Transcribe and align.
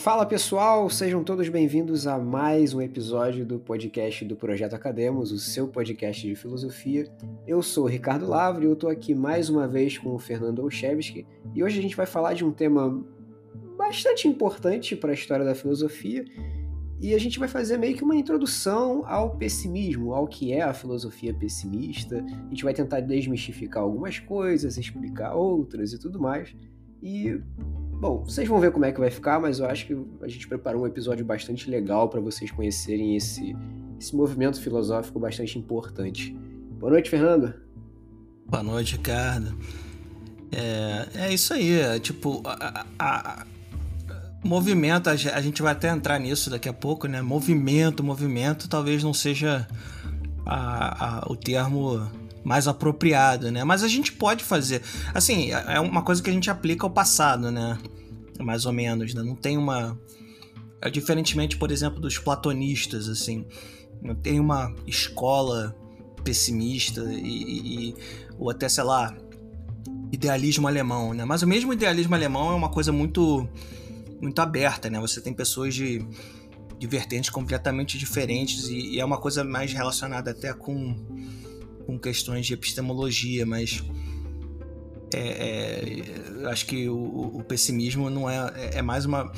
Fala 0.00 0.24
pessoal, 0.24 0.88
sejam 0.88 1.22
todos 1.22 1.50
bem-vindos 1.50 2.06
a 2.06 2.18
mais 2.18 2.72
um 2.72 2.80
episódio 2.80 3.44
do 3.44 3.58
podcast 3.58 4.24
do 4.24 4.34
Projeto 4.34 4.72
Academos, 4.72 5.30
o 5.30 5.36
seu 5.38 5.68
podcast 5.68 6.26
de 6.26 6.34
filosofia. 6.34 7.06
Eu 7.46 7.62
sou 7.62 7.84
o 7.84 7.86
Ricardo 7.86 8.26
Lavre 8.26 8.64
e 8.64 8.66
eu 8.66 8.72
estou 8.72 8.88
aqui 8.88 9.14
mais 9.14 9.50
uma 9.50 9.68
vez 9.68 9.98
com 9.98 10.14
o 10.14 10.18
Fernando 10.18 10.60
Olszewski 10.60 11.26
e 11.54 11.62
hoje 11.62 11.78
a 11.78 11.82
gente 11.82 11.94
vai 11.94 12.06
falar 12.06 12.32
de 12.32 12.42
um 12.42 12.50
tema 12.50 13.04
bastante 13.76 14.26
importante 14.26 14.96
para 14.96 15.10
a 15.10 15.14
história 15.14 15.44
da 15.44 15.54
filosofia 15.54 16.24
e 16.98 17.14
a 17.14 17.18
gente 17.18 17.38
vai 17.38 17.46
fazer 17.46 17.76
meio 17.76 17.94
que 17.94 18.02
uma 18.02 18.16
introdução 18.16 19.04
ao 19.06 19.36
pessimismo, 19.36 20.14
ao 20.14 20.26
que 20.26 20.50
é 20.50 20.62
a 20.62 20.72
filosofia 20.72 21.34
pessimista. 21.34 22.24
A 22.46 22.48
gente 22.48 22.64
vai 22.64 22.72
tentar 22.72 23.00
desmistificar 23.00 23.82
algumas 23.82 24.18
coisas, 24.18 24.78
explicar 24.78 25.34
outras 25.34 25.92
e 25.92 25.98
tudo 25.98 26.18
mais. 26.18 26.56
E 27.02 27.38
Bom, 28.00 28.24
vocês 28.24 28.48
vão 28.48 28.58
ver 28.58 28.72
como 28.72 28.86
é 28.86 28.92
que 28.92 28.98
vai 28.98 29.10
ficar, 29.10 29.38
mas 29.38 29.58
eu 29.58 29.66
acho 29.66 29.86
que 29.86 29.94
a 30.22 30.28
gente 30.28 30.48
preparou 30.48 30.84
um 30.84 30.86
episódio 30.86 31.22
bastante 31.22 31.68
legal 31.68 32.08
para 32.08 32.18
vocês 32.18 32.50
conhecerem 32.50 33.14
esse, 33.14 33.54
esse 34.00 34.16
movimento 34.16 34.58
filosófico 34.58 35.20
bastante 35.20 35.58
importante. 35.58 36.34
Boa 36.78 36.92
noite, 36.92 37.10
Fernando. 37.10 37.52
Boa 38.46 38.62
noite, 38.62 38.96
Ricardo. 38.96 39.54
É, 40.50 41.26
é 41.26 41.34
isso 41.34 41.52
aí, 41.52 41.78
é, 41.78 41.98
tipo, 41.98 42.40
a, 42.46 42.86
a, 42.98 43.42
a, 43.42 43.46
movimento, 44.42 45.10
a 45.10 45.14
gente 45.14 45.60
vai 45.60 45.72
até 45.72 45.90
entrar 45.90 46.18
nisso 46.18 46.48
daqui 46.48 46.70
a 46.70 46.72
pouco, 46.72 47.06
né? 47.06 47.20
Movimento, 47.20 48.02
movimento 48.02 48.66
talvez 48.66 49.04
não 49.04 49.12
seja 49.12 49.68
o 51.26 51.36
termo 51.36 52.00
mais 52.42 52.66
apropriado, 52.66 53.50
né? 53.50 53.62
Mas 53.64 53.82
a 53.82 53.88
gente 53.88 54.12
pode 54.12 54.42
fazer. 54.42 54.82
Assim, 55.14 55.50
é 55.52 55.78
uma 55.78 56.02
coisa 56.02 56.22
que 56.22 56.30
a 56.30 56.32
gente 56.32 56.50
aplica 56.50 56.86
ao 56.86 56.90
passado, 56.90 57.50
né? 57.50 57.78
Mais 58.42 58.66
ou 58.66 58.72
menos, 58.72 59.14
né? 59.14 59.22
Não 59.22 59.36
tem 59.36 59.56
uma. 59.56 59.98
É 60.80 60.90
diferentemente, 60.90 61.56
por 61.56 61.70
exemplo, 61.70 62.00
dos 62.00 62.18
platonistas, 62.18 63.08
assim. 63.08 63.46
Não 64.02 64.14
tem 64.14 64.40
uma 64.40 64.74
escola 64.86 65.76
pessimista 66.24 67.02
e, 67.12 67.90
e, 67.90 67.94
ou 68.38 68.50
até, 68.50 68.68
sei 68.68 68.84
lá, 68.84 69.14
idealismo 70.12 70.66
alemão, 70.66 71.14
né? 71.14 71.24
Mas 71.24 71.42
o 71.42 71.46
mesmo 71.46 71.72
idealismo 71.72 72.14
alemão 72.14 72.50
é 72.50 72.54
uma 72.54 72.70
coisa 72.70 72.92
muito 72.92 73.48
muito 74.20 74.38
aberta, 74.40 74.90
né? 74.90 75.00
Você 75.00 75.20
tem 75.20 75.32
pessoas 75.32 75.74
de, 75.74 76.06
de 76.78 76.86
vertentes 76.86 77.30
completamente 77.30 77.96
diferentes 77.96 78.68
e, 78.68 78.94
e 78.94 79.00
é 79.00 79.04
uma 79.04 79.18
coisa 79.18 79.42
mais 79.42 79.72
relacionada 79.72 80.30
até 80.30 80.52
com 80.52 80.94
com 81.86 81.98
questões 81.98 82.46
de 82.46 82.54
epistemologia, 82.54 83.44
mas 83.44 83.82
é, 85.12 86.42
é, 86.42 86.46
acho 86.48 86.66
que 86.66 86.88
o, 86.88 87.38
o, 87.38 87.44
pessimismo 87.44 88.08
não 88.08 88.28
é, 88.28 88.52
é, 88.56 88.78
é 88.78 88.82
mais 88.82 89.04
uma 89.04 89.32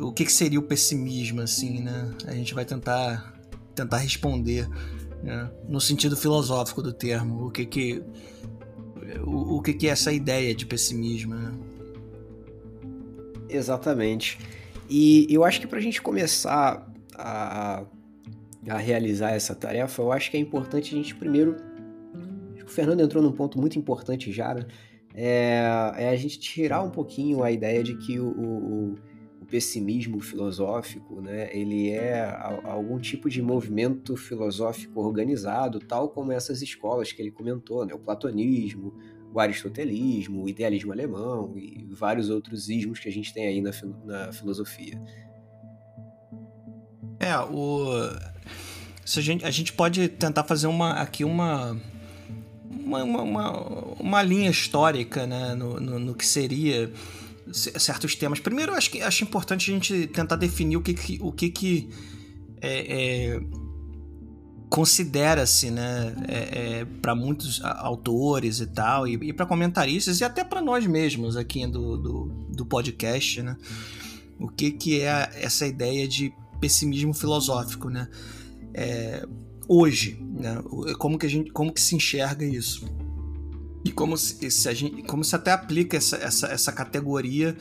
o 0.00 0.12
que, 0.12 0.24
que, 0.24 0.32
seria 0.32 0.58
o 0.58 0.62
pessimismo 0.62 1.40
assim 1.40 1.80
né 1.80 2.14
a 2.26 2.32
gente 2.32 2.54
vai 2.54 2.64
tentar 2.64 3.34
tentar 3.74 3.98
responder 3.98 4.68
né? 5.22 5.50
no 5.68 5.80
sentido 5.80 6.16
filosófico 6.16 6.82
do 6.82 6.92
termo 6.92 7.46
o 7.46 7.50
que 7.50 7.66
que 7.66 8.02
o, 9.24 9.56
o 9.56 9.62
que 9.62 9.74
que 9.74 9.88
é 9.88 9.90
essa 9.90 10.12
ideia 10.12 10.54
de 10.54 10.66
pessimismo 10.66 11.34
né? 11.34 11.52
exatamente 13.48 14.38
e 14.88 15.26
eu 15.30 15.44
acho 15.44 15.60
que 15.60 15.66
para 15.66 15.78
a 15.78 15.82
gente 15.82 16.00
começar 16.00 16.86
a 17.14 17.84
a 18.68 18.76
realizar 18.76 19.30
essa 19.30 19.54
tarefa, 19.54 20.02
eu 20.02 20.12
acho 20.12 20.30
que 20.30 20.36
é 20.36 20.40
importante 20.40 20.94
a 20.94 20.98
gente 20.98 21.14
primeiro. 21.14 21.56
O 22.68 22.70
Fernando 22.70 23.00
entrou 23.00 23.22
num 23.22 23.32
ponto 23.32 23.58
muito 23.58 23.78
importante 23.78 24.30
já, 24.30 24.52
né? 24.52 24.66
É, 25.14 25.94
é 25.96 26.08
a 26.10 26.16
gente 26.16 26.38
tirar 26.38 26.82
um 26.82 26.90
pouquinho 26.90 27.42
a 27.42 27.50
ideia 27.50 27.82
de 27.82 27.96
que 27.96 28.20
o, 28.20 28.28
o, 28.28 28.94
o 29.40 29.46
pessimismo 29.46 30.20
filosófico, 30.20 31.22
né, 31.22 31.48
ele 31.56 31.88
é 31.90 32.30
algum 32.64 32.98
tipo 32.98 33.30
de 33.30 33.40
movimento 33.40 34.14
filosófico 34.18 35.00
organizado, 35.00 35.80
tal 35.80 36.10
como 36.10 36.30
essas 36.30 36.60
escolas 36.60 37.10
que 37.10 37.22
ele 37.22 37.30
comentou, 37.30 37.86
né, 37.86 37.94
o 37.94 37.98
platonismo, 37.98 38.94
o 39.32 39.40
aristotelismo, 39.40 40.44
o 40.44 40.48
idealismo 40.48 40.92
alemão 40.92 41.56
e 41.56 41.88
vários 41.90 42.28
outros 42.28 42.68
ismos 42.68 42.98
que 42.98 43.08
a 43.08 43.12
gente 43.12 43.32
tem 43.32 43.46
aí 43.46 43.62
na, 43.62 43.70
na 44.04 44.30
filosofia. 44.30 45.02
É, 47.18 47.34
o 47.50 47.88
a 49.16 49.20
gente, 49.22 49.44
a 49.44 49.50
gente 49.50 49.72
pode 49.72 50.06
tentar 50.06 50.44
fazer 50.44 50.66
uma 50.66 50.92
aqui 51.00 51.24
uma 51.24 51.80
uma, 52.70 53.02
uma, 53.04 53.58
uma 53.98 54.22
linha 54.22 54.50
histórica 54.50 55.26
né, 55.26 55.54
no, 55.54 55.80
no, 55.80 55.98
no, 55.98 56.14
que 56.14 56.26
seria 56.26 56.92
certos 57.52 58.14
temas. 58.14 58.40
Primeiro, 58.40 58.74
acho 58.74 58.90
que 58.90 59.00
acho 59.00 59.24
importante 59.24 59.70
a 59.70 59.74
gente 59.74 60.06
tentar 60.08 60.36
definir 60.36 60.76
o 60.76 60.82
que, 60.82 60.94
que 60.94 61.18
o 61.20 61.32
que, 61.32 61.48
que 61.48 61.88
é, 62.60 63.34
é, 63.34 63.40
considera-se 64.68 65.70
né, 65.70 66.14
é, 66.28 66.80
é 66.80 66.84
para 66.84 67.14
muitos 67.14 67.62
autores 67.64 68.60
e 68.60 68.66
tal, 68.66 69.06
e, 69.06 69.14
e 69.14 69.32
para 69.32 69.46
comentaristas, 69.46 70.20
e 70.20 70.24
até 70.24 70.44
para 70.44 70.60
nós 70.60 70.86
mesmos 70.86 71.36
aqui 71.36 71.66
do, 71.66 71.96
do, 71.96 72.24
do 72.54 72.66
podcast, 72.66 73.42
né? 73.42 73.56
O 74.38 74.48
que, 74.48 74.70
que 74.70 75.00
é 75.00 75.30
essa 75.34 75.66
ideia 75.66 76.06
de 76.06 76.32
pessimismo 76.60 77.12
filosófico, 77.12 77.88
né? 77.88 78.08
É, 79.68 79.72
hoje, 79.72 80.18
né? 80.20 80.62
Como 80.98 81.18
que 81.18 81.26
a 81.26 81.30
gente, 81.30 81.50
como 81.50 81.72
que 81.72 81.80
se 81.80 81.94
enxerga 81.94 82.44
isso? 82.44 82.86
E 83.84 83.92
como 83.92 84.16
se, 84.16 84.50
se 84.50 84.68
a 84.68 84.74
gente, 84.74 85.02
como 85.02 85.22
se 85.22 85.34
até 85.34 85.52
aplica 85.52 85.96
essa, 85.96 86.16
essa, 86.16 86.46
essa 86.48 86.72
categoria 86.72 87.56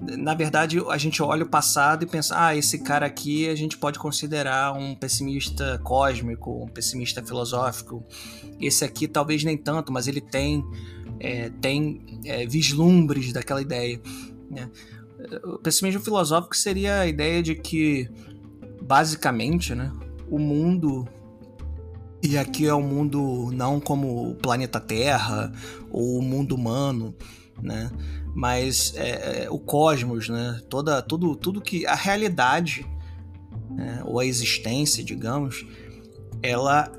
na 0.00 0.34
verdade, 0.34 0.82
a 0.88 0.98
gente 0.98 1.22
olha 1.22 1.44
o 1.44 1.48
passado 1.48 2.02
e 2.02 2.06
pensa: 2.06 2.34
ah, 2.36 2.56
esse 2.56 2.80
cara 2.80 3.06
aqui 3.06 3.48
a 3.48 3.54
gente 3.54 3.78
pode 3.78 3.98
considerar 3.98 4.72
um 4.72 4.94
pessimista 4.94 5.78
cósmico, 5.82 6.64
um 6.64 6.68
pessimista 6.68 7.22
filosófico. 7.22 8.04
Esse 8.60 8.84
aqui 8.84 9.06
talvez 9.06 9.44
nem 9.44 9.56
tanto, 9.56 9.92
mas 9.92 10.08
ele 10.08 10.20
tem, 10.20 10.64
é, 11.20 11.50
tem 11.60 12.04
é, 12.24 12.46
vislumbres 12.46 13.32
daquela 13.32 13.62
ideia. 13.62 14.00
Né? 14.50 14.68
O 15.44 15.58
pessimismo 15.58 16.00
filosófico 16.00 16.56
seria 16.56 17.00
a 17.00 17.06
ideia 17.06 17.42
de 17.42 17.54
que, 17.54 18.08
basicamente, 18.82 19.74
né, 19.74 19.90
o 20.30 20.38
mundo 20.38 21.06
e 22.22 22.36
aqui 22.36 22.66
é 22.66 22.74
o 22.74 22.82
mundo 22.82 23.50
não 23.52 23.78
como 23.78 24.30
o 24.30 24.34
planeta 24.34 24.80
Terra 24.80 25.52
ou 25.90 26.18
o 26.18 26.22
mundo 26.22 26.54
humano, 26.54 27.14
né? 27.62 27.90
Mas 28.34 28.92
é, 28.96 29.44
é, 29.44 29.50
o 29.50 29.58
cosmos, 29.58 30.28
né? 30.28 30.60
Toda, 30.68 31.00
tudo, 31.00 31.36
tudo 31.36 31.60
que 31.60 31.86
a 31.86 31.94
realidade 31.94 32.84
né? 33.70 34.02
ou 34.04 34.18
a 34.18 34.26
existência, 34.26 35.04
digamos, 35.04 35.64
ela 36.42 36.90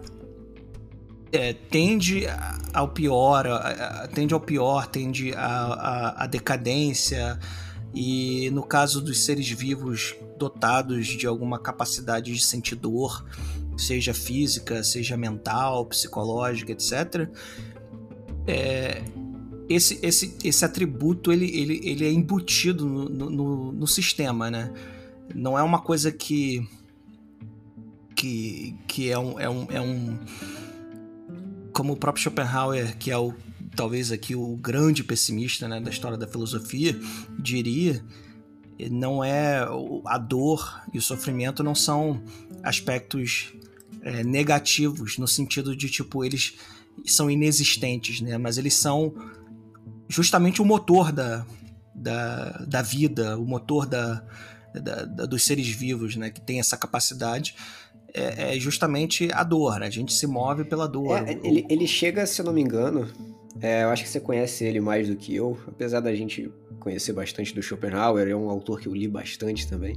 é, 1.32 1.54
tende 1.54 2.24
ao 2.74 2.88
pior, 2.88 3.46
tende 4.14 4.34
ao 4.34 4.40
pior, 4.40 4.88
tende 4.88 5.34
à 5.36 6.26
decadência 6.30 7.38
e 7.94 8.50
no 8.52 8.64
caso 8.64 9.02
dos 9.02 9.26
seres 9.26 9.50
vivos 9.50 10.16
dotados 10.40 11.06
de 11.06 11.28
alguma 11.28 11.60
capacidade 11.60 12.34
de 12.34 12.44
sentir 12.44 12.76
dor, 12.76 13.26
seja 13.78 14.14
física, 14.14 14.84
seja 14.84 15.16
mental, 15.16 15.86
psicológica, 15.86 16.72
etc. 16.72 17.30
É, 18.48 19.04
esse, 19.70 20.00
esse, 20.02 20.38
esse 20.44 20.66
atributo 20.66 21.32
ele, 21.32 21.46
ele, 21.46 21.80
ele 21.84 22.06
é 22.06 22.12
embutido 22.12 22.86
no, 22.88 23.30
no, 23.30 23.72
no 23.72 23.88
sistema, 23.88 24.50
né? 24.50 24.74
Não 25.36 25.60
é 25.60 25.62
uma 25.62 25.80
coisa 25.80 26.12
que 26.12 26.68
que, 28.16 28.76
que 28.86 29.10
é, 29.10 29.18
um, 29.18 29.40
é, 29.40 29.50
um, 29.50 29.68
é 29.70 29.80
um. 29.80 30.20
Como 31.72 31.94
o 31.94 31.96
próprio 31.96 32.22
Schopenhauer, 32.22 32.98
que 32.98 33.12
é 33.12 33.18
o 33.18 33.34
talvez 33.76 34.12
aqui 34.12 34.36
o 34.36 34.58
grande 34.58 35.06
pessimista 35.06 35.66
né, 35.66 35.80
da 35.80 35.90
história 35.90 36.18
da 36.18 36.28
filosofia, 36.28 37.00
diria 37.40 38.04
não 38.90 39.24
é 39.24 39.68
a 40.06 40.18
dor 40.18 40.82
e 40.94 40.98
o 40.98 41.02
sofrimento 41.02 41.64
não 41.64 41.76
são 41.76 42.24
aspectos 42.64 43.54
é, 44.02 44.24
negativos 44.24 45.18
no 45.18 45.28
sentido 45.28 45.76
de 45.76 45.90
tipo 45.90 46.24
eles 46.24 46.56
são 47.06 47.30
inexistentes, 47.30 48.22
né? 48.22 48.38
Mas 48.38 48.58
eles 48.58 48.76
são 48.76 49.14
justamente 50.08 50.62
o 50.62 50.66
motor 50.66 51.12
da, 51.12 51.46
da, 51.94 52.50
da 52.68 52.82
vida, 52.82 53.38
o 53.38 53.46
motor 53.46 53.86
da, 53.86 54.24
da, 54.74 55.06
da 55.06 55.26
dos 55.26 55.44
seres 55.44 55.68
vivos, 55.68 56.16
né? 56.16 56.30
Que 56.30 56.42
tem 56.42 56.60
essa 56.60 56.78
capacidade 56.78 57.56
é, 58.14 58.56
é 58.56 58.60
justamente 58.60 59.30
a 59.34 59.44
dor. 59.44 59.80
Né? 59.80 59.88
A 59.88 59.92
gente 59.92 60.14
se 60.14 60.28
move 60.28 60.64
pela 60.66 60.88
dor. 60.88 61.18
É, 61.28 61.40
ele, 61.44 61.66
ele 61.70 61.88
chega, 61.88 62.26
se 62.26 62.42
eu 62.42 62.46
não 62.46 62.54
me 62.54 62.62
engano, 62.62 63.08
é, 63.62 63.84
eu 63.84 63.90
acho 63.90 64.04
que 64.04 64.10
você 64.10 64.20
conhece 64.20 64.64
ele 64.64 64.80
mais 64.80 65.08
do 65.08 65.16
que 65.16 65.36
eu, 65.36 65.58
apesar 65.68 66.00
da 66.00 66.14
gente 66.14 66.52
conhecer 66.80 67.14
bastante 67.14 67.54
do 67.54 67.62
Schopenhauer, 67.62 68.28
é 68.28 68.36
um 68.36 68.50
autor 68.50 68.80
que 68.80 68.88
eu 68.88 68.96
li 68.96 69.08
bastante 69.08 69.68
também. 69.68 69.96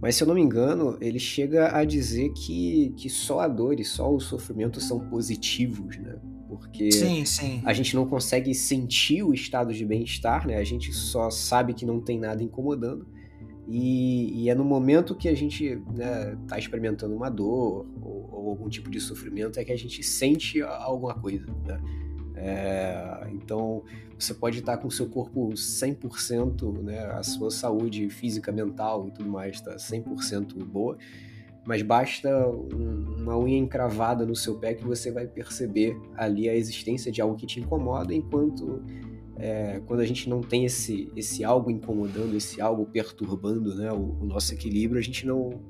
Mas 0.00 0.16
se 0.16 0.22
eu 0.22 0.28
não 0.28 0.34
me 0.34 0.40
engano, 0.40 0.96
ele 1.00 1.18
chega 1.18 1.76
a 1.76 1.84
dizer 1.84 2.30
que, 2.30 2.94
que 2.96 3.10
só 3.10 3.40
a 3.40 3.48
dor 3.48 3.78
e 3.78 3.84
só 3.84 4.12
o 4.12 4.18
sofrimento 4.18 4.80
são 4.80 5.00
positivos, 5.00 5.98
né? 5.98 6.16
Porque 6.48 6.90
sim, 6.90 7.24
sim. 7.24 7.62
a 7.64 7.72
gente 7.72 7.94
não 7.94 8.06
consegue 8.06 8.54
sentir 8.54 9.22
o 9.22 9.34
estado 9.34 9.74
de 9.74 9.84
bem-estar, 9.84 10.46
né? 10.46 10.56
A 10.56 10.64
gente 10.64 10.92
só 10.92 11.30
sabe 11.30 11.74
que 11.74 11.84
não 11.84 12.00
tem 12.00 12.18
nada 12.18 12.42
incomodando. 12.42 13.06
E, 13.68 14.44
e 14.44 14.50
é 14.50 14.54
no 14.54 14.64
momento 14.64 15.14
que 15.14 15.28
a 15.28 15.34
gente 15.34 15.64
está 15.64 15.92
né, 15.92 16.38
tá 16.48 16.58
experimentando 16.58 17.14
uma 17.14 17.30
dor 17.30 17.86
ou, 18.02 18.28
ou, 18.32 18.48
algum 18.50 18.68
tipo 18.68 18.90
de 18.90 19.00
sofrimento 19.00 19.60
é 19.60 19.64
que 19.64 19.70
a 19.70 19.78
gente 19.78 20.02
sente 20.02 20.60
alguma 20.60 21.14
coisa. 21.14 21.46
Né? 21.64 21.80
É, 22.42 23.28
então, 23.32 23.82
você 24.18 24.32
pode 24.32 24.60
estar 24.60 24.78
com 24.78 24.88
o 24.88 24.90
seu 24.90 25.06
corpo 25.06 25.50
100%, 25.50 26.82
né, 26.82 27.00
a 27.12 27.22
sua 27.22 27.50
saúde 27.50 28.08
física, 28.08 28.50
mental 28.50 29.06
e 29.08 29.10
tudo 29.10 29.28
mais 29.28 29.56
está 29.56 29.76
100% 29.76 30.64
boa, 30.64 30.96
mas 31.66 31.82
basta 31.82 32.46
uma 32.48 33.38
unha 33.38 33.58
encravada 33.58 34.24
no 34.24 34.34
seu 34.34 34.56
pé 34.56 34.72
que 34.72 34.84
você 34.84 35.10
vai 35.10 35.26
perceber 35.26 35.94
ali 36.16 36.48
a 36.48 36.54
existência 36.54 37.12
de 37.12 37.20
algo 37.20 37.36
que 37.36 37.46
te 37.46 37.60
incomoda, 37.60 38.14
enquanto 38.14 38.82
é, 39.36 39.82
quando 39.86 40.00
a 40.00 40.06
gente 40.06 40.28
não 40.28 40.40
tem 40.40 40.64
esse, 40.64 41.12
esse 41.14 41.44
algo 41.44 41.70
incomodando, 41.70 42.34
esse 42.34 42.58
algo 42.60 42.86
perturbando 42.86 43.74
né, 43.74 43.92
o, 43.92 44.16
o 44.20 44.24
nosso 44.24 44.54
equilíbrio, 44.54 44.98
a 44.98 45.02
gente 45.02 45.26
não, 45.26 45.60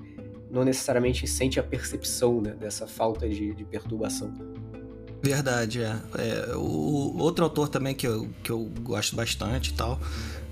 não 0.51 0.65
necessariamente 0.65 1.27
sente 1.27 1.59
a 1.59 1.63
percepção 1.65 2.41
né, 2.41 2.55
dessa 2.55 2.87
falta 2.87 3.29
de, 3.29 3.55
de 3.55 3.65
perturbação. 3.65 4.33
Verdade, 5.23 5.83
é. 5.83 5.97
é. 6.19 6.55
o 6.55 7.17
outro 7.19 7.45
autor 7.45 7.69
também 7.69 7.95
que 7.95 8.07
eu, 8.07 8.29
que 8.43 8.51
eu 8.51 8.71
gosto 8.83 9.15
bastante 9.15 9.71
e 9.71 9.75
tal, 9.75 10.01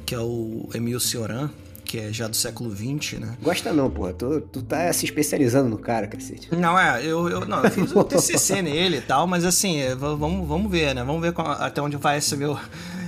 que 0.04 0.14
é 0.14 0.20
o 0.20 0.68
Emil 0.74 1.00
Cioran, 1.00 1.50
que 1.88 1.98
é 1.98 2.12
já 2.12 2.28
do 2.28 2.36
século 2.36 2.70
XX, 2.70 3.18
né? 3.18 3.36
Gosta 3.42 3.72
não, 3.72 3.90
pô. 3.90 4.12
Tu, 4.12 4.42
tu 4.52 4.62
tá 4.62 4.92
se 4.92 5.06
especializando 5.06 5.70
no 5.70 5.78
cara, 5.78 6.06
cacete. 6.06 6.54
Não, 6.54 6.78
é, 6.78 7.02
eu, 7.02 7.28
eu, 7.28 7.46
não, 7.46 7.64
eu 7.64 7.70
fiz 7.70 7.96
um 7.96 8.02
TCC 8.02 8.60
nele 8.62 8.98
e 8.98 9.00
tal, 9.00 9.26
mas 9.26 9.44
assim, 9.44 9.78
é, 9.78 9.94
vamos, 9.94 10.46
vamos 10.46 10.70
ver, 10.70 10.94
né? 10.94 11.02
Vamos 11.02 11.22
ver 11.22 11.32
até 11.58 11.80
onde 11.80 11.96
vai 11.96 12.18
esse 12.18 12.36
meu, 12.36 12.58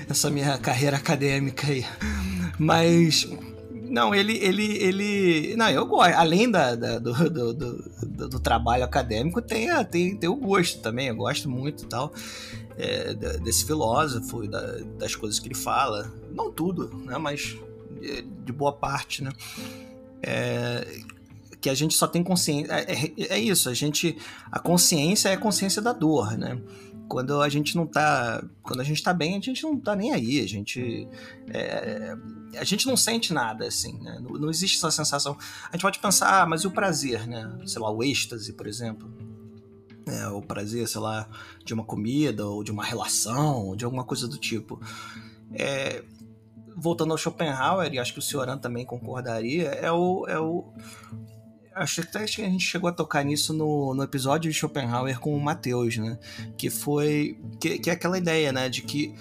essa 0.08 0.30
minha 0.30 0.56
carreira 0.56 0.96
acadêmica 0.96 1.66
aí. 1.66 1.84
Mas. 2.58 3.28
Não, 3.90 4.14
ele, 4.14 4.38
ele, 4.38 4.76
ele. 4.78 5.56
Não, 5.56 5.68
eu 5.68 5.84
gosto. 5.84 6.14
Além 6.14 6.48
da, 6.48 6.76
da 6.76 6.98
do, 7.00 7.12
do, 7.28 7.52
do, 7.52 8.28
do, 8.28 8.40
trabalho 8.40 8.84
acadêmico, 8.84 9.42
tem, 9.42 9.68
tem, 9.86 10.16
tem 10.16 10.30
o 10.30 10.36
gosto 10.36 10.80
também. 10.80 11.08
Eu 11.08 11.16
gosto 11.16 11.50
muito 11.50 11.86
tal. 11.86 12.12
É, 12.78 13.12
desse 13.14 13.64
filósofo, 13.64 14.46
da, 14.46 14.78
das 14.96 15.16
coisas 15.16 15.40
que 15.40 15.48
ele 15.48 15.56
fala. 15.56 16.10
Não 16.32 16.52
tudo, 16.52 16.88
né? 17.04 17.18
Mas 17.18 17.56
de, 18.00 18.22
de 18.22 18.52
boa 18.52 18.72
parte, 18.72 19.24
né? 19.24 19.32
É, 20.22 20.86
que 21.60 21.68
a 21.68 21.74
gente 21.74 21.94
só 21.94 22.06
tem 22.06 22.22
consciência. 22.22 22.72
É, 22.72 22.92
é, 22.92 23.12
é, 23.34 23.38
isso, 23.38 23.68
a 23.68 23.74
gente. 23.74 24.16
A 24.50 24.58
consciência 24.58 25.28
é 25.28 25.34
a 25.34 25.38
consciência 25.38 25.82
da 25.82 25.92
dor, 25.92 26.38
né? 26.38 26.58
Quando 27.10 27.42
a 27.42 27.48
gente 27.48 27.74
não 27.74 27.88
tá. 27.88 28.40
Quando 28.62 28.78
a 28.78 28.84
gente 28.84 29.02
tá 29.02 29.12
bem, 29.12 29.36
a 29.36 29.40
gente 29.40 29.64
não 29.64 29.76
tá 29.76 29.96
nem 29.96 30.14
aí. 30.14 30.40
A 30.40 30.46
gente. 30.46 31.08
É, 31.48 32.16
a 32.56 32.62
gente 32.62 32.86
não 32.86 32.96
sente 32.96 33.34
nada, 33.34 33.66
assim, 33.66 34.00
né? 34.00 34.20
Não, 34.22 34.30
não, 34.38 34.48
existe 34.48 34.78
essa 34.78 34.92
sensação. 34.92 35.36
A 35.68 35.72
gente 35.72 35.82
pode 35.82 35.98
pensar, 35.98 36.42
ah, 36.42 36.46
mas 36.46 36.62
e 36.62 36.68
o 36.68 36.70
prazer, 36.70 37.26
né? 37.26 37.52
Sei 37.66 37.82
lá, 37.82 37.90
o 37.90 38.04
êxtase, 38.04 38.52
por 38.52 38.68
exemplo. 38.68 39.12
É, 40.06 40.28
o 40.28 40.40
prazer, 40.40 40.86
sei 40.86 41.00
lá, 41.00 41.28
de 41.64 41.74
uma 41.74 41.82
comida, 41.82 42.46
ou 42.46 42.62
de 42.62 42.70
uma 42.70 42.84
relação, 42.84 43.66
ou 43.66 43.76
de 43.76 43.84
alguma 43.84 44.04
coisa 44.04 44.28
do 44.28 44.38
tipo. 44.38 44.80
É, 45.52 46.04
voltando 46.76 47.10
ao 47.10 47.18
Schopenhauer, 47.18 47.92
e 47.92 47.98
acho 47.98 48.12
que 48.12 48.20
o 48.20 48.22
Cioran 48.22 48.56
também 48.56 48.86
concordaria, 48.86 49.70
é 49.70 49.90
o, 49.90 50.26
é 50.28 50.38
o, 50.38 50.72
acho 51.82 52.02
que 52.02 52.42
a 52.42 52.48
gente 52.48 52.64
chegou 52.64 52.88
a 52.88 52.92
tocar 52.92 53.24
nisso 53.24 53.52
no, 53.52 53.94
no 53.94 54.02
episódio 54.02 54.50
de 54.50 54.56
Schopenhauer 54.56 55.18
com 55.18 55.34
o 55.34 55.40
Matheus, 55.40 55.96
né? 55.96 56.18
Que 56.56 56.68
foi. 56.68 57.38
Que, 57.58 57.78
que 57.78 57.90
é 57.90 57.92
aquela 57.94 58.18
ideia, 58.18 58.52
né? 58.52 58.68
De 58.68 58.82
que 58.82 59.14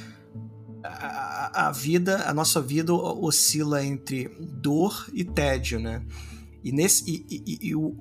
a, 0.84 1.68
a, 1.68 1.72
vida, 1.72 2.24
a 2.28 2.34
nossa 2.34 2.62
vida 2.62 2.94
oscila 2.94 3.84
entre 3.84 4.30
dor 4.40 5.10
e 5.14 5.24
tédio, 5.24 5.80
né? 5.80 6.04
E, 6.64 6.72
nesse, 6.72 7.10
e, 7.10 7.44
e, 7.46 7.70
e 7.70 7.76
o, 7.76 7.96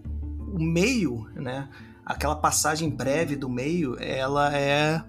o 0.52 0.62
meio, 0.62 1.28
né? 1.34 1.68
Aquela 2.04 2.36
passagem 2.36 2.90
breve 2.90 3.36
do 3.36 3.48
meio, 3.48 3.96
ela 4.00 4.56
é 4.56 5.04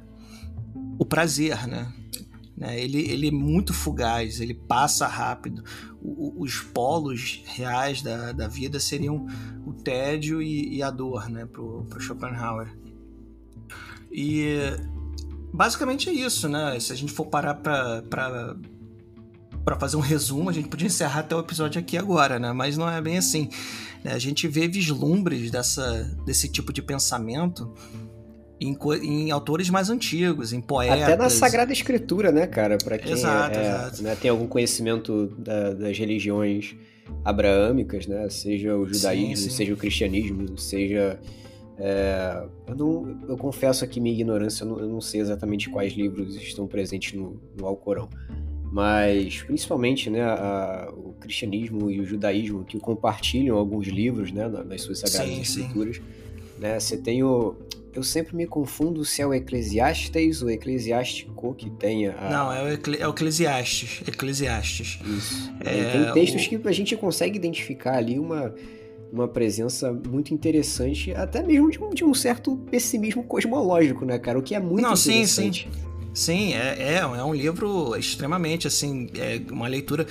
o 0.99 1.05
prazer, 1.05 1.67
né? 1.67 1.91
Né? 2.59 2.77
Ele, 2.77 3.09
ele 3.09 3.29
é 3.29 3.31
muito 3.31 3.73
fugaz, 3.73 4.41
ele 4.41 4.53
passa 4.53 5.07
rápido. 5.07 5.63
O, 6.01 6.43
os 6.43 6.59
polos 6.59 7.41
reais 7.45 8.01
da, 8.01 8.33
da 8.33 8.47
vida 8.49 8.79
seriam 8.79 9.25
o 9.65 9.71
tédio 9.71 10.41
e, 10.41 10.75
e 10.75 10.83
a 10.83 10.91
dor 10.91 11.29
né? 11.29 11.45
para 11.45 11.61
o 11.61 11.99
Schopenhauer. 11.99 12.77
E 14.11 14.59
basicamente 15.53 16.09
é 16.09 16.13
isso, 16.13 16.49
né? 16.49 16.77
Se 16.79 16.91
a 16.91 16.95
gente 16.95 17.13
for 17.13 17.27
parar 17.27 17.55
para 17.55 18.55
fazer 19.79 19.95
um 19.95 20.01
resumo, 20.01 20.49
a 20.49 20.53
gente 20.53 20.67
podia 20.67 20.87
encerrar 20.87 21.21
até 21.21 21.35
o 21.35 21.39
episódio 21.39 21.79
aqui 21.79 21.97
agora, 21.97 22.39
né? 22.39 22.51
Mas 22.51 22.75
não 22.75 22.89
é 22.89 23.01
bem 23.01 23.17
assim. 23.17 23.49
Né? 24.03 24.11
A 24.11 24.19
gente 24.19 24.47
vê 24.49 24.67
vislumbres 24.67 25.49
dessa, 25.49 26.03
desse 26.25 26.49
tipo 26.49 26.73
de 26.73 26.81
pensamento 26.81 27.71
em, 28.59 28.77
em, 29.03 29.31
autores 29.31 29.69
mais 29.69 29.89
antigos, 29.89 30.51
em 30.53 30.61
poetas. 30.61 31.03
Até 31.03 31.15
na 31.15 31.29
Sagrada 31.29 31.71
Escritura, 31.71 32.31
né, 32.31 32.45
cara? 32.45 32.77
Para 32.77 32.97
quem 32.97 33.13
exato, 33.13 33.57
é, 33.57 33.61
exato. 33.61 34.03
Né, 34.03 34.17
tem 34.19 34.29
algum 34.29 34.47
conhecimento 34.47 35.27
da, 35.37 35.73
das 35.73 35.97
religiões 35.97 36.75
abraâmicas, 37.23 38.07
né? 38.07 38.29
Seja 38.29 38.75
o 38.75 38.85
judaísmo, 38.85 39.37
sim, 39.37 39.49
sim. 39.49 39.55
seja 39.55 39.73
o 39.73 39.77
cristianismo, 39.77 40.57
seja. 40.57 41.19
É, 41.77 42.43
eu, 42.67 42.75
não, 42.75 43.17
eu 43.29 43.37
confesso 43.37 43.85
aqui 43.85 44.01
minha 44.01 44.13
ignorância, 44.13 44.63
eu 44.63 44.67
não, 44.67 44.79
eu 44.79 44.87
não, 44.89 44.99
sei 44.99 45.21
exatamente 45.21 45.69
quais 45.69 45.93
livros 45.93 46.35
estão 46.35 46.67
presentes 46.67 47.13
no, 47.13 47.41
no 47.57 47.65
Alcorão. 47.65 48.09
Mas, 48.71 49.41
principalmente, 49.41 50.09
né, 50.09 50.21
a, 50.21 50.91
o 50.93 51.13
cristianismo 51.13 51.89
e 51.89 51.99
o 52.01 52.05
judaísmo, 52.05 52.63
que 52.65 52.77
compartilham 52.79 53.57
alguns 53.57 53.87
livros 53.87 54.31
né, 54.31 54.47
nas 54.47 54.81
suas 54.81 54.99
sagradas 54.99 55.33
sim, 55.33 55.41
escrituras. 55.41 56.01
Né, 56.59 56.77
você 56.79 56.97
tem 56.97 57.23
o, 57.23 57.55
eu 57.93 58.03
sempre 58.03 58.35
me 58.35 58.45
confundo 58.45 59.03
se 59.03 59.21
é 59.21 59.27
o 59.27 59.33
Eclesiastes 59.33 60.41
ou 60.41 60.49
Eclesiástico 60.49 61.53
que 61.55 61.69
tenha. 61.69 62.15
A... 62.17 62.29
Não, 62.29 62.53
é 62.53 62.63
o, 62.63 62.69
Ecle... 62.69 62.97
é 62.99 63.07
o 63.07 63.11
Eclesiastes. 63.11 64.07
Eclesiastes. 64.07 64.99
Isso. 65.05 65.53
É, 65.59 65.91
tem 65.91 66.13
textos 66.13 66.45
o... 66.45 66.49
que 66.49 66.67
a 66.67 66.71
gente 66.71 66.95
consegue 66.95 67.37
identificar 67.37 67.97
ali 67.97 68.19
uma, 68.19 68.53
uma 69.11 69.27
presença 69.27 69.91
muito 69.91 70.33
interessante, 70.33 71.13
até 71.13 71.41
mesmo 71.41 71.71
de 71.71 71.79
um, 71.79 71.89
de 71.89 72.05
um 72.05 72.13
certo 72.13 72.55
pessimismo 72.69 73.23
cosmológico, 73.23 74.05
né, 74.05 74.19
cara? 74.19 74.37
O 74.37 74.41
que 74.43 74.53
é 74.53 74.59
muito 74.59 74.83
Não, 74.83 74.93
interessante. 74.93 75.67
Sim, 75.71 75.79
sim. 75.81 75.88
Sim, 76.19 76.53
é, 76.53 76.75
é, 76.77 76.97
é 76.97 77.23
um 77.23 77.33
livro 77.33 77.95
extremamente, 77.95 78.67
assim, 78.67 79.07
é 79.15 79.41
uma 79.49 79.69
leitura 79.69 80.05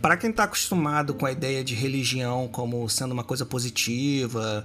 para 0.00 0.16
quem 0.16 0.30
está 0.30 0.44
acostumado 0.44 1.12
com 1.12 1.26
a 1.26 1.30
ideia 1.30 1.62
de 1.62 1.74
religião 1.74 2.48
como 2.48 2.88
sendo 2.88 3.12
uma 3.12 3.22
coisa 3.22 3.44
positiva, 3.44 4.64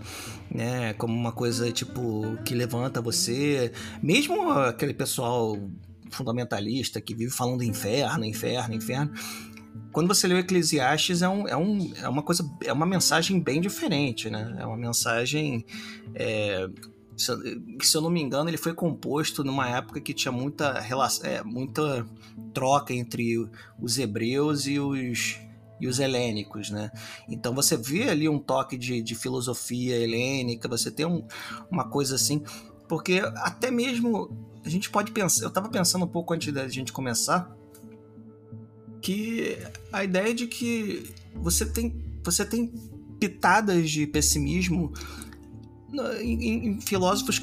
né, 0.49 0.93
como 0.93 1.13
uma 1.13 1.33
coisa 1.33 1.69
tipo 1.69 2.37
que 2.45 2.55
levanta 2.55 3.01
você, 3.01 3.73
mesmo 4.01 4.51
aquele 4.51 4.93
pessoal 4.93 5.59
fundamentalista 6.09 7.01
que 7.01 7.13
vive 7.13 7.29
falando 7.29 7.61
inferno, 7.61 8.23
inferno, 8.23 8.73
inferno. 8.73 9.11
Quando 9.91 10.07
você 10.07 10.27
lê 10.27 10.35
o 10.35 10.39
Eclesiastes 10.39 11.21
é, 11.21 11.27
um, 11.27 11.45
é, 11.45 11.57
um, 11.57 11.91
é 12.01 12.07
uma 12.07 12.23
coisa, 12.23 12.49
é 12.63 12.71
uma 12.71 12.85
mensagem 12.85 13.37
bem 13.37 13.59
diferente, 13.59 14.29
né? 14.29 14.55
É 14.57 14.65
uma 14.65 14.77
mensagem 14.77 15.65
é, 16.15 16.69
se 17.17 17.31
se 17.81 17.97
eu 17.97 18.01
não 18.01 18.09
me 18.09 18.21
engano, 18.21 18.49
ele 18.49 18.57
foi 18.57 18.73
composto 18.73 19.43
numa 19.43 19.69
época 19.69 20.01
que 20.01 20.13
tinha 20.13 20.31
muita, 20.31 20.79
relação, 20.79 21.29
é, 21.29 21.43
muita 21.43 22.05
troca 22.53 22.93
entre 22.93 23.49
os 23.79 23.97
hebreus 23.97 24.65
e 24.67 24.79
os, 24.79 25.37
e 25.79 25.87
os 25.87 25.99
helênicos, 25.99 26.69
né? 26.69 26.91
Então 27.29 27.53
você 27.53 27.77
vê 27.77 28.09
ali 28.09 28.27
um 28.27 28.39
toque 28.39 28.77
de, 28.77 29.01
de 29.01 29.15
filosofia 29.15 29.95
helênica, 29.95 30.67
você 30.67 30.89
tem 30.89 31.05
um, 31.05 31.25
uma 31.69 31.87
coisa 31.89 32.15
assim, 32.15 32.41
porque 32.87 33.21
até 33.35 33.69
mesmo 33.69 34.29
a 34.65 34.69
gente 34.69 34.89
pode 34.89 35.11
pensar, 35.11 35.43
eu 35.43 35.49
estava 35.49 35.69
pensando 35.69 36.05
um 36.05 36.07
pouco 36.07 36.33
antes 36.33 36.53
da 36.53 36.67
gente 36.67 36.93
começar, 36.93 37.53
que 39.01 39.57
a 39.91 40.03
ideia 40.03 40.33
de 40.33 40.47
que 40.47 41.13
você 41.35 41.65
tem, 41.65 42.01
você 42.23 42.45
tem 42.45 42.71
pitadas 43.19 43.89
de 43.89 44.07
pessimismo 44.07 44.93
em, 46.21 46.67
em, 46.67 46.81
filósofos 46.81 47.41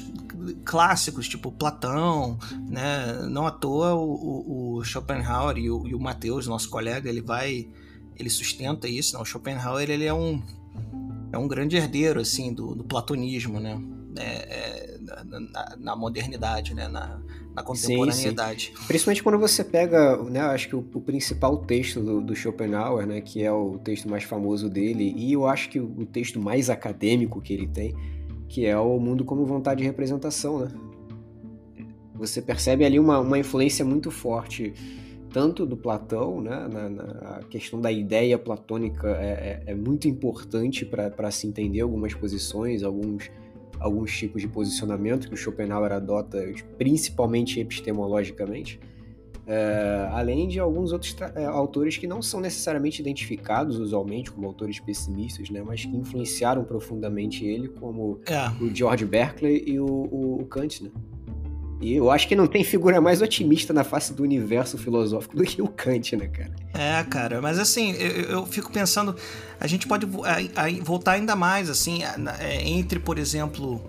clássicos, 0.65 1.27
tipo 1.27 1.51
Platão, 1.51 2.37
né? 2.67 3.25
Não 3.29 3.47
à 3.47 3.51
toa 3.51 3.93
o, 3.93 4.77
o, 4.77 4.83
Schopenhauer 4.83 5.57
e 5.57 5.69
o, 5.69 5.87
e 5.87 5.95
o 5.95 5.99
Mateus, 5.99 6.47
nosso 6.47 6.69
colega, 6.69 7.09
ele 7.09 7.21
vai, 7.21 7.67
ele 8.17 8.29
sustenta 8.29 8.87
isso. 8.87 9.13
Não? 9.13 9.21
O 9.21 9.25
Schopenhauer 9.25 9.89
ele 9.89 10.05
é 10.05 10.13
um 10.13 10.41
é 11.31 11.37
um 11.37 11.47
grande 11.47 11.77
herdeiro 11.77 12.19
assim 12.19 12.53
do, 12.53 12.75
do 12.75 12.83
platonismo, 12.83 13.59
né? 13.59 13.81
É, 14.17 14.23
é, 14.23 14.97
na, 15.23 15.75
na, 15.79 15.95
modernidade, 15.95 16.73
né? 16.73 16.89
Na, 16.89 17.21
na 17.55 17.63
contemporaneidade. 17.63 18.65
Sim, 18.65 18.75
sim. 18.75 18.87
Principalmente 18.87 19.23
quando 19.23 19.39
você 19.39 19.63
pega, 19.63 20.17
né? 20.23 20.41
Acho 20.41 20.67
que 20.67 20.75
o, 20.75 20.79
o 20.79 21.01
principal 21.01 21.57
texto 21.59 22.01
do, 22.01 22.19
do, 22.19 22.35
Schopenhauer, 22.35 23.07
né? 23.07 23.21
Que 23.21 23.43
é 23.43 23.51
o 23.51 23.79
texto 23.79 24.09
mais 24.09 24.25
famoso 24.25 24.69
dele 24.69 25.13
e 25.15 25.31
eu 25.31 25.47
acho 25.47 25.69
que 25.69 25.79
o, 25.79 25.85
o 25.85 26.05
texto 26.05 26.41
mais 26.41 26.69
acadêmico 26.69 27.41
que 27.41 27.53
ele 27.53 27.67
tem 27.67 27.95
que 28.51 28.65
é 28.65 28.77
o 28.77 28.99
mundo 28.99 29.23
como 29.23 29.45
vontade 29.45 29.79
de 29.79 29.85
representação, 29.85 30.59
né? 30.59 30.67
Você 32.15 32.41
percebe 32.41 32.83
ali 32.83 32.99
uma, 32.99 33.17
uma 33.17 33.39
influência 33.39 33.85
muito 33.85 34.11
forte 34.11 34.73
tanto 35.31 35.65
do 35.65 35.77
Platão, 35.77 36.41
né, 36.41 36.67
na, 36.69 36.89
na 36.89 37.03
a 37.37 37.43
questão 37.49 37.79
da 37.79 37.89
ideia 37.89 38.37
platônica 38.37 39.07
é, 39.07 39.63
é, 39.65 39.71
é 39.71 39.73
muito 39.73 40.05
importante 40.05 40.85
para 40.85 41.31
se 41.31 41.47
entender 41.47 41.79
algumas 41.79 42.13
posições, 42.13 42.83
alguns, 42.83 43.31
alguns 43.79 44.17
tipos 44.17 44.41
de 44.41 44.49
posicionamento 44.49 45.29
que 45.29 45.33
o 45.33 45.37
Schopenhauer 45.37 45.93
adota, 45.93 46.43
principalmente 46.77 47.57
epistemologicamente, 47.61 48.81
é, 49.53 50.07
além 50.13 50.47
de 50.47 50.61
alguns 50.61 50.93
outros 50.93 51.13
é, 51.35 51.43
autores 51.43 51.97
que 51.97 52.07
não 52.07 52.21
são 52.21 52.39
necessariamente 52.39 53.01
identificados 53.01 53.77
usualmente 53.77 54.31
como 54.31 54.47
autores 54.47 54.79
pessimistas, 54.79 55.49
né, 55.49 55.61
mas 55.61 55.83
que 55.83 55.93
influenciaram 55.93 56.63
profundamente 56.63 57.43
ele, 57.43 57.67
como 57.67 58.21
é. 58.25 58.49
o 58.63 58.73
George 58.73 59.03
Berkeley 59.03 59.61
e 59.67 59.77
o, 59.77 59.85
o, 59.85 60.41
o 60.41 60.45
Kant. 60.45 60.85
Né? 60.85 60.89
E 61.81 61.93
eu 61.93 62.09
acho 62.09 62.29
que 62.29 62.35
não 62.35 62.47
tem 62.47 62.63
figura 62.63 63.01
mais 63.01 63.21
otimista 63.21 63.73
na 63.73 63.83
face 63.83 64.13
do 64.13 64.23
universo 64.23 64.77
filosófico 64.77 65.35
do 65.35 65.43
que 65.43 65.61
o 65.61 65.67
Kant, 65.67 66.15
né, 66.15 66.27
cara? 66.27 66.55
É, 66.73 67.03
cara, 67.03 67.41
mas 67.41 67.59
assim, 67.59 67.91
eu, 67.91 68.21
eu 68.29 68.45
fico 68.45 68.71
pensando, 68.71 69.13
a 69.59 69.67
gente 69.67 69.85
pode 69.85 70.05
voltar 70.81 71.13
ainda 71.13 71.35
mais, 71.35 71.69
assim, 71.69 72.03
é, 72.39 72.69
entre, 72.69 72.99
por 72.99 73.19
exemplo, 73.19 73.81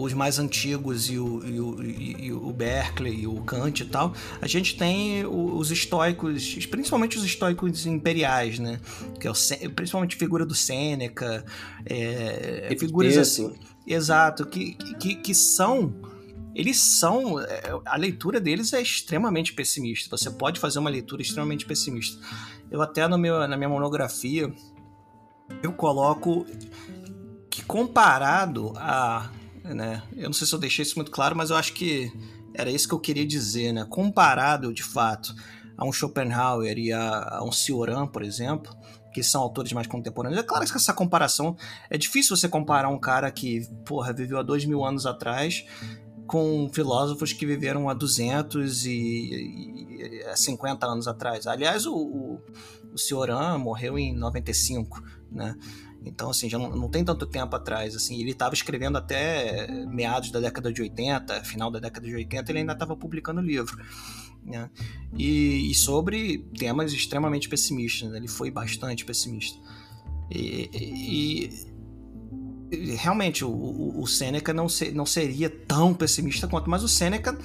os 0.00 0.12
mais 0.12 0.38
antigos 0.38 1.10
e 1.10 1.18
o, 1.18 1.44
e 1.44 1.60
o, 1.60 1.82
e 1.82 2.32
o 2.32 2.52
Berkeley 2.52 3.20
e 3.20 3.26
o 3.26 3.40
Kant 3.42 3.82
e 3.82 3.86
tal, 3.86 4.14
a 4.40 4.46
gente 4.46 4.76
tem 4.76 5.24
os 5.26 5.70
estoicos, 5.70 6.66
principalmente 6.66 7.16
os 7.16 7.24
estoicos 7.24 7.86
imperiais, 7.86 8.58
né? 8.58 8.80
Que 9.20 9.26
é 9.26 9.30
o, 9.30 9.34
principalmente 9.74 10.16
a 10.16 10.18
figura 10.18 10.44
do 10.44 10.54
Sêneca, 10.54 11.44
é, 11.84 12.74
figuras 12.78 13.16
assim. 13.16 13.54
Exato, 13.86 14.46
que, 14.46 14.74
que, 14.98 15.14
que 15.14 15.34
são 15.34 15.94
eles 16.56 16.78
são. 16.78 17.38
É, 17.38 17.62
a 17.84 17.96
leitura 17.98 18.40
deles 18.40 18.72
é 18.72 18.80
extremamente 18.80 19.52
pessimista. 19.52 20.16
Você 20.16 20.30
pode 20.30 20.58
fazer 20.58 20.78
uma 20.78 20.88
leitura 20.88 21.20
extremamente 21.20 21.66
pessimista. 21.66 22.18
Eu 22.70 22.80
até 22.80 23.06
no 23.06 23.18
meu, 23.18 23.46
na 23.46 23.58
minha 23.58 23.68
monografia 23.68 24.50
eu 25.62 25.72
coloco 25.72 26.46
que 27.50 27.62
comparado 27.62 28.72
a. 28.76 29.30
Né, 29.74 30.02
eu 30.16 30.24
não 30.24 30.32
sei 30.32 30.46
se 30.46 30.54
eu 30.54 30.58
deixei 30.58 30.82
isso 30.82 30.96
muito 30.96 31.10
claro, 31.10 31.36
mas 31.36 31.50
eu 31.50 31.56
acho 31.56 31.72
que 31.72 32.12
era 32.54 32.70
isso 32.70 32.88
que 32.88 32.94
eu 32.94 33.00
queria 33.00 33.26
dizer, 33.26 33.72
né? 33.72 33.84
Comparado 33.88 34.72
de 34.72 34.82
fato 34.82 35.34
a 35.76 35.84
um 35.84 35.92
Schopenhauer 35.92 36.78
e 36.78 36.92
a, 36.92 37.38
a 37.38 37.44
um 37.44 37.52
Cioran, 37.52 38.06
por 38.06 38.22
exemplo, 38.22 38.74
que 39.12 39.22
são 39.22 39.42
autores 39.42 39.72
mais 39.72 39.86
contemporâneos. 39.86 40.40
É 40.40 40.44
claro 40.44 40.64
que 40.64 40.76
essa 40.76 40.92
comparação 40.92 41.56
é 41.90 41.98
difícil 41.98 42.36
você 42.36 42.48
comparar 42.48 42.88
um 42.88 42.98
cara 42.98 43.30
que, 43.30 43.66
porra, 43.84 44.12
viveu 44.12 44.38
há 44.38 44.42
dois 44.42 44.64
mil 44.64 44.84
anos 44.84 45.06
atrás 45.06 45.64
com 46.26 46.68
filósofos 46.72 47.32
que 47.32 47.46
viveram 47.46 47.88
há 47.88 47.94
200 47.94 48.84
e, 48.84 48.90
e 50.00 50.36
50 50.36 50.86
anos 50.86 51.06
atrás. 51.06 51.46
Aliás, 51.46 51.86
o, 51.86 51.94
o, 51.94 52.40
o 52.96 52.98
Cioran 52.98 53.58
morreu 53.58 53.98
em 53.98 54.16
95, 54.16 55.02
né? 55.30 55.54
Então, 56.04 56.30
assim, 56.30 56.48
já 56.48 56.58
não, 56.58 56.70
não 56.70 56.88
tem 56.88 57.04
tanto 57.04 57.26
tempo 57.26 57.54
atrás, 57.54 57.94
assim, 57.94 58.20
ele 58.20 58.30
estava 58.30 58.54
escrevendo 58.54 58.96
até 58.96 59.66
meados 59.86 60.30
da 60.30 60.40
década 60.40 60.72
de 60.72 60.80
80, 60.80 61.44
final 61.44 61.70
da 61.70 61.78
década 61.78 62.06
de 62.06 62.14
80, 62.14 62.50
ele 62.50 62.60
ainda 62.60 62.72
estava 62.72 62.96
publicando 62.96 63.40
livro, 63.40 63.76
né? 64.42 64.70
E, 65.16 65.70
e, 65.70 65.74
sobre 65.74 66.38
temas 66.56 66.92
extremamente 66.92 67.48
pessimistas, 67.48 68.10
né? 68.10 68.18
ele 68.18 68.28
foi 68.28 68.50
bastante 68.50 69.04
pessimista. 69.04 69.58
E, 70.30 70.70
e, 72.70 72.94
realmente 72.94 73.44
o, 73.44 73.50
o, 73.50 74.02
o 74.02 74.06
Seneca 74.06 74.52
não, 74.54 74.68
ser, 74.68 74.94
não 74.94 75.04
seria 75.06 75.50
tão 75.50 75.92
pessimista 75.92 76.46
quanto, 76.46 76.70
mas 76.70 76.82
o 76.82 76.88
Seneca 76.88 77.36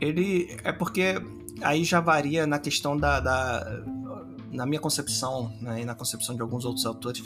ele 0.00 0.56
é 0.64 0.72
porque 0.72 1.14
aí 1.62 1.84
já 1.84 2.00
varia 2.00 2.46
na 2.46 2.58
questão 2.58 2.96
da, 2.96 3.20
da 3.20 3.84
na 4.50 4.66
minha 4.66 4.80
concepção 4.80 5.52
né, 5.60 5.82
e 5.82 5.84
na 5.84 5.94
concepção 5.94 6.34
de 6.34 6.42
alguns 6.42 6.64
outros 6.64 6.84
autores 6.86 7.22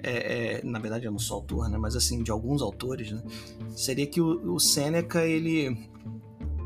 é, 0.00 0.58
é, 0.58 0.64
na 0.64 0.78
verdade 0.78 1.06
eu 1.06 1.12
não 1.12 1.18
sou 1.18 1.36
autor 1.36 1.68
né, 1.68 1.76
mas 1.78 1.96
assim 1.96 2.22
de 2.22 2.30
alguns 2.30 2.62
autores 2.62 3.10
né, 3.10 3.22
seria 3.74 4.06
que 4.06 4.20
o, 4.20 4.54
o 4.54 4.60
Seneca 4.60 5.24
ele 5.24 5.88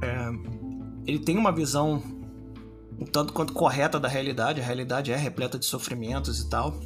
é, 0.02 0.28
ele 1.06 1.18
tem 1.18 1.38
uma 1.38 1.52
visão 1.52 2.02
um 2.98 3.04
tanto 3.04 3.32
quanto 3.32 3.52
correta 3.52 3.98
da 3.98 4.08
realidade 4.08 4.60
a 4.60 4.64
realidade 4.64 5.12
é 5.12 5.16
repleta 5.16 5.58
de 5.58 5.64
sofrimentos 5.64 6.40
e 6.40 6.48
tal 6.48 6.78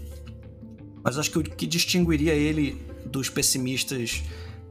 mas 1.03 1.19
acho 1.19 1.31
que 1.31 1.39
o 1.39 1.43
que 1.43 1.67
distinguiria 1.67 2.35
ele 2.35 2.85
dos 3.07 3.31
pessimistas 3.31 4.25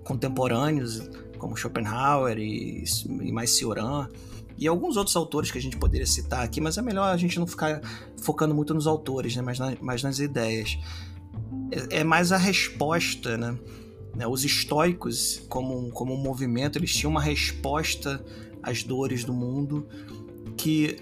contemporâneos, 0.03 1.09
como 1.37 1.57
Schopenhauer 1.57 2.37
e, 2.37 2.83
e 3.21 3.31
mais 3.31 3.49
Cioran, 3.51 4.07
e 4.57 4.67
alguns 4.67 4.97
outros 4.97 5.15
autores 5.15 5.51
que 5.51 5.57
a 5.57 5.61
gente 5.61 5.77
poderia 5.77 6.05
citar 6.05 6.43
aqui, 6.43 6.61
mas 6.61 6.77
é 6.77 6.81
melhor 6.81 7.13
a 7.13 7.17
gente 7.17 7.37
não 7.39 7.47
ficar 7.47 7.81
focando 8.21 8.55
muito 8.55 8.73
nos 8.73 8.87
autores, 8.87 9.35
né, 9.35 9.41
mas, 9.41 9.59
na, 9.59 9.75
mas 9.81 10.03
nas 10.03 10.19
ideias. 10.19 10.77
É, 11.71 11.99
é, 11.99 12.03
mais 12.03 12.31
a 12.31 12.37
resposta, 12.37 13.37
né? 13.37 13.57
né? 14.15 14.25
Os 14.25 14.45
estoicos, 14.45 15.43
como, 15.49 15.89
como 15.91 16.13
um 16.13 16.17
movimento, 16.17 16.77
eles 16.77 16.93
tinham 16.95 17.11
uma 17.11 17.21
resposta 17.21 18.23
às 18.63 18.83
dores 18.83 19.23
do 19.23 19.33
mundo 19.33 19.87
que 20.55 20.97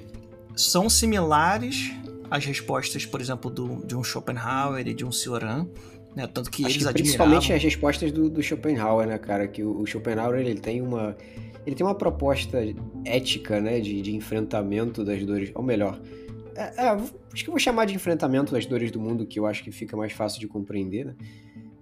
são 0.55 0.89
similares 0.89 1.91
às 2.29 2.45
respostas, 2.45 3.05
por 3.05 3.21
exemplo, 3.21 3.51
do, 3.51 3.85
de 3.85 3.95
um 3.95 4.03
Schopenhauer 4.03 4.87
e 4.87 4.93
de 4.93 5.05
um 5.05 5.11
Cioran, 5.11 5.67
né? 6.15 6.27
Tanto 6.27 6.49
que 6.49 6.65
Acho 6.65 6.77
eles 6.77 6.87
que 6.87 6.93
Principalmente 6.93 7.53
as 7.53 7.63
respostas 7.63 8.11
do, 8.11 8.29
do, 8.29 8.41
Schopenhauer, 8.41 9.07
né, 9.07 9.17
cara? 9.17 9.47
Que 9.47 9.63
o, 9.63 9.81
o 9.81 9.85
Schopenhauer 9.85 10.39
ele 10.39 10.59
tem 10.59 10.81
uma. 10.81 11.15
Ele 11.65 11.75
tem 11.75 11.85
uma 11.85 11.95
proposta 11.95 12.59
ética, 13.05 13.61
né? 13.61 13.79
De, 13.79 14.01
de 14.01 14.15
enfrentamento 14.15 15.03
das 15.03 15.23
dores. 15.25 15.51
Ou 15.55 15.63
melhor, 15.63 15.99
é, 16.55 16.85
é, 16.85 16.89
acho 16.89 17.43
que 17.43 17.49
vou 17.49 17.59
chamar 17.59 17.85
de 17.85 17.95
enfrentamento 17.95 18.51
das 18.53 18.65
dores 18.65 18.91
do 18.91 18.99
mundo, 18.99 19.25
que 19.25 19.39
eu 19.39 19.45
acho 19.45 19.63
que 19.63 19.71
fica 19.71 19.97
mais 19.97 20.13
fácil 20.13 20.39
de 20.39 20.47
compreender, 20.47 21.05
né? 21.05 21.15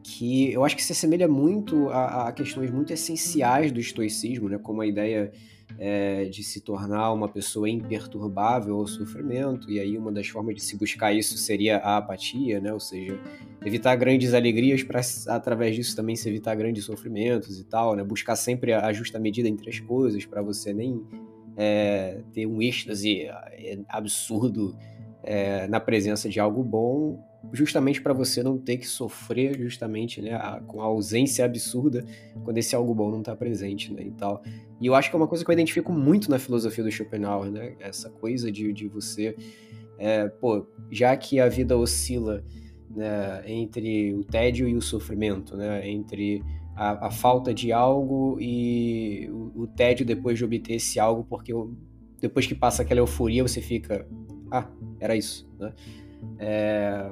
Que 0.03 0.51
eu 0.51 0.63
acho 0.63 0.75
que 0.75 0.83
se 0.83 0.91
assemelha 0.91 1.27
muito 1.27 1.89
a, 1.89 2.27
a 2.27 2.31
questões 2.31 2.71
muito 2.71 2.91
essenciais 2.91 3.71
do 3.71 3.79
estoicismo, 3.79 4.49
né? 4.49 4.57
Como 4.57 4.81
a 4.81 4.87
ideia 4.87 5.31
é, 5.77 6.25
de 6.25 6.43
se 6.43 6.61
tornar 6.61 7.11
uma 7.11 7.27
pessoa 7.27 7.69
imperturbável 7.69 8.75
ao 8.75 8.87
sofrimento, 8.87 9.69
e 9.69 9.79
aí 9.79 9.97
uma 9.97 10.11
das 10.11 10.27
formas 10.27 10.55
de 10.55 10.61
se 10.61 10.77
buscar 10.77 11.13
isso 11.13 11.37
seria 11.37 11.77
a 11.77 11.97
apatia, 11.97 12.59
né? 12.59 12.73
ou 12.73 12.79
seja, 12.79 13.19
evitar 13.65 13.95
grandes 13.95 14.33
alegrias 14.33 14.83
para 14.83 15.01
através 15.27 15.75
disso 15.75 15.95
também 15.95 16.15
se 16.15 16.27
evitar 16.29 16.55
grandes 16.55 16.85
sofrimentos 16.85 17.59
e 17.59 17.63
tal, 17.63 17.95
né? 17.95 18.03
buscar 18.03 18.35
sempre 18.35 18.73
a 18.73 18.91
justa 18.93 19.19
medida 19.19 19.47
entre 19.47 19.69
as 19.69 19.79
coisas 19.79 20.25
para 20.25 20.41
você 20.41 20.73
nem 20.73 21.01
é, 21.57 22.21
ter 22.33 22.45
um 22.45 22.61
êxtase 22.61 23.23
é, 23.23 23.79
absurdo 23.89 24.75
é, 25.23 25.67
na 25.67 25.79
presença 25.79 26.29
de 26.29 26.39
algo 26.39 26.63
bom, 26.63 27.23
justamente 27.53 28.01
para 28.01 28.13
você 28.13 28.43
não 28.43 28.57
ter 28.57 28.77
que 28.77 28.87
sofrer 28.87 29.57
justamente 29.59 30.21
né, 30.21 30.33
a, 30.35 30.61
com 30.65 30.81
a 30.81 30.85
ausência 30.85 31.43
absurda 31.43 32.05
quando 32.43 32.57
esse 32.57 32.75
algo 32.75 32.93
bom 32.93 33.09
não 33.09 33.19
está 33.19 33.35
presente 33.35 33.91
né, 33.93 34.03
e 34.03 34.11
tal. 34.11 34.43
E 34.79 34.85
eu 34.85 34.95
acho 34.95 35.09
que 35.09 35.15
é 35.15 35.19
uma 35.19 35.27
coisa 35.27 35.43
que 35.43 35.49
eu 35.49 35.53
identifico 35.53 35.91
muito 35.91 36.29
na 36.29 36.39
filosofia 36.39 36.83
do 36.83 36.91
Schopenhauer, 36.91 37.51
né? 37.51 37.75
Essa 37.79 38.09
coisa 38.09 38.51
de, 38.51 38.73
de 38.73 38.87
você, 38.87 39.35
é, 39.97 40.27
pô, 40.27 40.65
já 40.89 41.15
que 41.15 41.39
a 41.39 41.47
vida 41.47 41.77
oscila 41.77 42.43
né, 42.89 43.43
entre 43.45 44.13
o 44.13 44.23
tédio 44.23 44.67
e 44.67 44.75
o 44.75 44.81
sofrimento, 44.81 45.55
né? 45.55 45.87
Entre 45.87 46.41
a, 46.75 47.07
a 47.07 47.11
falta 47.11 47.53
de 47.53 47.71
algo 47.71 48.37
e 48.39 49.29
o, 49.31 49.63
o, 49.63 49.67
tédio 49.67 50.05
depois 50.05 50.37
de 50.37 50.45
obter 50.45 50.75
esse 50.75 50.99
algo, 50.99 51.23
porque 51.29 51.53
depois 52.19 52.47
que 52.47 52.55
passa 52.55 52.81
aquela 52.81 53.01
euforia 53.01 53.43
você 53.43 53.61
fica, 53.61 54.07
ah, 54.51 54.67
era 54.99 55.15
isso, 55.15 55.47
né? 55.59 55.73
É, 56.37 57.09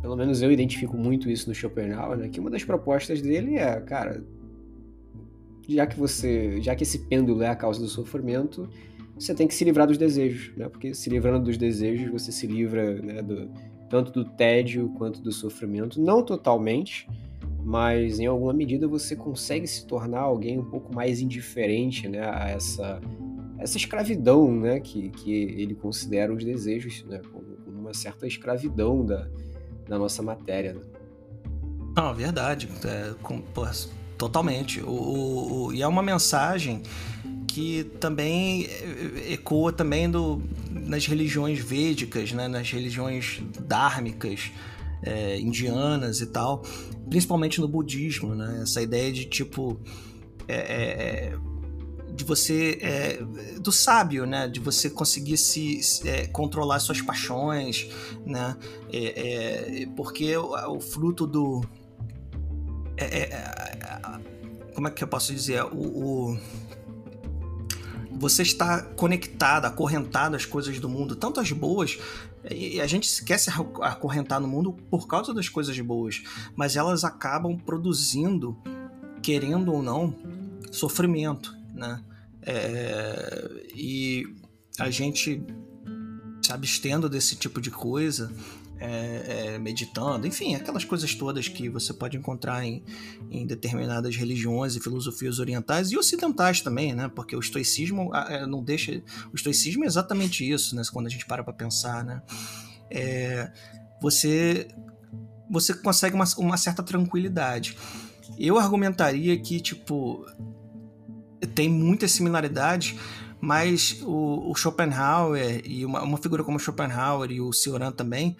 pelo 0.00 0.16
menos 0.16 0.42
eu 0.42 0.50
identifico 0.50 0.96
muito 0.96 1.30
isso 1.30 1.48
no 1.48 1.54
Schopenhauer, 1.54 2.18
né? 2.18 2.28
Que 2.28 2.40
uma 2.40 2.50
das 2.50 2.64
propostas 2.64 3.20
dele 3.20 3.56
é, 3.56 3.80
cara, 3.80 4.24
já 5.68 5.86
que 5.86 5.98
você, 5.98 6.60
já 6.60 6.74
que 6.74 6.82
esse 6.82 7.00
pêndulo 7.06 7.42
é 7.42 7.48
a 7.48 7.56
causa 7.56 7.80
do 7.80 7.88
sofrimento, 7.88 8.68
você 9.18 9.34
tem 9.34 9.48
que 9.48 9.54
se 9.54 9.64
livrar 9.64 9.86
dos 9.86 9.98
desejos, 9.98 10.54
né? 10.56 10.68
Porque 10.68 10.94
se 10.94 11.08
livrando 11.10 11.44
dos 11.44 11.56
desejos, 11.56 12.10
você 12.10 12.30
se 12.30 12.46
livra, 12.46 13.00
né, 13.00 13.22
do, 13.22 13.50
tanto 13.88 14.12
do 14.12 14.24
tédio 14.24 14.88
quanto 14.96 15.20
do 15.20 15.32
sofrimento, 15.32 16.00
não 16.00 16.22
totalmente, 16.22 17.08
mas 17.64 18.20
em 18.20 18.26
alguma 18.26 18.52
medida 18.52 18.86
você 18.86 19.16
consegue 19.16 19.66
se 19.66 19.86
tornar 19.86 20.20
alguém 20.20 20.58
um 20.58 20.64
pouco 20.64 20.94
mais 20.94 21.20
indiferente, 21.20 22.08
né, 22.08 22.20
a 22.20 22.48
essa 22.48 23.00
essa 23.58 23.78
escravidão, 23.78 24.54
né, 24.54 24.80
que, 24.80 25.08
que 25.08 25.32
ele 25.32 25.74
considera 25.74 26.32
os 26.32 26.44
desejos, 26.44 27.02
né, 27.04 27.20
como 27.32 27.55
uma 27.86 27.94
certa 27.94 28.26
escravidão 28.26 29.04
da, 29.04 29.26
da 29.88 29.98
nossa 29.98 30.22
matéria. 30.22 30.74
Né? 30.74 30.80
Não, 31.96 32.14
verdade. 32.14 32.68
É, 32.84 33.14
com, 33.22 33.40
pô, 33.40 33.66
totalmente. 34.18 34.80
O, 34.80 34.90
o, 34.90 35.66
o, 35.66 35.72
e 35.72 35.82
é 35.82 35.86
uma 35.86 36.02
mensagem 36.02 36.82
que 37.46 37.84
também 38.00 38.68
ecoa 39.30 39.72
também 39.72 40.10
do, 40.10 40.42
nas 40.70 41.06
religiões 41.06 41.58
védicas, 41.58 42.32
né? 42.32 42.48
nas 42.48 42.70
religiões 42.70 43.40
dármicas, 43.60 44.50
é, 45.02 45.38
indianas 45.38 46.20
e 46.20 46.26
tal, 46.26 46.62
principalmente 47.08 47.60
no 47.60 47.68
budismo, 47.68 48.34
né? 48.34 48.60
essa 48.62 48.82
ideia 48.82 49.12
de 49.12 49.24
tipo 49.24 49.80
é, 50.48 50.54
é, 50.54 51.32
é 51.32 51.38
de 52.16 52.24
você 52.24 52.78
é, 52.80 53.22
do 53.60 53.70
sábio, 53.70 54.24
né? 54.24 54.48
De 54.48 54.58
você 54.58 54.88
conseguir 54.88 55.36
se 55.36 55.80
é, 56.04 56.26
controlar 56.26 56.80
suas 56.80 57.02
paixões, 57.02 57.88
né? 58.24 58.56
É, 58.90 59.82
é 59.82 59.86
porque 59.94 60.34
o, 60.36 60.76
o, 60.76 60.80
fruto 60.80 61.26
do 61.26 61.62
é, 62.96 63.04
é, 63.04 64.20
como 64.74 64.88
é 64.88 64.90
que 64.90 65.04
eu 65.04 65.08
posso 65.08 65.32
dizer 65.32 65.62
o, 65.64 65.76
o 65.76 66.38
você 68.18 68.40
está 68.40 68.80
conectado, 68.80 69.66
acorrentado 69.66 70.36
às 70.36 70.46
coisas 70.46 70.80
do 70.80 70.88
mundo, 70.88 71.14
tanto 71.14 71.38
as 71.38 71.52
boas, 71.52 71.98
e 72.50 72.80
a 72.80 72.86
gente 72.86 73.22
quer 73.22 73.36
se 73.36 73.50
acorrentar 73.82 74.40
no 74.40 74.48
mundo 74.48 74.72
por 74.90 75.06
causa 75.06 75.34
das 75.34 75.50
coisas 75.50 75.78
boas, 75.80 76.22
mas 76.56 76.76
elas 76.76 77.04
acabam 77.04 77.58
produzindo, 77.58 78.56
querendo 79.20 79.70
ou 79.70 79.82
não, 79.82 80.16
sofrimento 80.72 81.55
né? 81.76 82.02
É, 82.42 83.66
e 83.74 84.24
a 84.78 84.90
gente 84.90 85.42
se 86.42 86.52
abstendo 86.52 87.08
desse 87.08 87.36
tipo 87.36 87.60
de 87.60 87.70
coisa, 87.70 88.32
é, 88.78 89.54
é, 89.54 89.58
meditando, 89.58 90.26
enfim, 90.26 90.54
aquelas 90.54 90.84
coisas 90.84 91.14
todas 91.14 91.48
que 91.48 91.68
você 91.68 91.94
pode 91.94 92.16
encontrar 92.16 92.64
em, 92.64 92.84
em, 93.30 93.46
determinadas 93.46 94.14
religiões 94.14 94.76
e 94.76 94.80
filosofias 94.80 95.38
orientais 95.38 95.90
e 95.90 95.96
ocidentais 95.96 96.60
também, 96.60 96.94
né? 96.94 97.10
Porque 97.14 97.34
o 97.34 97.40
estoicismo 97.40 98.14
é, 98.14 98.46
não 98.46 98.62
deixa. 98.62 99.02
O 99.32 99.36
estoicismo 99.36 99.84
é 99.84 99.86
exatamente 99.86 100.48
isso, 100.48 100.76
né? 100.76 100.82
Quando 100.92 101.06
a 101.06 101.08
gente 101.08 101.26
para 101.26 101.42
para 101.42 101.52
pensar, 101.52 102.04
né? 102.04 102.22
É, 102.90 103.50
você 104.00 104.68
você 105.48 105.72
consegue 105.72 106.14
uma, 106.14 106.26
uma 106.38 106.56
certa 106.56 106.82
tranquilidade. 106.82 107.76
Eu 108.38 108.58
argumentaria 108.58 109.38
que, 109.38 109.60
tipo, 109.60 110.26
tem 111.54 111.68
muitas 111.68 112.12
similaridades, 112.12 112.96
mas 113.40 114.00
o, 114.02 114.50
o 114.50 114.54
Schopenhauer 114.54 115.62
e 115.64 115.84
uma, 115.84 116.02
uma, 116.02 116.18
figura 116.18 116.42
como 116.42 116.58
Schopenhauer 116.58 117.30
e 117.30 117.40
o 117.40 117.52
Cioran 117.52 117.92
também, 117.92 118.36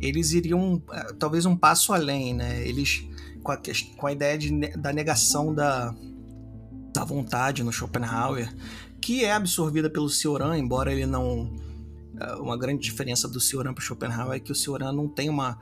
eles 0.00 0.32
iriam 0.32 0.82
eh, 0.92 1.12
talvez 1.18 1.44
um 1.44 1.56
passo 1.56 1.92
além, 1.92 2.34
né? 2.34 2.66
Eles 2.66 3.06
com 3.42 3.52
a, 3.52 3.60
com 3.96 4.06
a 4.06 4.12
ideia 4.12 4.38
de, 4.38 4.50
da 4.76 4.92
negação 4.92 5.54
da, 5.54 5.94
da 6.94 7.04
vontade 7.04 7.62
no 7.62 7.72
Schopenhauer, 7.72 8.52
que 9.00 9.24
é 9.24 9.32
absorvida 9.32 9.90
pelo 9.90 10.08
Cioran, 10.08 10.56
embora 10.58 10.92
ele 10.92 11.06
não 11.06 11.54
eh, 12.18 12.34
uma 12.36 12.56
grande 12.56 12.82
diferença 12.82 13.28
do 13.28 13.40
Cioran 13.40 13.74
para 13.74 13.84
Schopenhauer 13.84 14.36
é 14.36 14.40
que 14.40 14.52
o 14.52 14.54
Cioran 14.54 14.92
não 14.92 15.08
tem 15.08 15.28
uma 15.28 15.58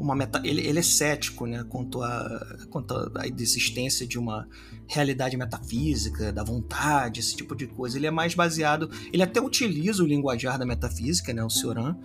uma 0.00 0.16
meta, 0.16 0.40
ele, 0.42 0.66
ele 0.66 0.78
é 0.78 0.82
cético 0.82 1.46
né, 1.46 1.64
quanto, 1.68 2.02
a, 2.02 2.56
quanto 2.70 2.94
a 3.14 3.26
existência 3.26 4.06
de 4.06 4.18
uma 4.18 4.48
realidade 4.88 5.36
metafísica, 5.36 6.32
da 6.32 6.42
vontade, 6.42 7.20
esse 7.20 7.36
tipo 7.36 7.54
de 7.54 7.66
coisa. 7.66 7.98
Ele 7.98 8.06
é 8.06 8.10
mais 8.10 8.34
baseado. 8.34 8.90
Ele 9.12 9.22
até 9.22 9.40
utiliza 9.40 10.02
o 10.02 10.06
linguajar 10.06 10.58
da 10.58 10.64
metafísica, 10.64 11.34
né, 11.34 11.44
o 11.44 11.50
Cioran, 11.50 11.96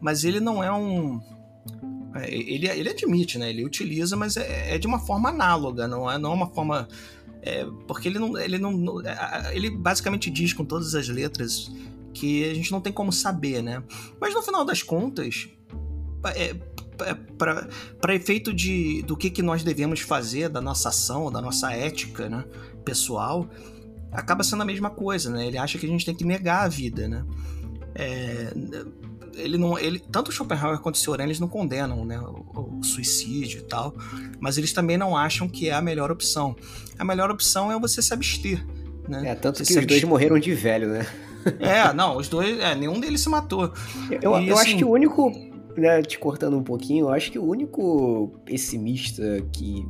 mas 0.00 0.24
ele 0.24 0.40
não 0.40 0.62
é 0.62 0.70
um. 0.70 1.20
É, 2.14 2.32
ele, 2.32 2.68
ele 2.68 2.90
admite, 2.90 3.38
né? 3.38 3.50
Ele 3.50 3.64
utiliza, 3.64 4.16
mas 4.16 4.36
é, 4.36 4.74
é 4.74 4.78
de 4.78 4.86
uma 4.86 4.98
forma 4.98 5.30
análoga, 5.30 5.88
não 5.88 6.10
é, 6.10 6.18
não 6.18 6.32
é 6.32 6.34
uma 6.34 6.50
forma. 6.52 6.86
É, 7.42 7.64
porque 7.86 8.08
ele 8.08 8.18
não, 8.18 8.38
ele 8.38 8.58
não. 8.58 9.00
É, 9.06 9.56
ele 9.56 9.70
basicamente 9.70 10.30
diz 10.30 10.52
com 10.52 10.64
todas 10.64 10.94
as 10.94 11.08
letras 11.08 11.70
que 12.12 12.44
a 12.44 12.54
gente 12.54 12.70
não 12.70 12.80
tem 12.80 12.92
como 12.92 13.12
saber, 13.12 13.62
né? 13.62 13.82
Mas 14.20 14.34
no 14.34 14.42
final 14.42 14.64
das 14.64 14.82
contas, 14.82 15.48
é, 16.34 16.54
para 17.36 18.14
efeito 18.14 18.52
de 18.52 19.02
do 19.02 19.16
que, 19.16 19.30
que 19.30 19.42
nós 19.42 19.62
devemos 19.62 20.00
fazer, 20.00 20.48
da 20.48 20.60
nossa 20.60 20.88
ação, 20.88 21.30
da 21.30 21.40
nossa 21.40 21.72
ética 21.72 22.28
né, 22.28 22.44
pessoal, 22.84 23.48
acaba 24.12 24.42
sendo 24.42 24.62
a 24.62 24.66
mesma 24.66 24.90
coisa, 24.90 25.30
né? 25.30 25.46
Ele 25.46 25.58
acha 25.58 25.78
que 25.78 25.86
a 25.86 25.88
gente 25.88 26.04
tem 26.04 26.14
que 26.14 26.24
negar 26.24 26.64
a 26.64 26.68
vida, 26.68 27.08
né? 27.08 27.24
É, 27.94 28.52
ele 29.38 29.56
não, 29.56 29.78
ele, 29.78 29.98
tanto 29.98 30.28
o 30.28 30.32
Schopenhauer 30.32 30.78
quanto 30.78 30.96
o 30.96 30.98
Cioran, 30.98 31.24
eles 31.24 31.40
não 31.40 31.48
condenam 31.48 32.04
né, 32.04 32.18
o, 32.18 32.78
o, 32.78 32.84
suicídio 32.84 33.60
e 33.60 33.62
tal, 33.62 33.94
mas 34.40 34.58
eles 34.58 34.72
também 34.72 34.96
não 34.96 35.16
acham 35.16 35.48
que 35.48 35.68
é 35.68 35.72
a 35.72 35.80
melhor 35.80 36.10
opção. 36.10 36.56
A 36.98 37.04
melhor 37.04 37.30
opção 37.30 37.70
é 37.70 37.78
você 37.78 38.02
se 38.02 38.12
abster. 38.12 38.64
Né? 39.08 39.30
É, 39.30 39.34
tanto 39.34 39.64
você 39.64 39.74
que 39.74 39.78
os 39.80 39.86
dois 39.86 40.04
morreram 40.04 40.38
de 40.38 40.52
velho, 40.52 40.88
né? 40.88 41.06
É, 41.60 41.92
não, 41.94 42.16
os 42.16 42.28
dois, 42.28 42.58
é, 42.58 42.74
nenhum 42.74 43.00
deles 43.00 43.20
se 43.20 43.28
matou. 43.28 43.72
Eu, 44.10 44.38
e, 44.38 44.48
eu 44.48 44.58
assim, 44.58 44.70
acho 44.70 44.76
que 44.76 44.84
o 44.84 44.90
único 44.90 45.32
né, 45.78 46.02
te 46.02 46.18
cortando 46.18 46.56
um 46.56 46.62
pouquinho, 46.62 47.06
eu 47.06 47.10
acho 47.10 47.30
que 47.30 47.38
o 47.38 47.44
único 47.44 48.32
pessimista 48.44 49.40
que, 49.52 49.86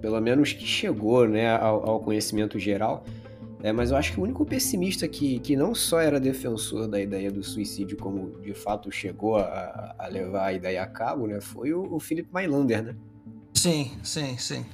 pelo 0.00 0.20
menos 0.20 0.52
que 0.52 0.66
chegou 0.66 1.26
né, 1.28 1.54
ao, 1.56 1.88
ao 1.88 2.00
conhecimento 2.00 2.58
geral, 2.58 3.04
é, 3.62 3.72
mas 3.72 3.90
eu 3.90 3.96
acho 3.96 4.12
que 4.12 4.20
o 4.20 4.22
único 4.22 4.44
pessimista 4.44 5.08
que, 5.08 5.38
que 5.40 5.56
não 5.56 5.74
só 5.74 6.00
era 6.00 6.20
defensor 6.20 6.86
da 6.86 7.00
ideia 7.00 7.30
do 7.30 7.42
suicídio, 7.42 7.96
como 7.96 8.40
de 8.40 8.54
fato 8.54 8.90
chegou 8.90 9.36
a, 9.36 9.94
a 9.98 10.06
levar 10.08 10.46
a 10.46 10.52
ideia 10.52 10.82
a 10.82 10.86
cabo, 10.86 11.26
né, 11.26 11.40
foi 11.40 11.72
o, 11.72 11.94
o 11.94 11.98
Philip 11.98 12.28
Mailander, 12.32 12.82
né? 12.82 12.96
Sim, 13.54 13.90
sim, 14.02 14.36
sim. 14.38 14.64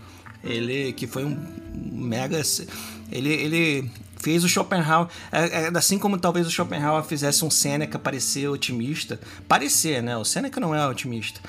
Ele 0.44 0.92
que 0.92 1.06
foi 1.06 1.24
um 1.24 1.36
mega. 1.92 2.42
Ele, 3.12 3.32
ele 3.32 3.90
fez 4.22 4.44
o 4.44 4.48
Schopenhauer, 4.48 5.08
é, 5.32 5.64
é, 5.64 5.70
assim 5.74 5.98
como 5.98 6.16
talvez 6.16 6.46
o 6.46 6.50
Schopenhauer 6.50 7.02
fizesse 7.02 7.44
um 7.44 7.50
Seneca 7.50 7.98
parecer 7.98 8.48
otimista, 8.48 9.18
parecer, 9.48 10.02
né? 10.02 10.16
O 10.16 10.24
Seneca 10.24 10.60
não 10.60 10.74
é 10.74 10.86
otimista. 10.86 11.40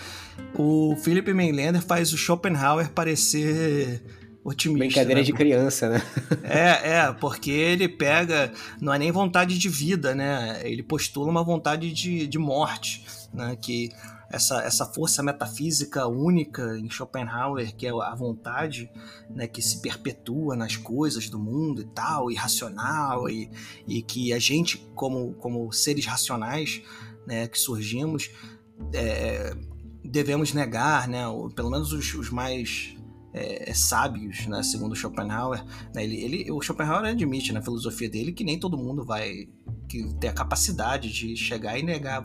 O 0.55 0.95
Philip 1.03 1.31
Mainlander 1.33 1.81
faz 1.81 2.11
o 2.11 2.17
Schopenhauer 2.17 2.89
parecer 2.89 4.01
otimista. 4.43 4.85
Brincadeira 4.85 5.21
né? 5.21 5.25
de 5.25 5.33
criança, 5.33 5.89
né? 5.89 6.01
é, 6.43 6.97
é, 6.97 7.11
porque 7.13 7.51
ele 7.51 7.87
pega, 7.87 8.51
não 8.81 8.91
é 8.91 8.97
nem 8.97 9.11
vontade 9.11 9.57
de 9.57 9.69
vida, 9.69 10.15
né? 10.15 10.59
Ele 10.63 10.81
postula 10.81 11.29
uma 11.29 11.43
vontade 11.43 11.93
de, 11.93 12.27
de 12.27 12.37
morte, 12.39 13.05
né? 13.31 13.55
Que 13.61 13.91
essa, 14.33 14.63
essa 14.63 14.85
força 14.87 15.21
metafísica 15.21 16.07
única 16.07 16.75
em 16.79 16.89
Schopenhauer, 16.89 17.75
que 17.75 17.85
é 17.85 17.91
a 17.91 18.15
vontade 18.15 18.89
né, 19.29 19.45
que 19.47 19.61
se 19.61 19.79
perpetua 19.79 20.55
nas 20.55 20.75
coisas 20.75 21.29
do 21.29 21.37
mundo 21.37 21.81
e 21.81 21.85
tal, 21.85 22.31
irracional, 22.31 23.29
e, 23.29 23.47
e 23.87 24.01
que 24.01 24.33
a 24.33 24.39
gente, 24.39 24.79
como, 24.95 25.35
como 25.35 25.71
seres 25.71 26.07
racionais 26.07 26.81
né, 27.27 27.47
que 27.47 27.59
surgimos, 27.59 28.31
é, 28.91 29.55
devemos 30.03 30.51
negar, 30.51 31.07
né, 31.07 31.25
pelo 31.55 31.69
menos 31.69 31.93
os, 31.93 32.15
os 32.15 32.31
mais 32.31 32.97
é, 33.33 33.69
é, 33.69 33.73
sábios, 33.73 34.45
né, 34.45 34.61
segundo 34.61 34.95
Schopenhauer. 34.95 35.63
Né, 35.93 36.03
ele, 36.03 36.15
ele, 36.21 36.51
o 36.51 36.61
Schopenhauer 36.61 37.09
admite 37.09 37.51
na 37.51 37.61
filosofia 37.61 38.09
dele 38.09 38.31
que 38.31 38.43
nem 38.43 38.59
todo 38.59 38.77
mundo 38.77 39.03
vai 39.03 39.47
ter 40.19 40.27
a 40.27 40.33
capacidade 40.33 41.11
de 41.11 41.35
chegar 41.35 41.77
e 41.77 41.83
negar 41.83 42.23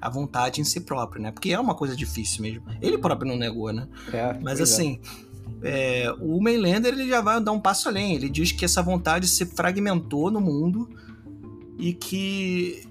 a 0.00 0.10
vontade 0.10 0.60
em 0.60 0.64
si 0.64 0.80
próprio, 0.80 1.22
né? 1.22 1.30
Porque 1.30 1.52
é 1.52 1.60
uma 1.60 1.74
coisa 1.74 1.94
difícil 1.94 2.42
mesmo. 2.42 2.64
Ele 2.80 2.98
próprio 2.98 3.30
não 3.30 3.36
negou, 3.36 3.72
né? 3.72 3.86
É, 4.12 4.36
Mas 4.40 4.58
é. 4.58 4.62
assim, 4.64 5.00
é, 5.62 6.12
o 6.20 6.40
Mainlander 6.40 6.92
ele 6.92 7.08
já 7.08 7.20
vai 7.20 7.40
dar 7.40 7.52
um 7.52 7.60
passo 7.60 7.88
além. 7.88 8.14
Ele 8.14 8.28
diz 8.28 8.52
que 8.52 8.64
essa 8.64 8.82
vontade 8.82 9.28
se 9.28 9.46
fragmentou 9.46 10.30
no 10.30 10.40
mundo 10.40 10.88
e 11.78 11.92
que 11.92 12.82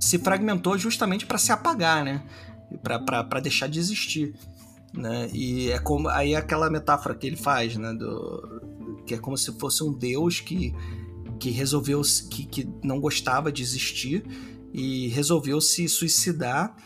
se 0.00 0.18
fragmentou 0.18 0.76
justamente 0.78 1.26
para 1.26 1.38
se 1.38 1.52
apagar, 1.52 2.04
né? 2.04 2.22
Para 2.82 3.40
deixar 3.40 3.68
de 3.68 3.78
existir 3.78 4.34
né? 4.92 5.28
E 5.32 5.70
é 5.70 5.78
como 5.78 6.08
aí 6.08 6.34
é 6.34 6.36
aquela 6.36 6.68
metáfora 6.70 7.14
que 7.14 7.26
ele 7.26 7.36
faz, 7.36 7.76
né? 7.76 7.92
Do, 7.92 8.60
que 9.06 9.14
é 9.14 9.18
como 9.18 9.36
se 9.36 9.52
fosse 9.58 9.82
um 9.82 9.92
deus 9.92 10.40
que, 10.40 10.74
que 11.38 11.50
resolveu 11.50 12.02
que, 12.30 12.44
que 12.44 12.68
não 12.82 13.00
gostava 13.00 13.50
de 13.50 13.62
existir 13.62 14.24
e 14.72 15.08
resolveu 15.08 15.60
se 15.60 15.88
suicidar 15.88 16.76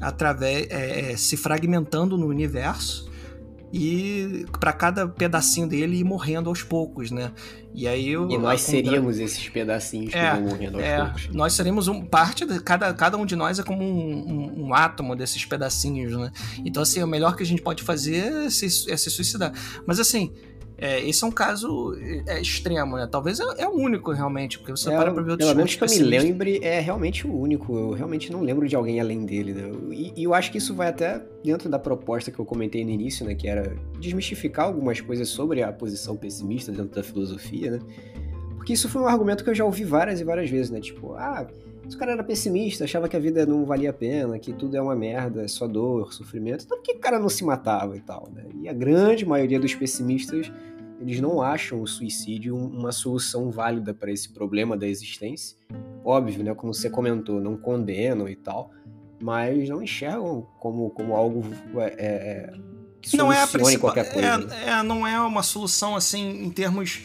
através 0.00 0.68
é, 0.70 1.12
é 1.12 1.16
se 1.16 1.36
fragmentando 1.36 2.16
no 2.16 2.26
universo 2.26 3.09
e 3.72 4.46
para 4.58 4.72
cada 4.72 5.06
pedacinho 5.06 5.68
dele 5.68 5.98
ir 5.98 6.04
morrendo 6.04 6.48
aos 6.48 6.62
poucos, 6.62 7.10
né? 7.10 7.32
E 7.72 7.86
aí 7.86 8.08
eu, 8.08 8.28
E 8.28 8.36
nós 8.36 8.62
seríamos 8.62 9.20
esses 9.20 9.48
pedacinhos 9.48 10.10
que 10.10 10.18
é, 10.18 10.32
vão 10.32 10.42
morrendo 10.42 10.78
aos 10.78 10.84
é, 10.84 11.04
poucos. 11.04 11.28
Nós 11.28 11.52
seríamos 11.52 11.86
um, 11.86 12.04
parte 12.04 12.44
de 12.44 12.58
cada, 12.60 12.92
cada 12.92 13.16
um 13.16 13.24
de 13.24 13.36
nós 13.36 13.60
é 13.60 13.62
como 13.62 13.84
um, 13.84 14.28
um, 14.28 14.66
um, 14.66 14.74
átomo 14.74 15.14
desses 15.14 15.44
pedacinhos, 15.44 16.16
né? 16.16 16.32
Então 16.64 16.82
assim, 16.82 17.00
o 17.00 17.06
melhor 17.06 17.36
que 17.36 17.44
a 17.44 17.46
gente 17.46 17.62
pode 17.62 17.84
fazer 17.84 18.46
é 18.46 18.50
se, 18.50 18.90
é 18.90 18.96
se 18.96 19.08
suicidar. 19.08 19.52
Mas 19.86 20.00
assim, 20.00 20.32
é, 20.80 21.06
esse 21.06 21.22
é 21.22 21.26
um 21.26 21.30
caso 21.30 21.94
é, 22.26 22.40
extremo, 22.40 22.96
né? 22.96 23.06
Talvez 23.06 23.38
é, 23.38 23.44
é, 23.58 23.68
o 23.68 23.72
único 23.72 24.12
realmente, 24.12 24.58
porque 24.58 24.72
você 24.72 24.90
é, 24.90 24.96
para 24.96 25.12
pra 25.12 25.22
ver 25.22 25.32
outros 25.32 25.46
Pelo 25.46 25.56
menos 25.58 25.74
que 25.74 25.84
eu 25.84 25.88
me 25.88 25.98
lembre, 25.98 26.58
é 26.62 26.80
realmente 26.80 27.26
o 27.26 27.38
único. 27.38 27.76
Eu 27.76 27.90
realmente 27.90 28.32
não 28.32 28.40
lembro 28.40 28.66
de 28.66 28.74
alguém 28.74 28.98
além 28.98 29.26
dele, 29.26 29.52
né? 29.52 29.70
E, 29.90 30.12
e, 30.16 30.24
eu 30.24 30.32
acho 30.32 30.50
que 30.50 30.56
isso 30.56 30.74
vai 30.74 30.88
até 30.88 31.22
dentro 31.44 31.68
da 31.68 31.78
proposta 31.78 32.30
que 32.30 32.38
eu 32.38 32.46
comentei 32.46 32.82
no 32.82 32.90
início, 32.90 33.26
né? 33.26 33.34
Que 33.34 33.46
era 33.46 33.76
desmistificar 33.98 34.64
algumas 34.64 35.02
coisas 35.02 35.28
sobre 35.28 35.62
a 35.62 35.70
posição 35.70 36.16
pessimista 36.16 36.72
dentro 36.72 36.94
da 36.94 37.02
filosofia, 37.02 37.72
né? 37.72 37.78
Porque 38.56 38.72
isso 38.72 38.88
foi 38.88 39.02
um 39.02 39.06
argumento 39.06 39.44
que 39.44 39.50
eu 39.50 39.54
já 39.54 39.66
ouvi 39.66 39.84
várias 39.84 40.18
e 40.20 40.24
várias 40.24 40.48
vezes, 40.48 40.70
né? 40.70 40.80
Tipo, 40.80 41.12
ah, 41.12 41.46
se 41.90 41.96
o 41.96 41.98
cara 41.98 42.12
era 42.12 42.24
pessimista, 42.24 42.84
achava 42.84 43.08
que 43.08 43.16
a 43.16 43.20
vida 43.20 43.44
não 43.44 43.66
valia 43.66 43.90
a 43.90 43.92
pena, 43.92 44.38
que 44.38 44.52
tudo 44.52 44.76
é 44.76 44.80
uma 44.80 44.94
merda, 44.94 45.42
é 45.42 45.48
só 45.48 45.66
dor, 45.66 46.14
sofrimento, 46.14 46.64
então 46.64 46.78
por 46.78 46.84
que 46.84 46.92
o 46.92 46.98
cara 46.98 47.18
não 47.18 47.28
se 47.28 47.44
matava 47.44 47.96
e 47.96 48.00
tal, 48.00 48.28
né? 48.32 48.44
E 48.62 48.68
a 48.68 48.72
grande 48.72 49.26
maioria 49.26 49.58
dos 49.58 49.74
pessimistas 49.74 50.52
eles 51.00 51.20
não 51.20 51.40
acham 51.40 51.80
o 51.80 51.86
suicídio 51.86 52.56
uma 52.56 52.92
solução 52.92 53.50
válida 53.50 53.94
para 53.94 54.12
esse 54.12 54.28
problema 54.28 54.76
da 54.76 54.86
existência. 54.86 55.56
Óbvio, 56.04 56.44
né, 56.44 56.54
como 56.54 56.74
você 56.74 56.90
comentou, 56.90 57.40
não 57.40 57.56
condenam 57.56 58.28
e 58.28 58.36
tal, 58.36 58.70
mas 59.20 59.68
não 59.68 59.82
enxergam 59.82 60.46
como, 60.58 60.90
como 60.90 61.14
algo 61.16 61.42
é, 61.76 61.86
é, 61.98 62.52
que 63.00 63.16
não 63.16 63.32
é 63.32 63.42
a 63.42 63.48
qualquer 63.78 64.12
coisa. 64.12 64.28
É, 64.28 64.38
né? 64.38 64.64
é, 64.66 64.82
não 64.82 65.06
é 65.06 65.20
uma 65.20 65.42
solução 65.42 65.96
assim 65.96 66.44
em 66.44 66.50
termos 66.50 67.02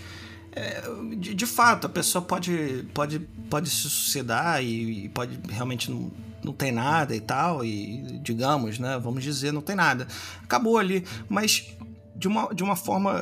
é, 0.52 0.82
de, 1.18 1.34
de, 1.34 1.46
fato, 1.46 1.86
a 1.86 1.90
pessoa 1.90 2.22
pode, 2.22 2.88
pode, 2.94 3.20
pode 3.50 3.70
se 3.70 3.90
suicidar 3.90 4.64
e, 4.64 5.06
e 5.06 5.10
pode 5.10 5.38
realmente 5.50 5.92
não, 5.92 6.10
não 6.44 6.54
tem 6.54 6.72
nada 6.72 7.14
e 7.14 7.20
tal, 7.20 7.66
e 7.66 8.20
digamos, 8.22 8.80
né? 8.80 8.98
Vamos 8.98 9.22
dizer, 9.22 9.52
não 9.52 9.62
tem 9.62 9.76
nada. 9.76 10.08
Acabou 10.42 10.78
ali. 10.78 11.04
Mas 11.28 11.76
de 12.16 12.28
uma, 12.28 12.54
de 12.54 12.64
uma 12.64 12.76
forma. 12.76 13.22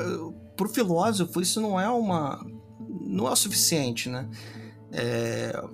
Pro 0.56 0.68
filósofo, 0.68 1.40
isso 1.40 1.60
não 1.60 1.80
é 1.80 1.88
uma. 1.88 2.44
não 3.06 3.26
é 3.26 3.30
o 3.30 3.36
suficiente, 3.36 4.08
né? 4.08 4.28
É, 4.92 5.64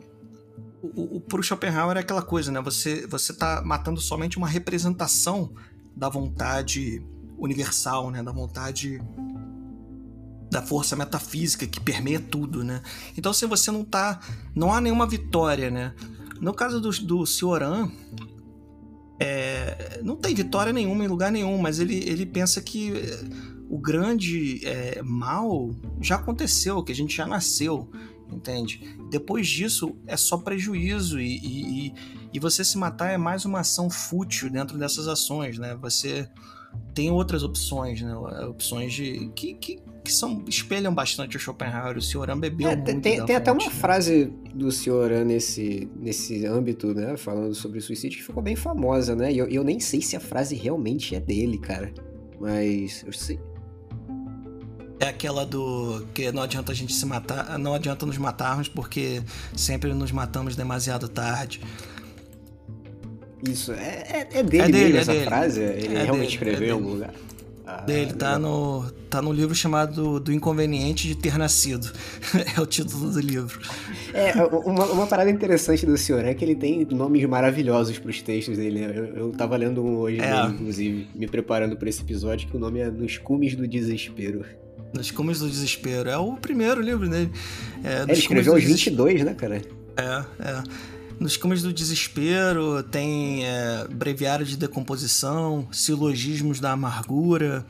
o, 0.83 1.17
o, 1.17 1.21
pro 1.21 1.43
Schopenhauer 1.43 1.97
é 1.97 2.01
aquela 2.01 2.23
coisa, 2.23 2.51
né? 2.51 2.61
Você, 2.63 3.07
você 3.07 3.33
tá 3.33 3.63
matando 3.65 4.01
somente 4.01 4.39
uma 4.39 4.49
representação 4.49 5.53
da 5.95 6.09
vontade 6.09 7.05
universal, 7.39 8.11
né? 8.11 8.23
Da 8.23 8.33
vontade 8.33 9.01
da 10.51 10.61
força 10.61 10.97
metafísica 10.97 11.67
que 11.67 11.81
permeia 11.81 12.19
tudo, 12.19 12.65
né? 12.65 12.83
Então, 13.17 13.33
se 13.33 13.47
você 13.47 13.71
não 13.71 13.85
tá. 13.85 14.21
Não 14.55 14.73
há 14.73 14.81
nenhuma 14.81 15.07
vitória, 15.07 15.71
né? 15.71 15.95
No 16.41 16.55
caso 16.55 16.81
do, 16.81 16.91
do 16.91 17.27
Cioran, 17.27 17.91
é, 19.21 20.01
não 20.03 20.17
tem 20.17 20.35
vitória 20.35 20.73
nenhuma 20.73 21.05
em 21.05 21.09
lugar 21.09 21.31
nenhum, 21.31 21.59
mas 21.59 21.79
ele, 21.79 22.03
ele 22.09 22.25
pensa 22.25 22.63
que 22.63 22.93
o 23.71 23.79
grande 23.79 24.67
é, 24.67 25.01
mal 25.01 25.71
já 26.01 26.17
aconteceu, 26.17 26.83
que 26.83 26.91
a 26.91 26.95
gente 26.95 27.17
já 27.17 27.25
nasceu, 27.25 27.89
entende? 28.29 28.97
Depois 29.09 29.47
disso 29.47 29.97
é 30.09 30.17
só 30.17 30.37
prejuízo 30.37 31.21
e, 31.21 31.37
e, 31.37 31.95
e 32.35 32.41
você 32.41 32.65
se 32.65 32.77
matar 32.77 33.13
é 33.13 33.17
mais 33.17 33.45
uma 33.45 33.61
ação 33.61 33.89
fútil 33.89 34.51
dentro 34.51 34.77
dessas 34.77 35.07
ações, 35.07 35.57
né? 35.57 35.79
Você 35.81 36.29
tem 36.93 37.13
outras 37.13 37.45
opções, 37.45 38.03
né? 38.03 38.13
Opções 38.49 38.93
de 38.93 39.31
que, 39.37 39.55
que, 39.55 39.79
que 40.03 40.13
são 40.13 40.45
espelham 40.49 40.93
bastante 40.93 41.37
o 41.37 41.41
Schopenhauer. 41.41 41.97
O 41.97 42.03
Cioran 42.03 42.41
bebeu 42.41 42.71
é, 42.71 42.75
muito. 42.75 43.01
Tem, 43.01 43.25
tem 43.25 43.37
até 43.37 43.53
uma 43.53 43.63
né? 43.63 43.71
frase 43.71 44.33
do 44.53 44.73
Cioran 44.73 45.25
nesse, 45.25 45.89
nesse 45.95 46.45
âmbito, 46.45 46.93
né? 46.93 47.17
Falando 47.17 47.55
sobre 47.55 47.81
suicídio, 47.81 48.19
que 48.19 48.25
ficou 48.25 48.43
bem 48.43 48.57
famosa, 48.57 49.15
né? 49.15 49.33
E 49.33 49.39
eu, 49.39 49.47
eu 49.47 49.63
nem 49.63 49.79
sei 49.79 50.01
se 50.01 50.17
a 50.17 50.21
frase 50.21 50.57
realmente 50.57 51.15
é 51.15 51.21
dele, 51.21 51.57
cara. 51.57 51.95
Mas 52.41 53.05
eu 53.07 53.13
sei. 53.13 53.39
É 55.01 55.09
aquela 55.09 55.47
do 55.47 56.07
que 56.13 56.31
não 56.31 56.43
adianta 56.43 56.73
a 56.73 56.75
gente 56.75 56.93
se 56.93 57.07
matar, 57.07 57.59
não 57.59 57.73
adianta 57.73 58.05
nos 58.05 58.19
matarmos 58.19 58.69
porque 58.69 59.23
sempre 59.57 59.95
nos 59.95 60.13
matamos 60.13 60.55
demasiado 60.55 61.09
tarde. 61.09 61.63
Isso, 63.43 63.73
é, 63.73 64.29
é, 64.33 64.39
é 64.39 64.43
dele, 64.43 64.63
é 64.63 64.69
dele 64.69 64.85
mesmo 64.85 64.97
é 64.97 65.01
essa 65.01 65.13
dele. 65.13 65.25
frase? 65.25 65.61
Ele 65.63 65.97
é 65.97 66.03
realmente 66.03 66.35
escreveu 66.35 66.69
em 66.69 66.73
algum 66.73 66.91
lugar? 66.91 67.15
Ah, 67.67 67.83
dele, 67.83 68.13
tá 68.13 68.39
no, 68.39 68.91
tá 69.09 69.23
no 69.23 69.33
livro 69.33 69.55
chamado 69.55 70.19
Do 70.19 70.33
Inconveniente 70.33 71.07
de 71.07 71.15
Ter 71.15 71.39
Nascido. 71.39 71.91
é 72.57 72.61
o 72.61 72.67
título 72.67 73.11
do 73.11 73.21
livro. 73.21 73.61
É, 74.13 74.35
uma, 74.45 74.87
uma 74.87 75.07
parada 75.07 75.31
interessante 75.31 75.87
do 75.87 75.97
senhor 75.97 76.25
é 76.25 76.35
que 76.35 76.45
ele 76.45 76.57
tem 76.57 76.85
nomes 76.91 77.25
maravilhosos 77.27 77.99
pros 77.99 78.21
textos 78.21 78.59
dele. 78.59 78.81
Né? 78.81 78.93
Eu, 78.95 79.05
eu 79.17 79.33
tava 79.33 79.57
lendo 79.57 79.83
um 79.83 79.99
hoje, 79.99 80.21
é. 80.21 80.43
dele, 80.43 80.55
inclusive, 80.55 81.09
me 81.15 81.29
preparando 81.29 81.77
para 81.77 81.89
esse 81.89 82.03
episódio, 82.03 82.49
que 82.49 82.57
o 82.57 82.61
nome 82.61 82.81
é 82.81 82.91
Nos 82.91 83.17
Cumes 83.19 83.55
do 83.55 83.69
Desespero. 83.69 84.45
Nos 84.93 85.11
Cumes 85.11 85.39
do 85.39 85.49
Desespero. 85.49 86.09
É 86.09 86.19
o 86.19 86.35
primeiro 86.37 86.81
livro 86.81 87.09
dele. 87.09 87.31
É, 87.85 88.03
ele 88.03 88.13
escreveu 88.13 88.55
aos 88.55 88.65
22, 88.65 89.25
né, 89.25 89.35
cara? 89.35 89.63
É, 89.97 90.25
é. 90.39 90.63
Nos 91.19 91.37
Cumes 91.37 91.63
do 91.63 91.73
Desespero 91.73 92.83
tem 92.83 93.45
é, 93.45 93.87
Breviário 93.89 94.47
de 94.47 94.57
Decomposição, 94.57 95.69
Silogismos 95.71 96.61
da 96.61 96.73
Amargura, 96.73 97.67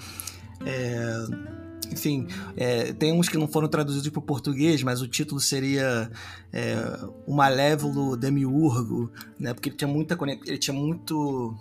é, 0.64 1.26
enfim, 1.92 2.28
é, 2.56 2.92
tem 2.92 3.12
uns 3.12 3.28
que 3.28 3.37
não 3.37 3.48
foram 3.48 3.68
traduzidos 3.68 4.09
para 4.09 4.20
o 4.20 4.22
português, 4.22 4.83
mas 4.83 5.02
o 5.02 5.09
título 5.09 5.40
seria 5.40 6.11
é, 6.52 6.76
O 7.26 7.35
Malévolo 7.35 8.16
Demiurgo, 8.16 9.11
né? 9.38 9.52
porque 9.52 9.70
ele 9.70 9.76
tinha 9.76 9.88
muita 9.88 10.16
ele 10.46 10.59
tinha 10.59 10.74
muito 10.74 11.56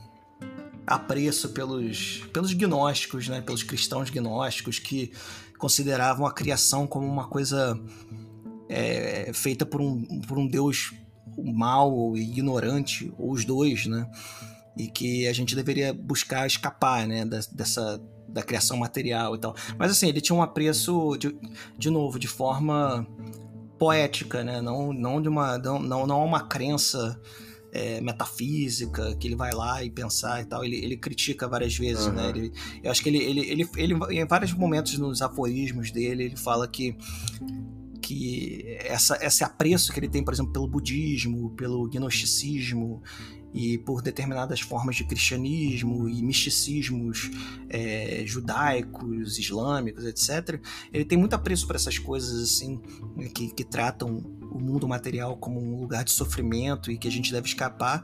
apreço 0.85 1.49
pelos, 1.49 2.23
pelos 2.33 2.53
gnósticos, 2.53 3.27
né? 3.27 3.41
pelos 3.41 3.63
cristãos 3.63 4.09
gnósticos 4.09 4.79
que 4.79 5.11
consideravam 5.59 6.25
a 6.25 6.33
criação 6.33 6.87
como 6.87 7.05
uma 7.05 7.27
coisa 7.27 7.79
é, 8.67 9.31
feita 9.33 9.65
por 9.65 9.81
um, 9.81 10.21
por 10.21 10.39
um 10.39 10.47
deus 10.47 10.93
mal 11.37 11.93
ou 11.93 12.17
ignorante, 12.17 13.13
ou 13.17 13.31
os 13.31 13.45
dois, 13.45 13.85
né? 13.85 14.09
E 14.77 14.87
que 14.87 15.27
a 15.27 15.33
gente 15.33 15.55
deveria 15.55 15.93
buscar 15.93 16.47
escapar, 16.47 17.05
né? 17.05 17.25
dessa 17.25 18.01
da 18.27 18.43
criação 18.43 18.77
material 18.77 19.35
e 19.35 19.39
tal. 19.39 19.55
Mas 19.77 19.91
assim, 19.91 20.07
ele 20.07 20.21
tinha 20.21 20.35
um 20.35 20.41
apreço, 20.41 21.17
de, 21.17 21.35
de 21.77 21.89
novo, 21.89 22.19
de 22.19 22.27
forma 22.27 23.05
poética, 23.77 24.43
né? 24.43 24.61
Não, 24.61 24.93
não 24.93 25.21
de 25.21 25.27
uma, 25.27 25.57
não, 25.57 26.05
não 26.05 26.23
uma 26.23 26.41
crença 26.41 27.19
é, 27.71 28.01
metafísica 28.01 29.15
que 29.15 29.27
ele 29.27 29.35
vai 29.35 29.53
lá 29.53 29.83
e 29.83 29.89
pensar 29.89 30.41
e 30.41 30.45
tal. 30.45 30.63
Ele, 30.63 30.77
ele 30.77 30.97
critica 30.97 31.47
várias 31.47 31.75
vezes, 31.77 32.05
uhum. 32.05 32.13
né? 32.13 32.29
Ele, 32.29 32.53
eu 32.83 32.91
acho 32.91 33.01
que 33.01 33.09
ele, 33.09 33.19
ele, 33.19 33.39
ele, 33.41 33.69
ele, 33.77 33.93
em 34.11 34.25
vários 34.25 34.53
momentos 34.53 34.97
nos 34.97 35.21
aforismos 35.21 35.91
dele, 35.91 36.25
ele 36.25 36.35
fala 36.35 36.67
que 36.67 36.95
que 38.01 38.77
essa, 38.79 39.17
esse 39.21 39.43
apreço 39.43 39.91
que 39.91 39.99
ele 39.99 40.09
tem, 40.09 40.23
por 40.23 40.33
exemplo, 40.33 40.51
pelo 40.51 40.67
budismo, 40.67 41.51
pelo 41.51 41.87
gnosticismo 41.87 43.01
e 43.53 43.77
por 43.79 44.01
determinadas 44.01 44.61
formas 44.61 44.95
de 44.95 45.03
cristianismo 45.03 46.07
e 46.07 46.21
misticismos 46.21 47.31
é, 47.69 48.23
judaicos, 48.25 49.39
islâmicos, 49.39 50.05
etc. 50.05 50.61
Ele 50.93 51.05
tem 51.05 51.17
muito 51.17 51.33
apreço 51.33 51.65
por 51.65 51.75
essas 51.75 51.97
coisas 51.97 52.41
assim 52.43 52.79
que, 53.33 53.51
que 53.53 53.63
tratam 53.63 54.17
o 54.51 54.59
mundo 54.59 54.87
material 54.87 55.37
como 55.37 55.59
um 55.59 55.79
lugar 55.79 56.03
de 56.03 56.11
sofrimento 56.11 56.91
e 56.91 56.97
que 56.97 57.07
a 57.07 57.11
gente 57.11 57.31
deve 57.31 57.47
escapar, 57.47 58.03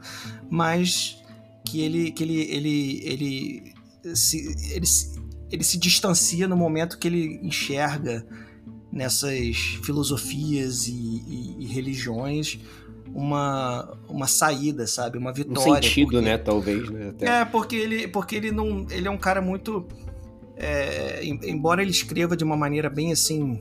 mas 0.50 1.22
que 1.64 1.80
ele 1.80 2.10
que 2.12 2.22
ele 2.22 2.40
ele 2.42 3.00
ele 3.04 3.74
se, 4.14 4.38
ele, 4.72 4.86
ele 5.50 5.64
se 5.64 5.78
distancia 5.78 6.46
no 6.46 6.56
momento 6.56 6.98
que 6.98 7.08
ele 7.08 7.40
enxerga 7.42 8.26
nessas 8.96 9.78
filosofias 9.84 10.88
e, 10.88 10.92
e, 10.92 11.56
e 11.60 11.66
religiões 11.66 12.58
uma, 13.14 13.96
uma 14.08 14.26
saída, 14.26 14.86
sabe? 14.86 15.18
Uma 15.18 15.32
vitória. 15.32 15.70
Um 15.72 15.74
sentido, 15.74 16.12
porque... 16.12 16.24
né? 16.24 16.38
Talvez, 16.38 16.88
né? 16.90 17.10
Até. 17.10 17.26
É, 17.26 17.44
porque 17.44 17.76
ele, 17.76 18.08
porque 18.08 18.36
ele 18.36 18.50
não. 18.50 18.86
Ele 18.90 19.06
é 19.06 19.10
um 19.10 19.18
cara 19.18 19.42
muito. 19.42 19.86
É, 20.56 21.20
embora 21.24 21.82
ele 21.82 21.90
escreva 21.90 22.34
de 22.34 22.42
uma 22.42 22.56
maneira 22.56 22.88
bem 22.88 23.12
assim. 23.12 23.60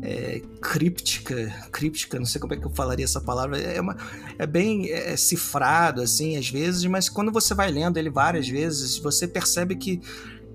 É, 0.00 0.40
críptica, 0.60 1.52
críptica, 1.72 2.18
não 2.18 2.26
sei 2.26 2.40
como 2.40 2.54
é 2.54 2.56
que 2.56 2.64
eu 2.64 2.70
falaria 2.70 3.04
essa 3.04 3.20
palavra, 3.20 3.58
é, 3.58 3.80
uma, 3.80 3.96
é 4.38 4.46
bem 4.46 4.92
é, 4.92 5.16
cifrado, 5.16 6.00
assim, 6.00 6.36
às 6.36 6.48
vezes, 6.48 6.84
mas 6.84 7.08
quando 7.08 7.32
você 7.32 7.52
vai 7.52 7.68
lendo 7.68 7.96
ele 7.96 8.08
várias 8.08 8.48
vezes, 8.48 8.96
você 8.96 9.26
percebe 9.26 9.74
que 9.74 10.00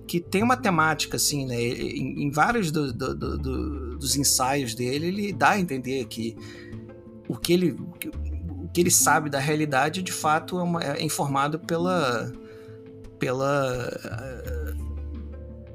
que 0.08 0.20
tem 0.20 0.44
uma 0.44 0.58
temática, 0.58 1.18
assim, 1.18 1.46
né? 1.46 1.62
Em, 1.62 2.24
em 2.24 2.32
vários 2.32 2.72
do, 2.72 2.92
do, 2.92 3.16
do, 3.16 3.98
dos 3.98 4.16
ensaios 4.16 4.76
dele, 4.76 5.08
ele 5.08 5.34
dá 5.34 5.52
a 5.52 5.60
entender 5.60 6.06
que 6.06 6.36
o 7.28 7.38
que 7.38 7.54
ele, 7.54 7.72
o 7.72 8.68
que 8.74 8.82
ele 8.82 8.92
sabe 8.92 9.30
da 9.30 9.40
realidade, 9.40 10.02
de 10.02 10.12
fato, 10.12 10.60
é, 10.60 10.64
uma, 10.64 10.84
é 10.84 11.04
informado 11.04 11.60
pela. 11.60 12.32
pela 13.20 13.90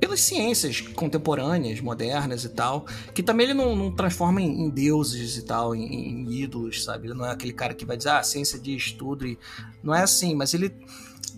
pelas 0.01 0.21
ciências 0.21 0.81
contemporâneas, 0.81 1.81
modernas 1.81 2.45
e 2.45 2.49
tal, 2.49 2.87
que 3.13 3.23
também 3.23 3.47
ele 3.47 3.55
não, 3.55 3.75
não 3.75 3.91
transforma 3.91 4.41
em, 4.41 4.65
em, 4.65 4.71
deuses 4.71 5.37
e 5.37 5.43
tal, 5.43 5.75
em, 5.75 5.83
em, 5.85 6.33
ídolos, 6.33 6.85
sabe? 6.85 7.09
Ele 7.09 7.15
não 7.15 7.27
é 7.27 7.33
aquele 7.33 7.53
cara 7.53 7.75
que 7.75 7.85
vai 7.85 7.97
dizer, 7.97 8.11
ah, 8.11 8.21
a 8.21 8.23
ciência 8.23 8.59
diz 8.59 8.93
tudo 8.93 9.27
e 9.27 9.39
não 9.83 9.95
é 9.95 10.03
assim, 10.03 10.35
mas 10.35 10.55
ele, 10.55 10.73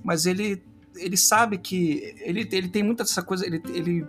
mas 0.05 0.27
ele 0.27 0.63
ele 0.97 1.17
sabe 1.17 1.59
que 1.59 2.15
ele, 2.21 2.49
ele 2.51 2.69
tem 2.69 2.83
muita 2.83 3.05
dessa 3.05 3.23
coisa, 3.23 3.47
ele, 3.47 3.63
ele 3.73 4.07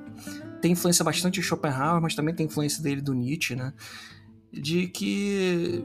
tem 0.62 0.72
influência 0.72 1.04
bastante 1.04 1.40
de 1.40 1.46
Schopenhauer, 1.46 2.02
mas 2.02 2.16
também 2.16 2.34
tem 2.34 2.46
influência 2.46 2.82
dele 2.82 3.02
do 3.02 3.14
Nietzsche, 3.14 3.56
né? 3.56 3.74
De 4.52 4.88
que 4.88 5.84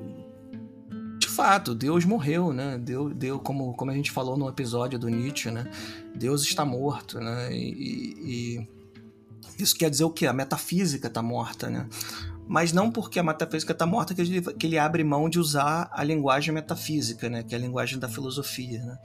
de 1.19 1.29
fato, 1.29 1.75
Deus 1.75 2.05
morreu, 2.05 2.53
né? 2.53 2.79
Deus, 2.79 3.15
Deus 3.15 3.41
como, 3.43 3.75
como 3.75 3.91
a 3.91 3.95
gente 3.95 4.11
falou 4.11 4.37
no 4.37 4.49
episódio 4.49 4.99
do 4.99 5.09
Nietzsche, 5.09 5.51
né? 5.51 5.71
Deus 6.15 6.43
está 6.43 6.65
morto, 6.65 7.19
né? 7.19 7.53
E, 7.53 8.59
e 8.59 8.69
isso 9.59 9.77
quer 9.77 9.91
dizer 9.91 10.05
o 10.05 10.11
quê? 10.11 10.27
A 10.27 10.33
metafísica 10.33 11.09
está 11.09 11.23
morta, 11.23 11.71
né? 11.71 11.89
Mas 12.47 12.73
não 12.73 12.91
porque 12.91 13.19
a 13.19 13.23
metafísica 13.23 13.73
está 13.73 13.85
morta 13.85 14.15
que 14.15 14.21
ele, 14.21 14.41
que 14.41 14.67
ele 14.67 14.79
abre 14.79 15.03
mão 15.03 15.29
de 15.29 15.39
usar 15.39 15.89
a 15.93 16.05
linguagem 16.05 16.55
metafísica, 16.55 17.29
né? 17.29 17.43
Que 17.43 17.55
é 17.55 17.59
a 17.59 17.61
linguagem 17.61 17.99
da 17.99 18.09
filosofia, 18.09 18.85
né? 18.85 18.99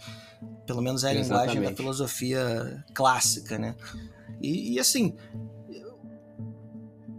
Pelo 0.65 0.81
menos 0.81 1.03
é 1.03 1.09
a 1.09 1.13
Exatamente. 1.15 1.55
linguagem 1.55 1.71
da 1.71 1.75
filosofia 1.75 2.85
clássica, 2.93 3.57
né? 3.57 3.75
E, 4.39 4.73
e 4.73 4.79
assim, 4.79 5.15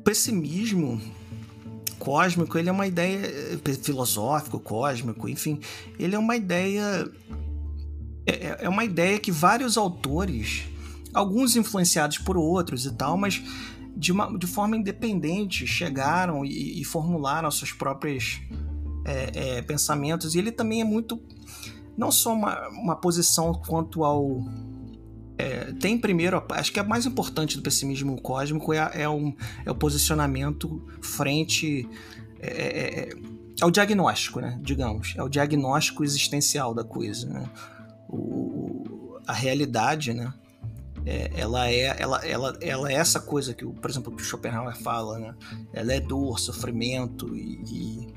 pessimismo 0.04 1.00
cósmico, 1.98 2.58
ele 2.58 2.68
é 2.68 2.72
uma 2.72 2.86
ideia 2.86 3.18
eh, 3.64 3.74
filosófico, 3.80 4.58
cósmico, 4.58 5.28
enfim, 5.28 5.60
ele 5.98 6.16
é 6.16 6.18
uma 6.18 6.34
ideia 6.34 7.08
é, 8.26 8.32
é, 8.32 8.56
é 8.62 8.68
uma 8.68 8.84
ideia 8.84 9.18
que 9.18 9.30
vários 9.30 9.76
autores, 9.76 10.64
alguns 11.12 11.56
influenciados 11.56 12.18
por 12.18 12.36
outros 12.36 12.86
e 12.86 12.92
tal, 12.92 13.16
mas 13.16 13.42
de, 13.96 14.12
uma, 14.12 14.36
de 14.38 14.46
forma 14.46 14.76
independente 14.76 15.66
chegaram 15.66 16.44
e, 16.44 16.80
e 16.80 16.84
formularam 16.84 17.50
seus 17.50 17.72
próprios 17.72 18.40
é, 19.04 19.58
é, 19.58 19.62
pensamentos. 19.62 20.34
E 20.34 20.38
ele 20.38 20.52
também 20.52 20.80
é 20.80 20.84
muito. 20.84 21.20
Não 21.96 22.10
só 22.10 22.32
uma, 22.32 22.68
uma 22.68 22.96
posição 22.96 23.52
quanto 23.52 24.04
ao. 24.04 24.44
É, 25.38 25.72
tem 25.72 25.98
primeiro, 25.98 26.42
acho 26.50 26.72
que 26.72 26.78
é 26.78 26.82
mais 26.82 27.06
importante 27.06 27.56
do 27.56 27.62
pessimismo 27.62 28.20
cósmico 28.20 28.72
é, 28.72 28.90
é, 28.94 29.08
um, 29.08 29.34
é 29.64 29.70
o 29.70 29.74
posicionamento 29.74 30.86
frente 31.00 31.88
é, 32.38 32.46
é, 32.46 33.00
é, 33.00 33.08
é, 33.60 33.64
o 33.64 33.70
diagnóstico, 33.70 34.40
né? 34.40 34.58
Digamos, 34.62 35.14
é 35.16 35.22
o 35.22 35.28
diagnóstico 35.28 36.04
existencial 36.04 36.74
da 36.74 36.84
coisa, 36.84 37.28
né? 37.28 37.50
O, 38.08 39.18
a 39.26 39.32
realidade, 39.32 40.12
né? 40.12 40.32
É, 41.04 41.30
ela 41.34 41.68
é 41.68 41.96
ela, 41.98 42.24
ela, 42.24 42.56
ela 42.60 42.92
é 42.92 42.94
essa 42.94 43.20
coisa 43.20 43.52
que, 43.54 43.64
por 43.64 43.90
exemplo, 43.90 44.14
que 44.14 44.22
o 44.22 44.24
Schopenhauer 44.24 44.76
fala, 44.76 45.18
né? 45.18 45.34
Ela 45.72 45.94
é 45.94 46.00
dor, 46.00 46.38
sofrimento 46.38 47.36
e, 47.36 47.60
e 47.70 48.12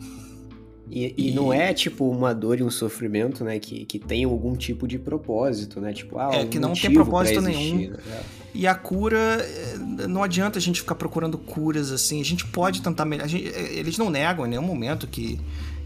e, 0.90 1.30
e, 1.30 1.32
não 1.32 1.52
é 1.52 1.74
tipo 1.74 2.08
uma 2.08 2.34
dor 2.34 2.60
e 2.60 2.64
um 2.64 2.70
sofrimento, 2.70 3.44
né? 3.44 3.58
Que, 3.58 3.86
que 3.86 3.98
tem 3.98 4.24
algum 4.24 4.56
tipo 4.56 4.88
de 4.88 5.00
propósito, 5.00 5.82
né? 5.82 5.92
Tipo, 5.92 6.20
ah, 6.20 6.30
é 6.32 6.46
que 6.46 6.60
não 6.60 6.74
tem 6.74 6.94
propósito 6.94 7.42
nenhum. 7.42 7.90
Né? 7.90 7.98
É. 8.08 8.22
E 8.54 8.68
a 8.68 8.76
cura, 8.76 9.18
eh, 9.18 9.78
não 10.08 10.22
adianta 10.24 10.60
a 10.60 10.62
gente 10.62 10.82
ficar 10.82 10.96
procurando 10.96 11.38
curas 11.38 11.92
assim. 11.92 12.22
A 12.22 12.24
gente 12.24 12.46
pode 12.46 12.82
tentar 12.82 13.04
melhorar. 13.04 13.34
Eh, 13.34 13.80
eles 13.80 13.98
não 13.98 14.12
negam 14.12 14.46
em 14.46 14.50
nenhum 14.50 14.62
momento 14.62 15.08
que, 15.08 15.40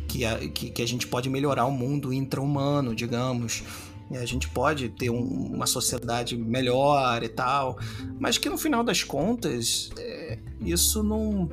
que, 0.07 0.25
a, 0.25 0.37
que, 0.37 0.69
que 0.69 0.81
a 0.81 0.87
gente 0.87 1.07
pode 1.07 1.29
melhorar 1.29 1.65
o 1.65 1.71
mundo 1.71 2.11
intra-humano, 2.11 2.93
digamos. 2.93 3.63
A 4.11 4.25
gente 4.25 4.49
pode 4.49 4.89
ter 4.89 5.09
um, 5.09 5.51
uma 5.53 5.67
sociedade 5.67 6.35
melhor 6.35 7.21
e 7.23 7.29
tal, 7.29 7.77
mas 8.19 8.37
que 8.37 8.49
no 8.49 8.57
final 8.57 8.83
das 8.83 9.03
contas, 9.03 9.91
é, 9.97 10.39
isso 10.61 11.03
não 11.03 11.49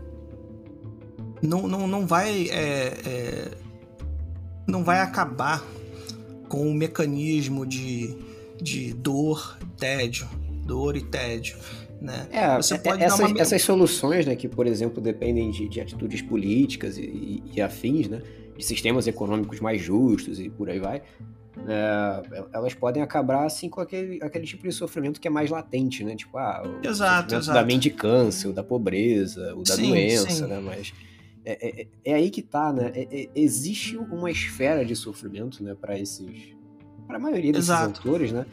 não, 1.43 1.69
não, 1.69 1.87
não 1.87 2.07
vai 2.07 2.49
é, 2.49 2.95
é, 3.05 3.51
não 4.67 4.83
vai 4.83 5.01
acabar 5.01 5.63
com 6.49 6.69
o 6.69 6.75
mecanismo 6.75 7.67
de, 7.67 8.17
de 8.61 8.93
dor, 8.95 9.59
tédio, 9.77 10.29
dor 10.65 10.97
e 10.97 11.03
tédio. 11.03 11.57
Né? 12.01 12.29
É, 12.31 12.57
Você 12.57 12.75
é, 12.75 12.79
pode 12.79 13.03
essas, 13.03 13.31
uma... 13.31 13.41
essas 13.41 13.63
soluções, 13.63 14.27
né, 14.27 14.37
que 14.37 14.49
por 14.49 14.67
exemplo 14.67 15.01
dependem 15.01 15.51
de, 15.51 15.69
de 15.69 15.81
atitudes 15.81 16.23
políticas 16.23 16.99
e, 16.99 17.03
e, 17.03 17.43
e, 17.55 17.61
afins, 17.61 18.09
né, 18.09 18.23
de 18.57 18.65
sistemas 18.65 19.07
econômicos 19.07 19.61
mais 19.61 19.81
justos 19.81 20.41
e 20.41 20.49
por 20.49 20.71
aí 20.71 20.79
vai, 20.79 21.03
é, 21.67 22.47
elas 22.53 22.75
podem 22.75 23.03
acabar 23.03 23.45
assim 23.45 23.69
com 23.69 23.81
aquele, 23.81 24.23
aquele 24.23 24.45
tipo 24.45 24.63
de 24.63 24.73
sofrimento 24.73 25.21
que 25.21 25.27
é 25.27 25.31
mais 25.31 25.51
latente, 25.51 26.05
né? 26.05 26.15
Tipo, 26.15 26.37
ah, 26.37 26.63
o 26.65 26.87
exato, 26.87 27.35
exato. 27.35 27.59
da 27.59 27.65
mendicância, 27.65 28.51
o 28.51 28.53
da 28.53 28.63
pobreza, 28.63 29.55
o 29.55 29.63
da 29.63 29.75
sim, 29.75 29.89
doença, 29.89 30.31
sim. 30.31 30.47
né? 30.47 30.61
Mas 30.61 30.93
é, 31.45 31.53
é, 31.53 31.83
é, 31.83 31.87
é, 32.05 32.15
aí 32.15 32.29
que 32.29 32.43
tá, 32.43 32.73
né? 32.73 32.93
É, 32.95 33.23
é, 33.23 33.29
existe 33.35 33.97
uma 33.97 34.31
esfera 34.31 34.85
de 34.85 34.95
sofrimento, 34.95 35.63
né, 35.63 35.75
para 35.81 35.99
esses. 35.99 36.55
para 37.07 37.17
a 37.17 37.21
maioria 37.21 37.53
desses 37.53 37.71
Exato. 37.71 38.01
autores, 38.01 38.33
né? 38.33 38.45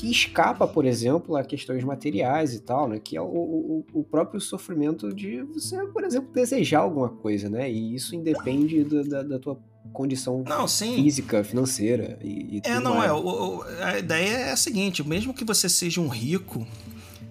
Que 0.00 0.10
escapa, 0.10 0.66
por 0.66 0.86
exemplo, 0.86 1.36
a 1.36 1.44
questões 1.44 1.84
materiais 1.84 2.54
e 2.54 2.60
tal, 2.60 2.88
né? 2.88 2.98
Que 2.98 3.18
é 3.18 3.20
o, 3.20 3.26
o, 3.26 3.84
o, 3.92 4.02
próprio 4.02 4.40
sofrimento 4.40 5.12
de 5.12 5.42
você, 5.42 5.76
por 5.88 6.04
exemplo, 6.04 6.32
desejar 6.32 6.80
alguma 6.80 7.10
coisa, 7.10 7.50
né? 7.50 7.70
E 7.70 7.94
isso 7.94 8.16
independe 8.16 8.82
da, 8.82 9.02
da, 9.02 9.22
da 9.22 9.38
tua 9.38 9.58
condição 9.92 10.42
não, 10.46 10.66
física, 10.66 11.44
financeira 11.44 12.18
e, 12.22 12.56
e 12.56 12.62
É, 12.64 12.80
não 12.80 12.94
mais. 12.94 13.10
é. 13.10 13.12
O, 13.12 13.62
a 13.82 13.98
ideia 13.98 14.36
é 14.36 14.52
a 14.52 14.56
seguinte: 14.56 15.06
mesmo 15.06 15.34
que 15.34 15.44
você 15.44 15.68
seja 15.68 16.00
um 16.00 16.08
rico, 16.08 16.66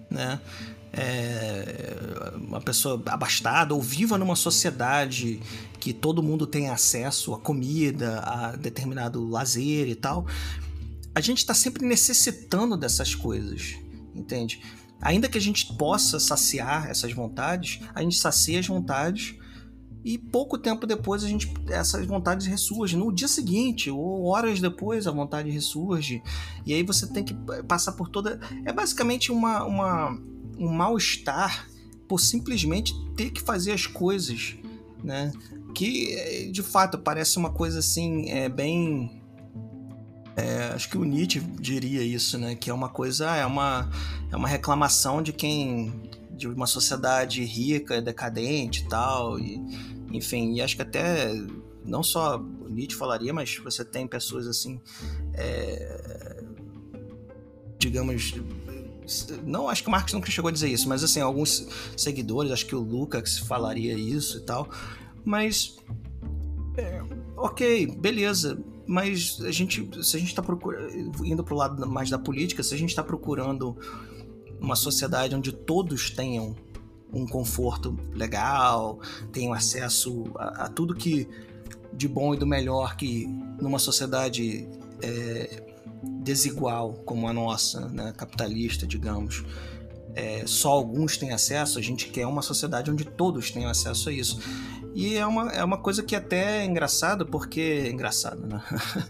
né? 0.08 0.40
é, 0.94 2.34
uma 2.36 2.62
pessoa 2.62 3.02
abastada 3.08 3.74
ou 3.74 3.82
viva 3.82 4.18
numa 4.18 4.36
sociedade 4.36 5.40
que 5.80 5.94
todo 5.94 6.22
mundo 6.22 6.46
tem 6.46 6.70
acesso 6.70 7.34
a 7.34 7.40
comida, 7.40 8.20
a 8.20 8.56
determinado 8.56 9.28
lazer 9.28 9.88
e 9.88 9.96
tal, 9.96 10.26
a 11.20 11.22
gente 11.22 11.40
está 11.40 11.54
sempre 11.54 11.86
necessitando 11.86 12.78
dessas 12.78 13.14
coisas, 13.14 13.78
entende? 14.16 14.62
Ainda 15.02 15.30
que 15.30 15.38
a 15.38 15.42
gente 15.42 15.74
possa 15.76 16.20
saciar 16.20 16.90
essas 16.90 17.14
vontades, 17.14 17.80
a 17.94 18.02
gente 18.02 18.18
sacia 18.18 18.60
as 18.60 18.68
vontades 18.68 19.36
e 20.04 20.18
pouco 20.18 20.58
tempo 20.58 20.88
depois 20.88 21.24
a 21.24 21.28
gente 21.28 21.52
essas 21.70 22.06
vontades 22.06 22.48
ressurgem. 22.48 22.98
No 22.98 23.14
dia 23.14 23.28
seguinte 23.28 23.90
ou 23.90 24.26
horas 24.26 24.60
depois 24.60 25.08
a 25.08 25.12
vontade 25.12 25.50
ressurge 25.50 26.22
e 26.66 26.74
aí 26.74 26.84
você 26.84 27.08
tem 27.08 27.24
que 27.24 27.34
passar 27.68 27.94
por 27.94 28.10
toda 28.10 28.40
é 28.66 28.72
basicamente 28.72 29.32
uma, 29.32 29.64
uma 29.66 30.20
um 30.58 30.70
mal-estar 30.70 31.68
por 32.08 32.20
simplesmente 32.20 32.94
ter 33.16 33.30
que 33.30 33.42
fazer 33.42 33.72
as 33.72 33.86
coisas, 33.86 34.56
né? 35.04 35.32
Que 35.74 36.50
de 36.52 36.64
fato 36.64 36.98
parece 36.98 37.38
uma 37.38 37.52
coisa 37.52 37.80
assim, 37.80 38.30
é 38.30 38.50
bem. 38.50 39.19
É, 40.40 40.74
acho 40.74 40.90
que 40.90 40.98
o 40.98 41.04
Nietzsche 41.04 41.40
diria 41.40 42.02
isso, 42.02 42.38
né? 42.38 42.56
Que 42.56 42.70
é 42.70 42.74
uma 42.74 42.88
coisa, 42.88 43.36
é 43.36 43.46
uma, 43.46 43.90
é 44.32 44.36
uma 44.36 44.48
reclamação 44.48 45.22
de 45.22 45.34
quem. 45.34 46.10
de 46.32 46.48
uma 46.48 46.66
sociedade 46.66 47.44
rica, 47.44 48.02
decadente 48.02 48.84
e 48.84 48.88
tal. 48.88 49.38
E, 49.38 49.60
enfim, 50.12 50.54
e 50.54 50.62
acho 50.62 50.78
que 50.78 50.82
até 50.82 51.34
não 51.84 52.02
só 52.02 52.38
o 52.38 52.70
Nietzsche 52.70 52.96
falaria, 52.96 53.34
mas 53.34 53.58
você 53.58 53.84
tem 53.84 54.08
pessoas 54.08 54.48
assim. 54.48 54.80
É, 55.34 56.42
digamos, 57.78 58.34
não, 59.44 59.68
acho 59.68 59.84
que 59.84 59.90
o 59.90 59.92
Marcos 59.92 60.14
nunca 60.14 60.32
chegou 60.32 60.50
a 60.50 60.52
dizer 60.52 60.70
isso, 60.70 60.88
mas 60.88 61.04
assim, 61.04 61.20
alguns 61.20 61.68
seguidores, 61.98 62.52
acho 62.52 62.66
que 62.66 62.76
o 62.76 62.80
Lucas 62.80 63.40
falaria 63.40 63.94
isso 63.94 64.38
e 64.38 64.42
tal. 64.42 64.70
Mas. 65.26 65.76
É, 66.78 67.02
ok, 67.36 67.88
beleza. 67.88 68.58
Mas 68.90 69.40
a 69.42 69.52
gente, 69.52 69.88
se 70.04 70.18
a 70.18 70.20
gente 70.20 70.30
está 70.30 70.42
procurando, 70.42 71.24
indo 71.24 71.44
para 71.44 71.54
o 71.54 71.58
lado 71.58 71.88
mais 71.88 72.10
da 72.10 72.18
política, 72.18 72.64
se 72.64 72.74
a 72.74 72.78
gente 72.78 72.90
está 72.90 73.04
procurando 73.04 73.78
uma 74.60 74.76
sociedade 74.76 75.36
onde 75.36 75.52
todos 75.52 76.10
tenham 76.10 76.56
um 77.14 77.28
conforto 77.28 77.96
legal, 78.12 79.00
tenham 79.32 79.54
acesso 79.54 80.24
a, 80.36 80.66
a 80.66 80.70
tudo 80.70 80.96
que 80.96 81.28
de 81.94 82.08
bom 82.08 82.34
e 82.34 82.38
do 82.38 82.48
melhor 82.48 82.98
que 82.98 83.28
numa 83.62 83.78
sociedade 83.78 84.68
é, 85.04 85.64
desigual 86.24 86.94
como 87.06 87.28
a 87.28 87.34
nossa, 87.34 87.90
né, 87.90 88.12
capitalista, 88.18 88.88
digamos, 88.88 89.46
é, 90.16 90.48
só 90.48 90.72
alguns 90.72 91.16
têm 91.16 91.32
acesso, 91.32 91.78
a 91.78 91.82
gente 91.82 92.10
quer 92.10 92.26
uma 92.26 92.42
sociedade 92.42 92.90
onde 92.90 93.06
todos 93.06 93.52
tenham 93.52 93.70
acesso 93.70 94.10
a 94.10 94.12
isso. 94.12 94.40
E 94.94 95.16
é 95.16 95.26
uma, 95.26 95.50
é 95.52 95.64
uma 95.64 95.78
coisa 95.78 96.04
que 96.04 96.16
até 96.16 96.62
é 96.62 96.66
engraçada, 96.66 97.26
porque. 97.26 97.62
É 97.62 97.90
engraçado, 97.90 98.46
né? 98.46 98.62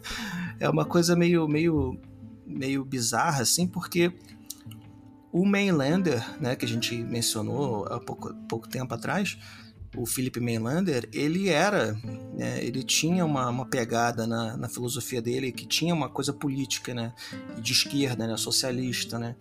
é 0.59 0.69
uma 0.69 0.85
coisa 0.85 1.15
meio, 1.15 1.47
meio, 1.47 1.99
meio 2.45 2.83
bizarra, 2.83 3.41
assim, 3.41 3.67
porque 3.67 4.13
o 5.31 5.45
Mainlander, 5.45 6.23
né, 6.41 6.55
que 6.55 6.65
a 6.65 6.67
gente 6.67 6.95
mencionou 6.97 7.85
há 7.85 7.99
pouco, 7.99 8.33
pouco 8.47 8.67
tempo 8.67 8.93
atrás, 8.93 9.37
o 9.95 10.05
Philip 10.05 10.39
Mainlander, 10.39 11.07
ele 11.13 11.49
era, 11.49 11.93
né, 12.33 12.63
ele 12.63 12.83
tinha 12.83 13.25
uma, 13.25 13.49
uma 13.49 13.65
pegada 13.65 14.25
na, 14.27 14.57
na, 14.57 14.69
filosofia 14.69 15.21
dele 15.21 15.51
que 15.51 15.65
tinha 15.65 15.93
uma 15.93 16.09
coisa 16.09 16.33
política, 16.33 16.93
né, 16.93 17.13
de 17.59 17.71
esquerda, 17.71 18.27
né, 18.27 18.37
socialista, 18.37 19.17
né, 19.17 19.35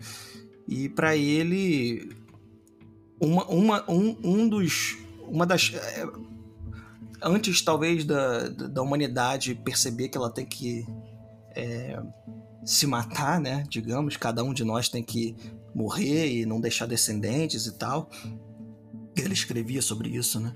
e 0.67 0.89
para 0.89 1.15
ele 1.15 2.15
uma, 3.19 3.45
uma, 3.45 3.91
um, 3.91 4.15
um 4.23 4.47
dos, 4.47 4.97
uma 5.29 5.45
das 5.45 5.73
é, 5.73 6.05
antes 7.21 7.61
talvez 7.61 8.05
da, 8.05 8.49
da 8.49 8.81
humanidade 8.81 9.55
perceber 9.55 10.09
que 10.09 10.17
ela 10.17 10.29
tem 10.29 10.45
que 10.45 10.85
é, 11.55 12.01
se 12.65 12.85
matar, 12.87 13.39
né, 13.39 13.65
digamos, 13.69 14.17
cada 14.17 14.43
um 14.43 14.53
de 14.53 14.63
nós 14.63 14.89
tem 14.89 15.03
que 15.03 15.35
morrer 15.73 16.31
e 16.31 16.45
não 16.45 16.59
deixar 16.59 16.85
descendentes 16.85 17.65
e 17.65 17.77
tal 17.77 18.09
ele 19.21 19.33
escrevia 19.33 19.81
sobre 19.81 20.09
isso, 20.09 20.39
né? 20.39 20.53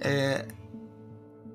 É, 0.00 0.46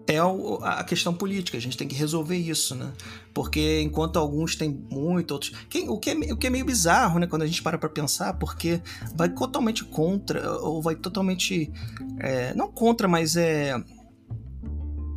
é 0.08 0.20
a 0.64 0.84
questão 0.86 1.14
política, 1.14 1.58
a 1.58 1.62
gente 1.62 1.76
tem 1.76 1.88
que 1.88 1.96
resolver 1.96 2.38
isso, 2.38 2.74
né? 2.74 2.94
Porque 3.34 3.82
enquanto 3.82 4.18
alguns 4.18 4.56
têm 4.56 4.70
muito, 4.70 5.32
outros. 5.32 5.52
Quem, 5.70 5.90
o, 5.90 5.98
que 5.98 6.12
é, 6.12 6.14
o 6.32 6.38
que 6.38 6.48
é 6.48 6.50
meio 6.50 6.64
bizarro, 6.64 7.20
né? 7.20 7.28
Quando 7.28 7.42
a 7.42 7.46
gente 7.46 7.62
para 7.62 7.78
pra 7.78 7.90
pensar, 7.90 8.34
porque 8.36 8.82
vai 9.14 9.28
totalmente 9.28 9.84
contra, 9.84 10.50
ou 10.62 10.82
vai 10.82 10.96
totalmente. 10.96 11.70
É, 12.20 12.54
não 12.54 12.72
contra, 12.72 13.08
mas 13.08 13.36
é. 13.36 13.76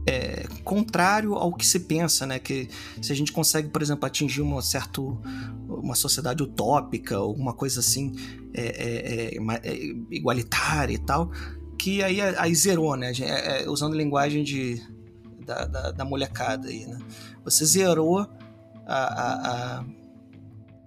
É, 0.09 0.47
contrário 0.65 1.35
ao 1.35 1.53
que 1.53 1.65
se 1.65 1.81
pensa, 1.81 2.27
né? 2.27 2.41
Que 2.41 2.69
se 3.01 3.13
a 3.13 3.15
gente 3.15 3.31
consegue, 3.31 3.69
por 3.69 3.81
exemplo, 3.81 4.07
atingir 4.07 4.43
um 4.43 4.61
certo 4.61 5.21
uma 5.69 5.95
sociedade 5.95 6.43
utópica, 6.43 7.17
alguma 7.17 7.53
coisa 7.53 7.79
assim 7.79 8.13
é, 8.53 8.63
é, 8.63 9.37
é, 9.37 9.61
é 9.63 9.77
igualitária 10.11 10.95
e 10.95 10.99
tal, 10.99 11.31
que 11.81 12.03
aí, 12.03 12.21
aí 12.21 12.55
zerou, 12.55 12.95
né? 12.95 13.11
É, 13.23 13.69
usando 13.69 13.97
linguagem 13.97 14.45
de, 14.45 14.83
da, 15.47 15.65
da, 15.65 15.91
da, 15.93 16.05
molecada 16.05 16.69
aí, 16.69 16.85
né? 16.85 16.99
Você 17.43 17.65
zerou 17.65 18.29
a, 18.87 18.95
a, 18.95 19.79
a, 19.79 19.85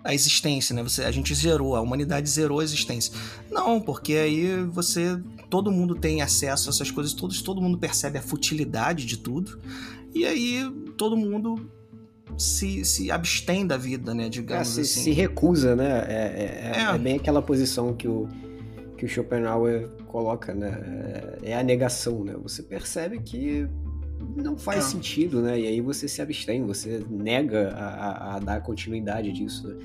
a 0.03 0.13
existência, 0.13 0.75
né? 0.75 0.83
Você, 0.83 1.03
a 1.03 1.09
gente 1.09 1.33
zerou, 1.33 1.75
a 1.75 1.81
humanidade 1.81 2.29
zerou 2.29 2.59
a 2.59 2.63
existência. 2.63 3.11
Não, 3.49 3.81
porque 3.81 4.13
aí 4.13 4.63
você 4.65 5.19
todo 5.49 5.71
mundo 5.71 5.95
tem 5.95 6.21
acesso 6.21 6.69
a 6.69 6.71
essas 6.71 6.91
coisas 6.91 7.11
todas, 7.13 7.41
todo 7.41 7.59
mundo 7.59 7.77
percebe 7.79 8.19
a 8.19 8.21
futilidade 8.21 9.03
de 9.05 9.17
tudo, 9.17 9.59
e 10.13 10.25
aí 10.25 10.71
todo 10.95 11.17
mundo 11.17 11.71
se, 12.37 12.85
se 12.85 13.09
abstém 13.09 13.65
da 13.65 13.77
vida, 13.77 14.13
né? 14.13 14.29
Digamos 14.29 14.67
é, 14.67 14.71
se, 14.71 14.81
assim. 14.81 15.03
Se 15.05 15.11
recusa, 15.11 15.75
né? 15.75 16.05
É, 16.07 16.13
é, 16.13 16.81
é, 16.81 16.95
é, 16.95 16.97
bem 16.99 17.15
aquela 17.15 17.41
posição 17.41 17.95
que 17.95 18.07
o, 18.07 18.29
que 19.03 19.05
o 19.05 19.09
Schopenhauer 19.09 19.89
coloca, 20.07 20.53
né? 20.53 21.37
É, 21.43 21.51
é 21.51 21.57
a 21.57 21.63
negação, 21.63 22.23
né? 22.23 22.33
Você 22.41 22.63
percebe 22.63 23.19
que 23.19 23.67
não 24.35 24.57
faz 24.57 24.85
é. 24.85 24.89
sentido, 24.89 25.41
né? 25.41 25.59
E 25.59 25.67
aí 25.67 25.81
você 25.81 26.07
se 26.07 26.21
abstém, 26.21 26.63
você 26.65 27.03
nega 27.09 27.73
a, 27.75 27.87
a, 27.87 28.35
a 28.35 28.39
dar 28.39 28.61
continuidade 28.61 29.31
disso. 29.33 29.67
Né? 29.67 29.75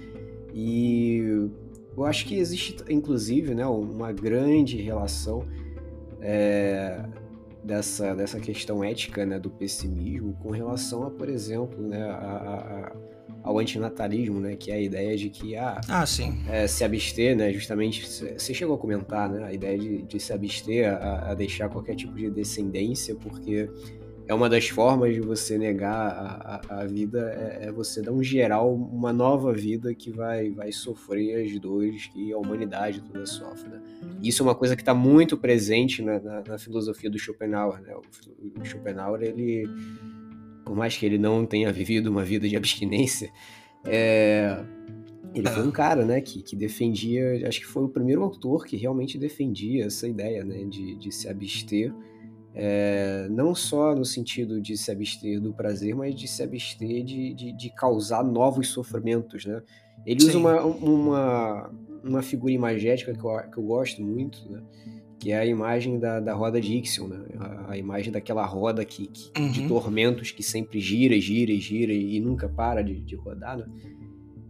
E 0.54 1.50
eu 1.96 2.04
acho 2.04 2.26
que 2.26 2.36
existe, 2.36 2.76
inclusive, 2.88 3.54
né, 3.54 3.66
uma 3.66 4.12
grande 4.12 4.80
relação 4.80 5.44
é, 6.20 7.04
dessa, 7.64 8.14
dessa 8.14 8.38
questão 8.38 8.84
ética 8.84 9.26
né, 9.26 9.38
do 9.38 9.50
pessimismo 9.50 10.34
com 10.34 10.50
relação 10.50 11.04
a, 11.04 11.10
por 11.10 11.28
exemplo, 11.28 11.82
né, 11.82 12.04
a, 12.04 12.14
a, 12.14 12.92
ao 13.48 13.58
antinatalismo, 13.58 14.38
né, 14.40 14.56
que 14.56 14.70
é 14.70 14.74
a 14.74 14.80
ideia 14.80 15.16
de 15.16 15.30
que 15.30 15.56
ah, 15.56 15.80
ah 15.88 16.04
sim. 16.04 16.38
É, 16.50 16.66
se 16.66 16.84
abster, 16.84 17.34
né, 17.34 17.50
justamente, 17.50 18.06
você 18.06 18.52
chegou 18.52 18.74
a 18.74 18.78
comentar, 18.78 19.30
né, 19.30 19.42
a 19.42 19.52
ideia 19.54 19.78
de, 19.78 20.02
de 20.02 20.20
se 20.20 20.34
abster 20.34 20.86
a, 20.86 21.30
a 21.30 21.34
deixar 21.34 21.70
qualquer 21.70 21.96
tipo 21.96 22.14
de 22.14 22.28
descendência, 22.28 23.14
porque 23.14 23.70
é 24.26 24.34
uma 24.34 24.50
das 24.50 24.68
formas 24.68 25.14
de 25.14 25.20
você 25.22 25.56
negar 25.56 26.10
a, 26.10 26.60
a, 26.68 26.80
a 26.82 26.84
vida, 26.84 27.30
é, 27.30 27.68
é, 27.68 27.72
você 27.72 28.02
dar 28.02 28.12
um 28.12 28.22
geral, 28.22 28.74
uma 28.74 29.14
nova 29.14 29.54
vida 29.54 29.94
que 29.94 30.10
vai, 30.10 30.50
vai 30.50 30.70
sofrer 30.70 31.42
as 31.42 31.58
dores 31.58 32.06
que 32.08 32.30
a 32.30 32.36
humanidade 32.36 33.00
toda 33.00 33.24
sofre. 33.24 33.70
Né? 33.70 33.80
Isso 34.22 34.42
é 34.42 34.44
uma 34.44 34.54
coisa 34.54 34.76
que 34.76 34.82
está 34.82 34.92
muito 34.92 35.38
presente 35.38 36.02
na, 36.02 36.20
na, 36.20 36.42
na, 36.46 36.58
filosofia 36.58 37.08
do 37.08 37.18
Schopenhauer. 37.18 37.80
Né? 37.80 37.94
O, 37.96 38.60
o 38.60 38.64
Schopenhauer, 38.66 39.22
ele, 39.22 39.66
por 40.68 40.76
mais 40.76 40.94
que 40.94 41.06
ele 41.06 41.16
não 41.16 41.46
tenha 41.46 41.72
vivido 41.72 42.08
uma 42.08 42.22
vida 42.22 42.46
de 42.46 42.54
abstinência, 42.54 43.32
é, 43.86 44.62
ele 45.34 45.48
foi 45.48 45.66
um 45.66 45.70
cara, 45.70 46.04
né, 46.04 46.20
que, 46.20 46.42
que 46.42 46.54
defendia, 46.54 47.48
acho 47.48 47.60
que 47.60 47.66
foi 47.66 47.84
o 47.84 47.88
primeiro 47.88 48.22
autor 48.22 48.66
que 48.66 48.76
realmente 48.76 49.18
defendia 49.18 49.86
essa 49.86 50.06
ideia, 50.06 50.44
né, 50.44 50.64
de, 50.64 50.94
de 50.96 51.10
se 51.10 51.26
abster 51.26 51.92
é, 52.54 53.28
não 53.30 53.54
só 53.54 53.94
no 53.94 54.04
sentido 54.04 54.60
de 54.60 54.76
se 54.76 54.90
abster 54.90 55.40
do 55.40 55.52
prazer, 55.54 55.94
mas 55.94 56.14
de 56.14 56.26
se 56.26 56.42
abster 56.42 57.04
de, 57.04 57.32
de, 57.32 57.52
de 57.52 57.70
causar 57.70 58.24
novos 58.24 58.68
sofrimentos, 58.68 59.46
né? 59.46 59.62
Ele 60.04 60.20
Sim. 60.20 60.28
usa 60.28 60.38
uma, 60.38 60.64
uma, 60.64 61.70
uma 62.02 62.22
figura 62.22 62.52
imagética 62.52 63.12
que 63.12 63.24
eu, 63.24 63.50
que 63.50 63.58
eu 63.58 63.62
gosto 63.62 64.02
muito, 64.02 64.50
né? 64.50 64.60
Que 65.18 65.32
é 65.32 65.38
a 65.38 65.46
imagem 65.46 65.98
da, 65.98 66.20
da 66.20 66.32
roda 66.32 66.60
de 66.60 66.76
Ixion, 66.78 67.08
né? 67.08 67.24
a, 67.38 67.72
a 67.72 67.76
imagem 67.76 68.12
daquela 68.12 68.44
roda 68.46 68.84
que, 68.84 69.08
que 69.08 69.32
uhum. 69.40 69.50
de 69.50 69.66
tormentos 69.66 70.30
que 70.30 70.42
sempre 70.42 70.80
gira, 70.80 71.18
gira, 71.20 71.52
gira 71.54 71.92
e 71.92 72.20
nunca 72.20 72.48
para 72.48 72.82
de, 72.82 73.00
de 73.00 73.16
rodar, 73.16 73.58
né? 73.58 73.66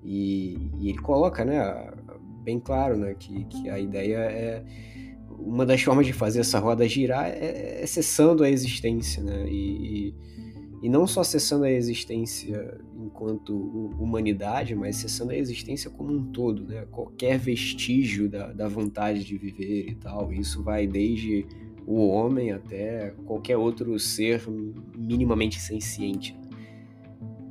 E, 0.04 0.70
e, 0.78 0.88
ele 0.88 0.98
coloca, 0.98 1.44
né, 1.44 1.92
bem 2.42 2.58
claro, 2.58 2.96
né, 2.96 3.14
que, 3.18 3.44
que 3.44 3.68
a 3.68 3.78
ideia 3.78 4.16
é 4.16 4.64
uma 5.38 5.66
das 5.66 5.82
formas 5.82 6.06
de 6.06 6.12
fazer 6.12 6.40
essa 6.40 6.58
roda 6.58 6.88
girar 6.88 7.26
é, 7.26 7.82
é 7.82 7.86
cessando 7.86 8.42
a 8.42 8.50
existência, 8.50 9.22
né? 9.22 9.46
E, 9.48 10.08
e, 10.08 10.14
não 10.86 11.06
só 11.06 11.24
cessando 11.24 11.64
a 11.64 11.70
existência 11.70 12.78
enquanto 12.94 13.56
humanidade, 13.98 14.74
mas 14.74 14.96
cessando 14.96 15.32
a 15.32 15.36
existência 15.36 15.90
como 15.90 16.12
um 16.12 16.30
todo, 16.30 16.64
né? 16.64 16.86
Qualquer 16.90 17.38
vestígio 17.38 18.28
da, 18.28 18.52
da 18.52 18.68
vontade 18.68 19.24
de 19.24 19.38
viver 19.38 19.88
e 19.88 19.94
tal. 19.94 20.30
Isso 20.30 20.62
vai 20.62 20.86
desde 20.86 21.46
o 21.86 22.06
homem 22.08 22.52
até 22.52 23.14
qualquer 23.24 23.56
outro 23.56 23.98
ser 23.98 24.42
minimamente 24.94 25.58
senciente. 25.58 26.38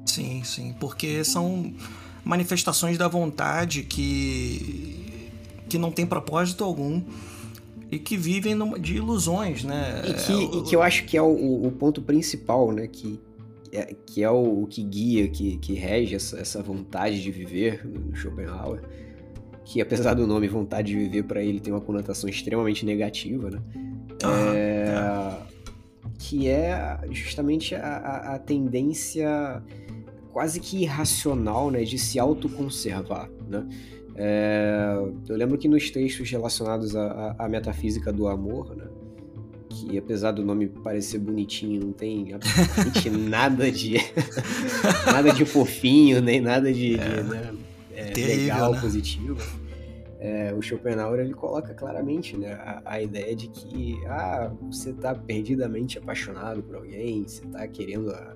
Sim, 0.06 0.44
sim, 0.44 0.76
porque 0.80 1.24
são 1.24 1.74
manifestações 2.24 2.98
da 2.98 3.08
vontade 3.08 3.84
que 3.84 5.06
que 5.68 5.78
não 5.78 5.92
tem 5.92 6.06
propósito 6.06 6.64
algum 6.64 7.02
e 7.92 7.98
que 7.98 8.18
vivem 8.18 8.58
de 8.80 8.98
ilusões, 8.98 9.64
né? 9.64 10.02
E 10.06 10.14
que, 10.14 10.34
é, 10.34 10.58
e 10.58 10.64
que 10.64 10.76
eu 10.76 10.82
acho 10.82 11.06
que 11.06 11.16
é 11.16 11.22
o, 11.22 11.66
o 11.66 11.72
ponto 11.72 12.02
principal, 12.02 12.72
né? 12.72 12.88
Que, 12.88 13.20
é, 13.72 13.96
que 14.06 14.24
é 14.24 14.30
o, 14.30 14.64
o, 14.64 14.68
que 14.68 14.84
guia, 14.84 15.28
que, 15.28 15.58
que 15.58 15.74
rege 15.74 16.16
essa, 16.16 16.38
essa 16.38 16.62
vontade 16.62 17.22
de 17.22 17.32
viver 17.32 17.86
no 17.86 18.16
Schopenhauer, 18.16 18.82
que 19.64 19.82
apesar 19.82 20.14
do 20.14 20.28
nome 20.28 20.48
vontade 20.48 20.90
de 20.90 20.98
viver 20.98 21.24
para 21.24 21.42
ele 21.42 21.60
tem 21.60 21.74
uma 21.74 21.82
conotação 21.82 22.30
extremamente 22.30 22.86
negativa, 22.86 23.50
né? 23.50 23.62
é, 24.24 24.90
é. 24.90 25.48
Que 26.20 26.50
é 26.50 27.00
justamente 27.12 27.76
a, 27.76 27.80
a, 27.80 28.36
a, 28.36 28.40
tendência 28.40 29.62
quase 30.34 30.60
que 30.60 30.82
irracional, 30.84 31.72
né, 31.72 31.84
de 31.84 31.98
se 31.98 32.20
autoconservar, 32.20 33.30
né? 33.48 33.66
É, 34.20 34.98
eu 35.30 35.38
lembro 35.38 35.58
que 35.60 35.68
nos 35.68 35.92
textos 35.92 36.30
relacionados 36.32 36.96
à, 36.96 37.36
à, 37.38 37.48
metafísica 37.48 38.12
do 38.12 38.28
amor, 38.28 38.76
né, 38.76 38.88
que 39.70 39.96
apesar 39.96 40.32
do 40.32 40.44
nome 40.44 40.68
parecer 40.68 41.20
bonitinho, 41.20 41.86
não 41.86 41.94
tem 41.94 42.34
absolutamente 42.34 43.10
nada 43.14 43.72
de 43.72 43.98
nada 45.06 45.32
de 45.32 45.46
fofinho, 45.46 46.20
nem 46.20 46.42
nada 46.42 46.74
de, 46.74 46.96
é, 46.96 47.22
de 47.22 47.24
né, 47.24 47.54
é, 47.94 48.04
terrível, 48.06 48.38
legal, 48.56 48.72
né? 48.72 48.82
positivo. 48.82 49.38
É, 50.20 50.52
o 50.52 50.64
Schopenhauer 50.64 51.20
ele 51.20 51.36
coloca 51.36 51.76
claramente 51.76 52.36
né, 52.36 52.54
a, 52.54 52.82
a, 52.84 53.02
ideia 53.04 53.36
de 53.36 53.48
que 53.50 54.00
ah, 54.08 54.52
você 54.64 54.90
está 54.90 55.14
perdidamente 55.14 56.00
apaixonado 56.00 56.64
por 56.64 56.78
alguém, 56.78 57.24
você 57.24 57.46
está 57.46 57.68
querendo 57.68 58.10
a, 58.10 58.36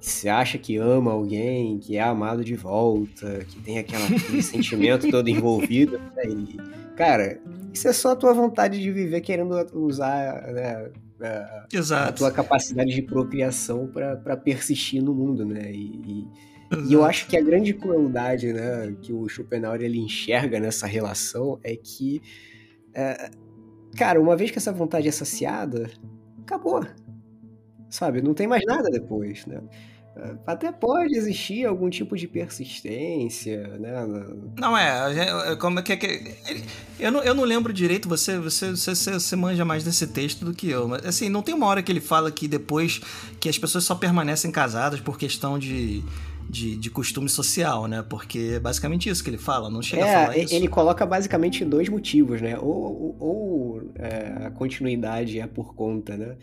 você 0.00 0.28
acha 0.28 0.58
que 0.58 0.76
ama 0.76 1.10
alguém, 1.10 1.78
que 1.78 1.96
é 1.96 2.00
amado 2.00 2.44
de 2.44 2.54
volta, 2.54 3.44
que 3.48 3.60
tem 3.60 3.78
aquela, 3.78 4.04
aquele 4.06 4.42
sentimento 4.42 5.10
todo 5.10 5.28
envolvido. 5.28 5.98
Né? 5.98 6.24
E, 6.26 6.56
cara, 6.94 7.40
isso 7.72 7.88
é 7.88 7.92
só 7.92 8.12
a 8.12 8.16
tua 8.16 8.32
vontade 8.32 8.80
de 8.80 8.92
viver 8.92 9.20
querendo 9.20 9.54
usar 9.74 10.52
né, 10.52 10.90
a, 11.20 12.06
a, 12.06 12.12
tua 12.12 12.30
capacidade 12.30 12.94
de 12.94 13.02
procriação 13.02 13.88
para 13.88 14.36
persistir 14.36 15.02
no 15.02 15.12
mundo, 15.12 15.44
né? 15.44 15.72
E, 15.72 16.00
e, 16.06 16.88
e, 16.88 16.92
eu 16.92 17.04
acho 17.04 17.26
que 17.26 17.36
a 17.36 17.42
grande 17.42 17.74
crueldade 17.74 18.52
né, 18.52 18.94
que 19.02 19.12
o 19.12 19.28
Schopenhauer 19.28 19.80
ele 19.80 19.98
enxerga 19.98 20.60
nessa 20.60 20.86
relação 20.86 21.58
é 21.64 21.74
que, 21.74 22.22
é, 22.94 23.30
cara, 23.96 24.20
uma 24.20 24.36
vez 24.36 24.50
que 24.50 24.58
essa 24.58 24.72
vontade 24.72 25.08
é 25.08 25.12
saciada, 25.12 25.90
acabou 26.40 26.86
sabe? 27.90 28.22
Não 28.22 28.34
tem 28.34 28.46
mais 28.46 28.64
nada 28.66 28.90
depois, 28.90 29.46
né? 29.46 29.60
É, 30.18 30.34
até 30.46 30.72
pode 30.72 31.16
existir 31.16 31.64
algum 31.64 31.88
tipo 31.88 32.16
de 32.16 32.26
persistência, 32.26 33.68
né? 33.78 33.92
Não 34.58 34.76
é, 34.76 35.54
como 35.56 35.78
é 35.78 35.82
que, 35.82 35.92
é 35.92 35.96
que 35.96 36.34
eu 36.98 37.12
não, 37.12 37.22
eu 37.22 37.34
não 37.34 37.44
lembro 37.44 37.72
direito. 37.72 38.08
Você, 38.08 38.36
você, 38.38 38.72
você, 38.72 38.94
você 38.94 39.36
manja 39.36 39.64
mais 39.64 39.84
desse 39.84 40.08
texto 40.08 40.44
do 40.44 40.52
que 40.52 40.68
eu, 40.68 40.88
mas 40.88 41.06
assim 41.06 41.28
não 41.28 41.40
tem 41.40 41.54
uma 41.54 41.66
hora 41.66 41.82
que 41.82 41.92
ele 41.92 42.00
fala 42.00 42.32
que 42.32 42.48
depois 42.48 43.00
que 43.38 43.48
as 43.48 43.56
pessoas 43.56 43.84
só 43.84 43.94
permanecem 43.94 44.50
casadas 44.50 45.00
por 45.00 45.16
questão 45.16 45.56
de, 45.56 46.02
de, 46.50 46.76
de 46.76 46.90
costume 46.90 47.28
social, 47.28 47.86
né? 47.86 48.02
Porque 48.08 48.54
é 48.54 48.60
basicamente 48.60 49.08
isso 49.08 49.22
que 49.22 49.30
ele 49.30 49.38
fala. 49.38 49.70
Não 49.70 49.82
chega 49.82 50.04
é, 50.04 50.14
a 50.14 50.22
falar 50.22 50.38
isso. 50.38 50.52
Ele 50.52 50.66
coloca 50.66 51.06
basicamente 51.06 51.64
dois 51.64 51.88
motivos, 51.88 52.42
né? 52.42 52.58
Ou, 52.58 52.66
ou, 52.74 53.16
ou 53.20 53.92
é, 53.94 54.46
a 54.46 54.50
continuidade 54.50 55.38
é 55.38 55.46
por 55.46 55.74
conta, 55.74 56.16
né? 56.16 56.36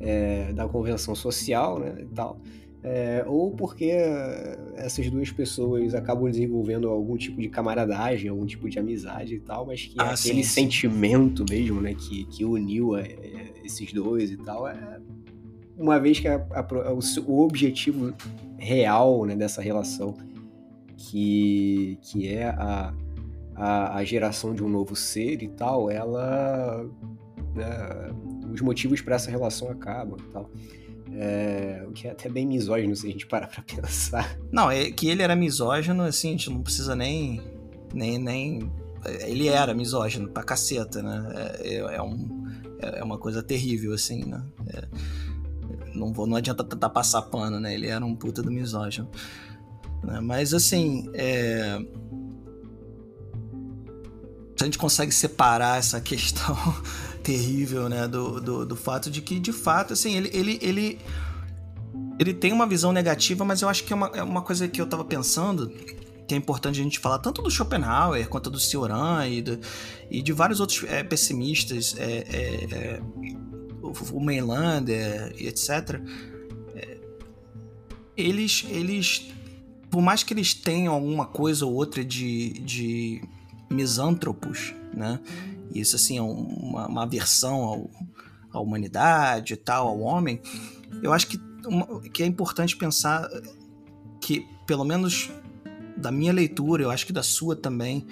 É, 0.00 0.52
da 0.52 0.68
convenção 0.68 1.14
social 1.14 1.78
né, 1.78 1.96
e 2.00 2.06
tal, 2.06 2.40
é, 2.82 3.24
ou 3.26 3.50
porque 3.50 3.90
essas 4.76 5.10
duas 5.10 5.30
pessoas 5.32 5.94
acabam 5.94 6.30
desenvolvendo 6.30 6.88
algum 6.88 7.16
tipo 7.16 7.40
de 7.40 7.48
camaradagem, 7.48 8.30
algum 8.30 8.46
tipo 8.46 8.68
de 8.68 8.78
amizade 8.78 9.34
e 9.34 9.40
tal, 9.40 9.66
mas 9.66 9.84
que 9.84 10.00
é 10.00 10.04
ah, 10.04 10.12
aquele 10.12 10.44
sim, 10.44 10.62
sentimento 10.62 11.44
sim. 11.48 11.56
mesmo, 11.56 11.80
né, 11.80 11.94
que, 11.94 12.24
que 12.26 12.44
uniu 12.44 12.96
é, 12.96 13.02
é, 13.02 13.52
esses 13.64 13.92
dois 13.92 14.30
e 14.30 14.36
tal, 14.36 14.68
é, 14.68 15.00
uma 15.76 15.98
vez 15.98 16.20
que 16.20 16.28
a, 16.28 16.36
a, 16.36 16.92
o, 16.92 17.00
o, 17.26 17.44
objetivo 17.44 18.14
real 18.56 19.24
né, 19.24 19.34
dessa 19.34 19.60
relação, 19.60 20.16
que, 20.96 21.98
que 22.02 22.28
é 22.28 22.44
a, 22.44 22.94
a, 23.54 23.96
a 23.96 24.04
geração 24.04 24.54
de 24.54 24.62
um 24.62 24.68
novo 24.68 24.94
ser 24.94 25.42
e 25.42 25.48
tal, 25.48 25.90
ela 25.90 26.84
né, 27.54 27.66
os 28.58 28.62
motivos 28.62 29.00
para 29.00 29.16
essa 29.16 29.30
relação 29.30 29.70
acabam 29.70 30.18
e 30.18 30.32
tal. 30.32 30.50
É, 31.12 31.84
o 31.88 31.92
que 31.92 32.06
é 32.06 32.10
até 32.10 32.28
bem 32.28 32.46
misógino 32.46 32.94
se 32.94 33.06
a 33.06 33.10
gente 33.10 33.26
parar 33.26 33.46
pra 33.46 33.62
pensar. 33.62 34.38
Não, 34.52 34.70
é 34.70 34.90
que 34.90 35.08
ele 35.08 35.22
era 35.22 35.34
misógino, 35.34 36.02
assim, 36.02 36.28
a 36.28 36.32
gente 36.32 36.50
não 36.50 36.62
precisa 36.62 36.94
nem. 36.94 37.40
nem, 37.94 38.18
nem 38.18 38.72
ele 39.20 39.48
era 39.48 39.72
misógino 39.72 40.28
pra 40.28 40.42
caceta, 40.42 41.02
né? 41.02 41.32
É, 41.60 41.74
é, 41.74 41.96
é 41.96 42.02
um, 42.02 42.46
é 42.80 43.02
uma 43.02 43.16
coisa 43.16 43.42
terrível, 43.42 43.94
assim, 43.94 44.24
né? 44.24 44.42
É, 44.68 44.88
não, 45.94 46.12
vou, 46.12 46.26
não 46.26 46.36
adianta 46.36 46.62
tentar 46.62 46.90
passar 46.90 47.22
pano, 47.22 47.58
né? 47.58 47.74
Ele 47.74 47.86
era 47.86 48.04
um 48.04 48.14
puta 48.14 48.42
do 48.42 48.50
misógino. 48.50 49.08
Né? 50.02 50.20
Mas, 50.20 50.52
assim, 50.52 51.08
é... 51.14 51.80
a 54.60 54.64
gente 54.64 54.78
consegue 54.78 55.12
separar 55.12 55.78
essa 55.78 56.00
questão 56.02 56.56
terrível, 57.28 57.90
né? 57.90 58.08
Do, 58.08 58.40
do, 58.40 58.64
do, 58.64 58.74
fato 58.74 59.10
de 59.10 59.20
que, 59.20 59.38
de 59.38 59.52
fato, 59.52 59.92
assim, 59.92 60.16
ele, 60.16 60.30
ele, 60.32 60.58
ele, 60.62 60.98
ele 62.18 62.32
tem 62.32 62.54
uma 62.54 62.66
visão 62.66 62.90
negativa, 62.90 63.44
mas 63.44 63.60
eu 63.60 63.68
acho 63.68 63.84
que 63.84 63.92
é 63.92 63.96
uma, 63.96 64.06
é 64.14 64.22
uma 64.22 64.40
coisa 64.40 64.66
que 64.66 64.80
eu 64.80 64.86
tava 64.86 65.04
pensando 65.04 65.68
que 66.26 66.34
é 66.34 66.36
importante 66.36 66.80
a 66.80 66.82
gente 66.82 66.98
falar 66.98 67.18
tanto 67.18 67.42
do 67.42 67.50
Schopenhauer 67.50 68.28
quanto 68.28 68.50
do 68.50 68.58
Cioran 68.58 69.26
e, 69.26 69.40
do, 69.42 69.58
e 70.10 70.20
de 70.20 70.32
vários 70.32 70.60
outros 70.60 70.84
é, 70.84 71.02
pessimistas, 71.02 71.94
é, 71.98 72.04
é, 72.04 72.64
é 72.70 73.02
o, 74.12 74.20
Mainlander 74.20 75.34
e 75.38 75.48
etc. 75.48 76.00
É, 76.74 76.98
eles, 78.16 78.64
eles, 78.70 79.30
por 79.90 80.00
mais 80.00 80.22
que 80.22 80.32
eles 80.32 80.54
tenham 80.54 80.94
alguma 80.94 81.26
coisa 81.26 81.66
ou 81.66 81.74
outra 81.74 82.02
de, 82.02 82.52
de 82.60 83.22
misântropos, 83.70 84.74
né? 84.94 85.20
Isso 85.74 85.96
assim 85.96 86.18
é 86.18 86.22
uma, 86.22 86.86
uma 86.86 87.02
aversão 87.02 87.62
ao, 87.62 87.90
à 88.52 88.60
humanidade 88.60 89.54
e 89.54 89.56
tal, 89.56 89.88
ao 89.88 90.00
homem. 90.00 90.40
Eu 91.02 91.12
acho 91.12 91.26
que, 91.26 91.40
uma, 91.66 92.00
que 92.10 92.22
é 92.22 92.26
importante 92.26 92.76
pensar 92.76 93.28
que, 94.20 94.46
pelo 94.66 94.84
menos 94.84 95.30
da 95.96 96.10
minha 96.10 96.32
leitura, 96.32 96.82
eu 96.82 96.90
acho 96.90 97.06
que 97.06 97.12
da 97.12 97.22
sua 97.22 97.56
também, 97.56 98.06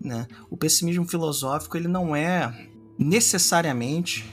né? 0.00 0.26
O 0.50 0.56
pessimismo 0.56 1.06
filosófico 1.06 1.76
ele 1.76 1.88
não 1.88 2.14
é 2.14 2.68
necessariamente 2.98 4.24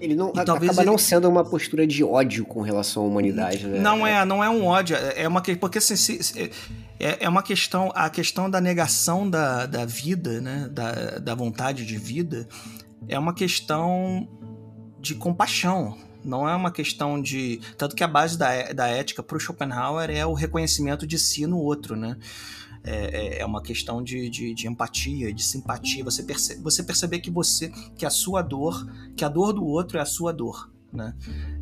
ele 0.00 0.14
não 0.14 0.30
acaba 0.30 0.64
ele... 0.64 0.84
não 0.84 0.98
sendo 0.98 1.28
uma 1.28 1.44
postura 1.44 1.86
de 1.86 2.02
ódio 2.02 2.44
com 2.44 2.62
relação 2.62 3.04
à 3.04 3.06
humanidade, 3.06 3.66
né? 3.66 3.78
Não 3.78 4.06
é, 4.06 4.24
não 4.24 4.42
é 4.42 4.48
um 4.48 4.64
ódio, 4.64 4.96
é 4.96 5.28
uma 5.28 5.42
porque 5.60 5.78
assim, 5.78 5.96
se, 5.96 6.22
se, 6.22 6.50
é, 6.98 7.24
é 7.24 7.28
uma 7.28 7.42
questão, 7.42 7.90
a 7.94 8.08
questão 8.10 8.50
da 8.50 8.60
negação 8.60 9.28
da, 9.28 9.66
da 9.66 9.84
vida, 9.84 10.40
né, 10.40 10.68
da, 10.70 11.18
da 11.18 11.34
vontade 11.34 11.84
de 11.84 11.96
vida, 11.96 12.48
é 13.08 13.18
uma 13.18 13.34
questão 13.34 14.28
de 14.98 15.14
compaixão, 15.14 15.96
não 16.24 16.48
é 16.48 16.54
uma 16.54 16.70
questão 16.70 17.20
de. 17.20 17.60
Tanto 17.78 17.96
que 17.96 18.04
a 18.04 18.08
base 18.08 18.36
da, 18.36 18.72
da 18.72 18.86
ética 18.88 19.22
para 19.22 19.36
o 19.36 19.40
Schopenhauer 19.40 20.10
é 20.10 20.26
o 20.26 20.34
reconhecimento 20.34 21.06
de 21.06 21.18
si 21.18 21.46
no 21.46 21.58
outro, 21.58 21.96
né? 21.96 22.16
É, 22.82 23.38
é, 23.38 23.40
é 23.40 23.46
uma 23.46 23.62
questão 23.62 24.02
de, 24.02 24.30
de, 24.30 24.54
de, 24.54 24.66
empatia, 24.66 25.32
de 25.32 25.42
simpatia. 25.42 26.02
Você, 26.02 26.22
perce, 26.22 26.58
você 26.62 26.82
perceber 26.82 27.20
que 27.20 27.30
você, 27.30 27.70
que 27.96 28.06
a 28.06 28.10
sua 28.10 28.40
dor, 28.40 28.86
que 29.16 29.24
a 29.24 29.28
dor 29.28 29.52
do 29.52 29.64
outro 29.64 29.98
é 29.98 30.00
a 30.00 30.06
sua 30.06 30.32
dor, 30.32 30.70
né? 30.90 31.14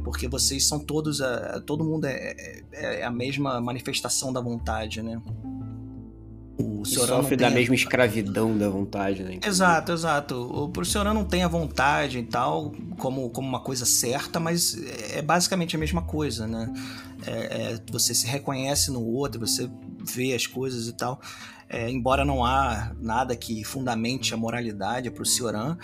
Porque 0.04 0.28
vocês 0.28 0.66
são 0.66 0.78
todos, 0.78 1.20
a, 1.20 1.60
todo 1.60 1.84
mundo 1.84 2.04
é, 2.06 2.62
é, 2.72 3.00
é 3.00 3.04
a 3.04 3.10
mesma 3.10 3.60
manifestação 3.60 4.32
da 4.32 4.40
vontade, 4.40 5.02
né? 5.02 5.20
O 6.58 6.84
sofre 6.84 7.36
da 7.36 7.46
a... 7.46 7.50
mesma 7.50 7.74
escravidão 7.74 8.58
da 8.58 8.68
vontade, 8.68 9.22
né? 9.22 9.38
Exato, 9.46 9.92
exato. 9.92 10.34
O 10.34 10.68
professor 10.68 11.04
não 11.04 11.24
tem 11.24 11.44
a 11.44 11.48
vontade 11.48 12.18
e 12.18 12.24
tal 12.24 12.72
como, 12.98 13.30
como 13.30 13.48
uma 13.48 13.60
coisa 13.60 13.86
certa, 13.86 14.40
mas 14.40 14.76
é 15.12 15.22
basicamente 15.22 15.76
a 15.76 15.78
mesma 15.78 16.02
coisa, 16.02 16.48
né? 16.48 16.72
É, 17.24 17.30
é, 17.74 17.80
você 17.92 18.12
se 18.12 18.26
reconhece 18.26 18.90
no 18.90 19.04
outro, 19.04 19.38
você 19.38 19.70
vê 20.14 20.34
as 20.34 20.46
coisas 20.46 20.88
e 20.88 20.92
tal. 20.92 21.20
É, 21.68 21.90
embora 21.90 22.24
não 22.24 22.44
há 22.44 22.92
nada 23.00 23.36
que 23.36 23.62
fundamente 23.62 24.32
a 24.32 24.36
moralidade 24.36 25.10
para 25.10 25.22
o 25.22 25.26
Cioran, 25.26 25.76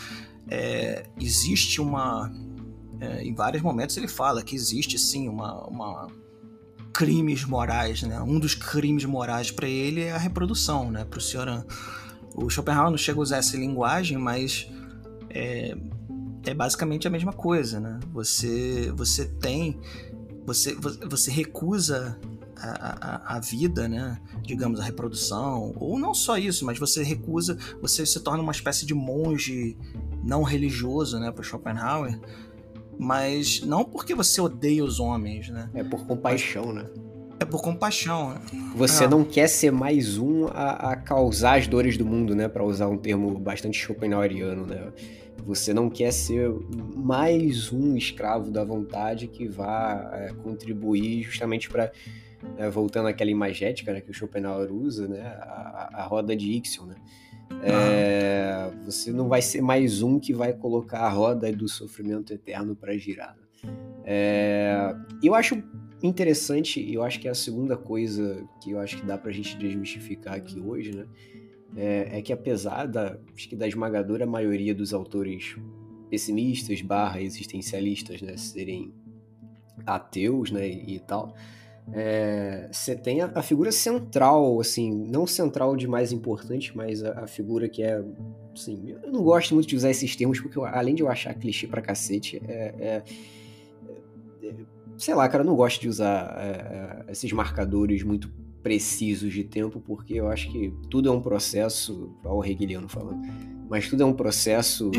é, 0.49 1.07
existe 1.21 1.81
uma. 1.81 2.33
É, 3.01 3.23
em 3.23 3.35
vários 3.35 3.63
momentos 3.63 3.97
ele 3.97 4.09
fala 4.09 4.43
que 4.43 4.55
existe 4.55 4.99
sim 4.99 5.29
uma, 5.29 5.67
uma 5.67 6.09
crimes 6.93 7.45
morais, 7.45 8.03
né? 8.03 8.21
Um 8.21 8.39
dos 8.39 8.55
crimes 8.55 9.05
morais 9.05 9.51
para 9.51 9.69
ele 9.69 10.03
é 10.03 10.13
a 10.13 10.19
reprodução, 10.19 10.91
né? 10.91 11.05
Para 11.05 11.19
o 11.19 11.21
Cioran. 11.21 11.65
O 12.35 12.49
Schopenhauer 12.49 12.91
não 12.91 12.99
chega 12.99 13.19
a 13.19 13.23
usar 13.23 13.37
essa 13.39 13.57
linguagem, 13.57 14.17
mas 14.17 14.69
é, 15.29 15.77
é 16.47 16.55
basicamente 16.55 17.07
a 17.07 17.11
mesma 17.11 17.33
coisa, 17.33 17.81
né? 17.81 17.99
Você, 18.13 18.93
você 18.97 19.27
tem, 19.27 19.81
você, 20.47 20.75
você 21.09 21.31
recusa 21.31 22.19
a, 22.57 23.35
a, 23.35 23.37
a, 23.37 23.41
vida, 23.41 23.89
né? 23.89 24.21
Digamos, 24.43 24.81
a 24.81 24.85
reprodução, 24.85 25.75
ou 25.77 25.99
não 25.99 26.15
só 26.15 26.37
isso, 26.39 26.65
mas 26.65 26.79
você 26.79 27.03
recusa, 27.03 27.59
você 27.81 28.05
se 28.07 28.21
torna 28.21 28.43
uma 28.43 28.53
espécie 28.53 28.87
de 28.87 28.95
monge 28.95 29.77
não 30.23 30.43
religioso, 30.43 31.19
né? 31.19 31.31
Para 31.31 31.43
Schopenhauer 31.43 32.19
mas 32.99 33.61
não 33.63 33.85
porque 33.85 34.15
você 34.15 34.41
odeia 34.41 34.85
os 34.85 35.01
homens, 35.01 35.49
né? 35.49 35.69
É 35.75 35.83
por 35.83 36.07
compaixão, 36.07 36.73
né? 36.73 36.87
É 37.41 37.45
por 37.45 37.63
compaixão. 37.63 38.31
Né? 38.31 38.41
Você 38.77 39.05
é. 39.05 39.09
não 39.09 39.25
quer 39.25 39.49
ser 39.49 39.73
mais 39.73 40.19
um 40.19 40.47
a, 40.47 40.93
a, 40.93 40.97
causar 40.97 41.59
as 41.59 41.67
dores 41.67 41.97
do 41.97 42.07
mundo, 42.07 42.35
né? 42.35 42.49
Para 42.49 42.65
usar 42.65 42.89
um 42.89 42.97
termo 42.97 43.39
bastante 43.39 43.79
schopenhaueriano, 43.79 44.67
né? 44.67 44.93
Você 45.45 45.75
não 45.75 45.91
quer 45.91 46.13
ser 46.13 46.51
mais 46.95 47.73
um 47.73 47.97
escravo 47.97 48.51
da 48.51 48.65
vontade 48.65 49.27
que 49.27 49.47
vá 49.47 50.11
é, 50.15 50.33
contribuir 50.43 51.23
justamente 51.23 51.69
para 51.69 51.93
é, 52.57 52.69
voltando 52.69 53.09
àquela 53.09 53.31
imagética 53.31 53.93
né, 53.93 54.01
que 54.01 54.11
o 54.11 54.15
Schopenhauer 54.15 54.73
usa, 54.73 55.09
né? 55.09 55.21
A, 55.23 55.91
a 55.95 56.05
roda 56.05 56.35
de 56.37 56.51
Ixion, 56.51 56.87
né? 56.87 56.97
É, 57.63 58.71
você 58.85 59.13
não 59.13 59.29
vai 59.29 59.43
ser 59.43 59.61
mais 59.61 60.03
um 60.03 60.19
que 60.19 60.33
vai 60.33 60.53
colocar 60.53 61.01
a 61.01 61.09
roda 61.09 61.51
do 61.53 61.69
sofrimento 61.69 62.33
eterno 62.33 62.75
para 62.75 62.97
girar. 62.97 63.37
É, 64.05 64.95
eu 65.23 65.35
acho 65.35 65.63
interessante, 66.03 66.93
eu 66.93 67.03
acho 67.03 67.19
que 67.19 67.29
é 67.29 67.31
a 67.31 67.35
segunda 67.35 67.77
coisa 67.77 68.47
que 68.63 68.73
eu 68.73 68.79
acho 68.79 68.99
que 68.99 69.07
dá 69.07 69.17
para 69.17 69.31
a 69.31 69.33
gente 69.33 69.57
desmistificar 69.57 70.35
aqui 70.35 70.61
hoje, 70.61 70.95
né? 70.95 71.07
É, 71.77 72.19
é, 72.19 72.23
que 72.23 72.33
apesar 72.33 72.87
da, 72.87 73.19
acho 73.35 73.49
que 73.49 73.57
da 73.57 73.67
esmagadora 73.67 74.25
maioria 74.25 74.75
dos 74.75 74.95
autores 74.95 75.57
pessimistas 76.09 76.81
barra 76.83 77.21
existencialistas, 77.21 78.23
né, 78.23 78.37
serem 78.37 78.95
ateus, 79.85 80.53
né, 80.53 80.69
e 80.69 81.01
tal, 81.01 81.35
é, 81.93 82.69
você 82.73 82.97
tem 82.97 83.21
a, 83.21 83.31
a, 83.35 83.43
figura 83.43 83.71
central, 83.71 84.59
assim, 84.59 84.91
não 84.91 85.27
central 85.27 85.77
de 85.77 85.87
mais 85.87 86.13
importante, 86.13 86.75
mas 86.77 87.05
a, 87.05 87.25
a, 87.25 87.27
figura 87.27 87.69
que 87.69 87.83
é, 87.83 88.03
assim, 88.55 88.97
eu 89.03 89.13
não 89.13 89.23
gosto 89.23 89.55
muito 89.55 89.69
de 89.69 89.77
usar 89.77 89.91
esses 89.91 90.17
termos, 90.17 90.41
porque 90.41 90.57
eu, 90.57 90.65
além 90.65 90.95
de 90.95 91.03
eu 91.03 91.09
achar 91.09 91.35
clichê 91.35 91.67
pra 91.67 91.83
cacete, 91.83 92.41
é, 92.49 92.75
é, 92.79 93.03
é 94.43 94.55
sei 94.97 95.15
lá, 95.15 95.29
cara, 95.29 95.43
eu 95.43 95.47
não 95.47 95.57
gosto 95.57 95.81
de 95.81 95.89
usar 95.89 96.37
é, 96.39 97.05
é, 97.09 97.13
esses 97.13 97.31
marcadores 97.33 98.03
muito 98.03 98.31
precisos 98.65 99.31
de 99.31 99.45
tempo, 99.45 99.79
porque 99.79 100.15
eu 100.15 100.27
acho 100.27 100.51
que 100.51 100.73
tudo 100.89 101.11
é 101.11 101.13
um 101.13 101.21
processo, 101.21 102.17
olha 102.25 102.35
o 102.35 102.45
Hegeliano 102.45 102.89
falando, 102.89 103.21
mas 103.69 103.89
tudo 103.91 104.03
é 104.03 104.07
um 104.07 104.15
processo 104.15 104.91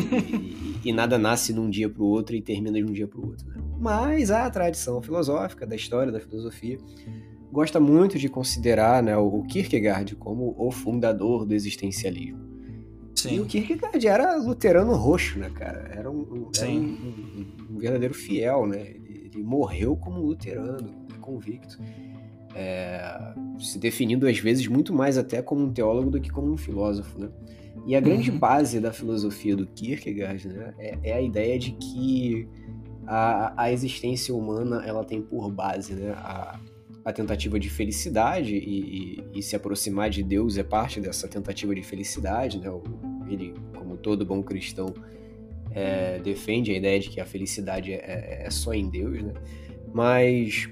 e, 0.84 0.90
e, 0.90 0.94
nada 0.94 1.18
nasce 1.18 1.52
de 1.52 1.60
um 1.60 1.68
dia 1.68 1.90
para 1.90 2.04
o 2.04 2.06
outro 2.06 2.36
e 2.36 2.42
termina 2.42 2.78
de 2.78 2.84
um 2.84 2.94
dia 2.94 3.08
para 3.08 3.20
o 3.20 3.26
outro. 3.26 3.48
Né? 3.48 3.56
Mas 3.80 4.30
a 4.30 4.48
tradição 4.52 5.02
filosófica, 5.02 5.66
da 5.66 5.76
história 5.76 6.12
da 6.12 6.20
filosofia, 6.20 6.78
gosta 7.52 7.80
muito 7.80 8.20
de 8.20 8.30
considerar 8.30 9.02
né, 9.02 9.18
o 9.18 9.42
Kierkegaard 9.44 10.16
como 10.16 10.56
o 10.60 10.70
fundador 10.70 11.44
do 11.44 11.56
existencialismo. 11.56 12.46
Sim. 13.16 13.38
E 13.38 13.40
o 13.40 13.46
Kierkegaard 13.46 14.08
era 14.08 14.36
luterano 14.36 14.94
roxo, 14.94 15.40
né, 15.40 15.50
cara? 15.50 15.90
Era 15.92 16.12
um, 16.12 16.52
era 16.56 16.70
um, 16.70 16.76
um, 16.76 17.46
um 17.72 17.78
verdadeiro 17.80 18.14
fiel, 18.14 18.68
né? 18.68 18.82
Ele, 18.82 19.32
ele, 19.34 19.44
morreu 19.44 19.96
como 19.96 20.22
luterano, 20.22 21.08
convicto. 21.20 21.80
É, 22.58 23.34
se 23.60 23.78
definindo 23.78 24.28
às 24.28 24.40
vezes 24.40 24.66
muito 24.68 24.94
mais 24.94 25.18
até 25.18 25.42
como 25.42 25.66
um 25.66 25.74
teólogo 25.74 26.10
do 26.10 26.22
que 26.22 26.30
como 26.30 26.52
um 26.52 26.58
filósofo, 26.58 27.20
né? 27.20 27.30
E 27.86 27.96
a 27.96 28.00
grande 28.00 28.32
uhum. 28.32 28.40
base 28.40 28.80
da 28.80 28.92
filosofia 28.92 29.56
do 29.56 29.68
Kierkegaard 29.68 30.48
né, 30.48 30.74
é, 30.80 30.98
é, 31.04 31.14
a 31.14 31.22
ideia 31.22 31.60
de 31.60 31.72
que 31.74 32.48
a, 33.06 33.64
a 33.64 33.72
existência 33.72 34.34
humana 34.34 34.84
ela 34.86 35.04
tem 35.04 35.22
por 35.22 35.52
base 35.52 35.94
né, 35.94 36.12
a, 36.18 36.60
a 37.04 37.14
tentativa 37.14 37.60
de 37.60 37.70
felicidade 37.70 38.56
e, 38.56 39.20
e, 39.20 39.24
e, 39.36 39.44
se 39.44 39.56
aproximar 39.56 40.10
de 40.10 40.24
Deus 40.24 40.58
é 40.58 40.64
parte 40.64 41.00
dessa 41.00 41.28
tentativa 41.28 41.76
de 41.76 41.84
felicidade. 41.84 42.60
Né? 42.60 42.68
Ele, 43.30 43.54
como 43.76 43.96
todo 43.98 44.26
bom 44.26 44.42
cristão, 44.42 44.92
é, 45.70 46.18
defende 46.20 46.72
a 46.72 46.78
ideia 46.78 47.00
de 47.00 47.10
que 47.10 47.22
a 47.22 47.26
felicidade 47.26 47.94
é, 47.94 47.98
é, 47.98 48.48
é 48.48 48.50
só 48.50 48.74
em 48.74 48.90
Deus. 48.90 49.22
Né? 49.22 49.34
Mas 49.94 50.68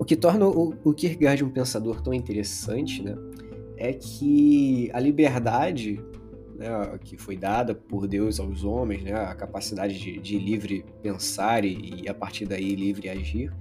o 0.00 0.04
que 0.04 0.16
torna 0.16 0.48
o, 0.48 0.74
o 0.82 0.94
Kierkegaard 0.94 1.44
um 1.44 1.50
pensador 1.50 2.00
tão 2.00 2.14
interessante 2.14 3.02
né, 3.02 3.14
é 3.76 3.92
que 3.92 4.90
a 4.94 4.98
liberdade 4.98 6.02
né, 6.56 6.98
que 7.04 7.18
foi 7.18 7.36
dada 7.36 7.74
por 7.74 8.08
Deus 8.08 8.40
aos 8.40 8.64
homens, 8.64 9.02
né, 9.02 9.12
a 9.12 9.34
capacidade 9.34 10.00
de, 10.00 10.18
de 10.18 10.38
livre 10.38 10.86
pensar 11.02 11.66
e, 11.66 12.02
e, 12.02 12.08
a 12.08 12.14
partir 12.14 12.46
daí 12.46 12.74
livre 12.74 13.10
agir, 13.10 13.52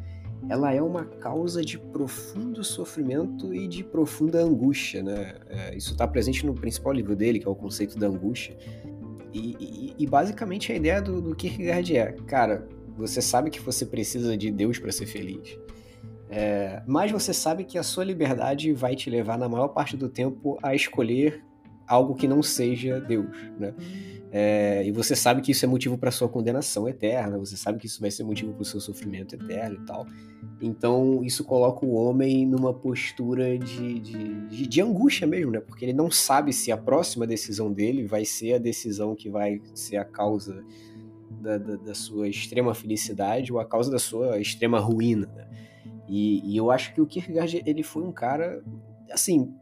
ela 0.48 0.74
é 0.74 0.82
uma 0.82 1.04
causa 1.04 1.62
de 1.62 1.78
profundo 1.78 2.64
sofrimento 2.64 3.54
e 3.54 3.68
de 3.68 3.84
profunda 3.84 4.42
angústia. 4.42 5.04
Né? 5.04 5.36
É, 5.50 5.76
isso 5.76 5.92
está 5.92 6.08
presente 6.08 6.46
no 6.46 6.54
principal 6.54 6.94
livro 6.94 7.18
dele, 7.18 7.40
que 7.40 7.48
é 7.48 7.52
o 7.52 7.56
conceito 7.56 8.00
da 8.00 8.08
angústia. 8.08 8.58
E, 9.34 9.58
e, 9.60 9.94
e 10.00 10.08
basicamente 10.08 10.72
a 10.72 10.76
ideia 10.76 11.02
do, 11.02 11.22
do 11.22 11.36
Kierkegaard 11.36 11.98
é, 11.98 12.14
cara, 12.26 12.66
você 12.96 13.22
sabe 13.22 13.50
que 13.50 13.60
você 13.60 13.86
precisa 13.86 14.38
de 14.38 14.50
Deus 14.50 14.80
para 14.80 14.94
ser 14.94 15.06
feliz. 15.06 15.60
É, 16.30 16.84
mas 16.86 17.12
você 17.12 17.34
sabe 17.34 17.64
que 17.64 17.78
a 17.78 17.84
sua 17.84 18.04
liberdade 18.04 18.72
vai 18.72 18.96
te 18.96 19.10
levar, 19.10 19.38
na 19.38 19.50
maior 19.50 19.70
parte 19.70 19.98
do 19.98 20.08
tempo, 20.08 20.60
a 20.62 20.76
escolher 20.76 21.44
algo 21.88 22.14
que 22.14 22.28
não 22.28 22.44
seja 22.44 23.02
Deus, 23.02 23.36
né? 23.60 23.74
É, 24.32 24.84
e 24.86 24.92
você 24.92 25.16
sabe 25.16 25.42
que 25.42 25.52
isso 25.52 25.66
é 25.66 25.68
motivo 25.68 25.98
para 25.98 26.12
sua 26.12 26.30
condenação 26.30 26.88
eterna, 26.88 27.40
você 27.40 27.58
sabe 27.58 27.80
que 27.80 27.88
isso 27.88 28.00
vai 28.00 28.12
ser 28.12 28.24
motivo 28.24 28.54
para 28.54 28.62
o 28.62 28.66
seu 28.66 28.80
sofrimento 28.80 29.34
eterno 29.34 29.80
e 29.82 29.86
tal. 29.88 30.06
Então, 30.62 31.24
isso 31.24 31.44
coloca 31.44 31.84
o 31.84 31.94
homem 31.94 32.46
numa 32.46 32.72
postura 32.72 33.58
de, 33.58 34.00
de, 34.00 34.48
de, 34.48 34.68
de, 34.68 34.82
angústia 34.82 35.26
mesmo, 35.26 35.52
né? 35.52 35.60
Porque 35.60 35.84
ele 35.84 35.94
não 35.94 36.12
sabe 36.12 36.54
se 36.54 36.72
a 36.72 36.78
próxima 36.78 37.26
decisão 37.26 37.74
dele 37.74 38.06
vai 38.06 38.24
ser 38.24 38.54
a 38.54 38.58
decisão 38.60 39.16
que 39.16 39.32
vai 39.32 39.60
ser 39.74 39.98
a 39.98 40.06
causa 40.06 40.64
da, 41.42 41.58
da, 41.58 41.76
da 41.78 41.96
sua 41.96 42.28
extrema 42.28 42.76
felicidade 42.76 43.52
ou 43.52 43.60
a 43.60 43.66
causa 43.66 43.90
da 43.90 43.98
sua 43.98 44.40
extrema 44.40 44.80
ruína, 44.80 45.26
né? 45.36 45.48
E, 46.10 46.42
e 46.44 46.58
eu 46.58 46.72
acho 46.72 46.94
que 46.94 47.00
o 47.00 47.06
Kierkegaard, 47.06 47.62
ele 47.66 47.84
foi 47.84 48.04
um 48.04 48.12
cara, 48.12 48.64
assim, 49.12 49.54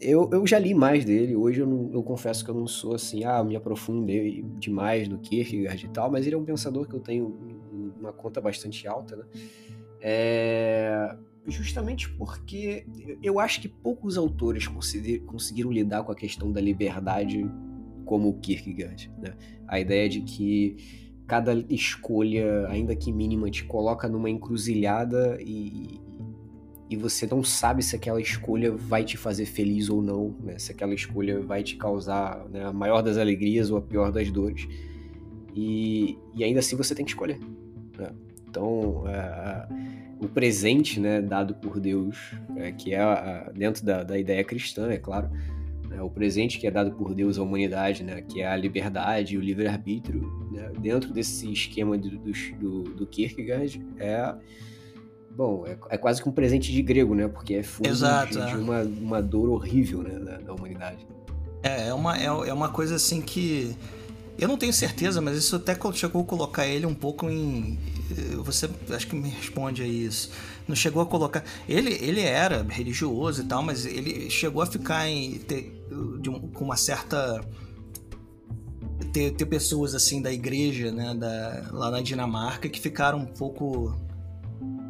eu, 0.00 0.28
eu 0.32 0.44
já 0.46 0.58
li 0.58 0.74
mais 0.74 1.04
dele, 1.04 1.36
hoje 1.36 1.60
eu, 1.60 1.66
não, 1.66 1.90
eu 1.92 2.02
confesso 2.02 2.44
que 2.44 2.50
eu 2.50 2.54
não 2.54 2.66
sou 2.66 2.94
assim, 2.94 3.24
ah, 3.24 3.42
me 3.44 3.54
aprofundei 3.54 4.44
demais 4.58 5.08
no 5.08 5.18
Kierkegaard 5.18 5.86
e 5.86 5.88
tal, 5.88 6.10
mas 6.10 6.26
ele 6.26 6.34
é 6.34 6.38
um 6.38 6.44
pensador 6.44 6.88
que 6.88 6.94
eu 6.94 7.00
tenho 7.00 7.38
uma 7.98 8.12
conta 8.12 8.40
bastante 8.40 8.86
alta, 8.88 9.16
né? 9.16 9.24
É, 10.00 11.16
justamente 11.46 12.10
porque 12.10 12.84
eu 13.22 13.38
acho 13.38 13.60
que 13.60 13.68
poucos 13.68 14.18
autores 14.18 14.66
conseguiram 14.66 15.70
lidar 15.70 16.02
com 16.02 16.12
a 16.12 16.14
questão 16.14 16.52
da 16.52 16.60
liberdade 16.60 17.48
como 18.04 18.28
o 18.28 18.38
Kierkegaard, 18.38 19.10
né? 19.18 19.34
A 19.66 19.80
ideia 19.80 20.08
de 20.08 20.20
que 20.20 21.03
cada 21.26 21.54
escolha, 21.70 22.66
ainda 22.68 22.94
que 22.94 23.12
mínima, 23.12 23.50
te 23.50 23.64
coloca 23.64 24.08
numa 24.08 24.28
encruzilhada 24.28 25.38
e, 25.40 26.00
e 26.88 26.96
você 26.96 27.26
não 27.26 27.42
sabe 27.42 27.82
se 27.82 27.96
aquela 27.96 28.20
escolha 28.20 28.72
vai 28.72 29.04
te 29.04 29.16
fazer 29.16 29.46
feliz 29.46 29.88
ou 29.88 30.02
não, 30.02 30.34
né? 30.42 30.58
se 30.58 30.70
aquela 30.70 30.94
escolha 30.94 31.40
vai 31.40 31.62
te 31.62 31.76
causar 31.76 32.46
né, 32.50 32.64
a 32.64 32.72
maior 32.72 33.02
das 33.02 33.16
alegrias 33.16 33.70
ou 33.70 33.78
a 33.78 33.82
pior 33.82 34.12
das 34.12 34.30
dores. 34.30 34.68
E, 35.54 36.18
e 36.34 36.44
ainda 36.44 36.60
assim 36.60 36.76
você 36.76 36.94
tem 36.94 37.04
que 37.04 37.12
escolher. 37.12 37.38
Né? 37.98 38.10
Então, 38.48 39.04
é, 39.08 39.66
o 40.20 40.28
presente 40.28 41.00
né, 41.00 41.22
dado 41.22 41.54
por 41.54 41.80
Deus, 41.80 42.32
é, 42.56 42.72
que 42.72 42.94
é 42.94 43.50
dentro 43.54 43.84
da, 43.84 44.02
da, 44.02 44.18
ideia 44.18 44.44
cristã, 44.44 44.90
é 44.90 44.98
claro, 44.98 45.30
né, 45.94 46.02
o 46.02 46.10
presente 46.10 46.58
que 46.58 46.66
é 46.66 46.70
dado 46.70 46.92
por 46.92 47.14
Deus 47.14 47.38
à 47.38 47.42
humanidade, 47.42 48.02
né, 48.02 48.20
que 48.22 48.40
é 48.40 48.48
a 48.48 48.56
liberdade 48.56 49.34
e 49.34 49.38
o 49.38 49.40
livre-arbítrio, 49.40 50.22
né, 50.50 50.72
dentro 50.80 51.12
desse 51.12 51.50
esquema 51.52 51.96
do, 51.96 52.10
do, 52.10 52.82
do 52.94 53.06
Kierkegaard, 53.06 53.84
é 53.98 54.34
Bom, 55.36 55.64
é, 55.66 55.76
é, 55.90 55.98
quase 55.98 56.22
que 56.22 56.28
um 56.28 56.32
presente 56.32 56.70
de 56.70 56.80
grego, 56.80 57.12
né? 57.14 57.26
Porque 57.26 57.54
é 57.54 57.62
fruto 57.62 57.90
Exato, 57.90 58.34
de, 58.34 58.38
é. 58.38 58.46
de, 58.46 58.56
uma, 58.56 58.82
uma 58.82 59.20
dor 59.20 59.50
horrível 59.50 60.02
né? 60.02 60.16
da, 60.18 60.38
da 60.38 60.54
humanidade. 60.54 61.04
É, 61.60 61.88
é 61.88 61.94
uma, 61.94 62.16
é, 62.16 62.26
é 62.26 62.52
uma 62.52 62.68
coisa 62.68 62.94
assim 62.94 63.20
que. 63.20 63.74
Eu 64.38 64.48
não 64.48 64.56
tenho 64.56 64.72
certeza, 64.72 65.20
mas 65.20 65.36
isso 65.36 65.56
até 65.56 65.76
chegou 65.92 66.22
a 66.22 66.24
colocar 66.24 66.66
ele 66.66 66.86
um 66.86 66.94
pouco 66.94 67.30
em. 67.30 67.78
Você 68.38 68.68
acho 68.90 69.06
que 69.06 69.14
me 69.14 69.28
responde 69.28 69.82
a 69.82 69.86
isso. 69.86 70.30
Não 70.66 70.74
chegou 70.74 71.02
a 71.02 71.06
colocar. 71.06 71.44
Ele, 71.68 71.92
ele 72.00 72.20
era 72.20 72.62
religioso 72.62 73.42
e 73.42 73.44
tal, 73.44 73.62
mas 73.62 73.86
ele 73.86 74.28
chegou 74.30 74.60
a 74.62 74.66
ficar 74.66 75.08
em. 75.08 75.38
Ter, 75.38 75.86
um, 75.92 76.48
com 76.48 76.64
uma 76.64 76.76
certa. 76.76 77.40
Ter, 79.12 79.30
ter 79.32 79.46
pessoas 79.46 79.94
assim 79.94 80.20
da 80.20 80.32
igreja, 80.32 80.90
né, 80.90 81.14
da, 81.14 81.68
lá 81.72 81.90
na 81.90 82.00
Dinamarca, 82.00 82.68
que 82.68 82.80
ficaram 82.80 83.18
um 83.18 83.26
pouco 83.26 83.96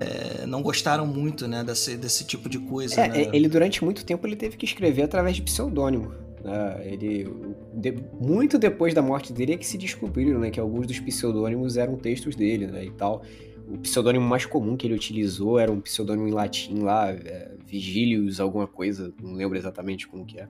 é, 0.01 0.47
não 0.47 0.63
gostaram 0.63 1.07
muito 1.07 1.47
né, 1.47 1.63
desse, 1.63 1.97
desse 1.97 2.25
tipo 2.25 2.49
de 2.49 2.59
coisa. 2.59 3.01
É, 3.01 3.09
né? 3.09 3.31
Ele, 3.33 3.49
durante 3.49 3.85
muito 3.85 4.05
tempo, 4.05 4.27
ele 4.27 4.37
teve 4.37 4.57
que 4.57 4.65
escrever 4.65 5.03
através 5.03 5.37
de 5.37 5.43
pseudônimo. 5.43 6.13
Né? 6.45 6.83
Ele, 6.85 7.27
de, 7.73 7.95
muito 8.21 8.59
depois 8.59 8.93
da 8.93 9.01
morte 9.01 9.33
dele 9.33 9.55
é 9.55 9.57
que 9.57 9.67
se 9.67 9.79
descobriram 9.79 10.39
né, 10.39 10.51
que 10.51 10.61
alguns 10.61 10.87
dos 10.87 11.01
pseudônimos 11.01 11.79
eram 11.79 11.97
textos 11.97 12.37
dele 12.37 12.67
né, 12.67 12.85
e 12.85 12.91
tal. 12.91 13.23
O 13.67 13.79
pseudônimo 13.79 14.27
mais 14.27 14.45
comum 14.45 14.77
que 14.77 14.87
ele 14.87 14.95
utilizou 14.95 15.59
era 15.59 15.73
um 15.73 15.81
pseudônimo 15.81 16.29
em 16.29 16.33
latim 16.33 16.81
lá, 16.81 17.11
é, 17.11 17.53
Vigílios, 17.67 18.39
alguma 18.39 18.67
coisa, 18.67 19.13
não 19.23 19.33
lembro 19.33 19.57
exatamente 19.57 20.07
como 20.07 20.27
que 20.27 20.39
é. 20.39 20.47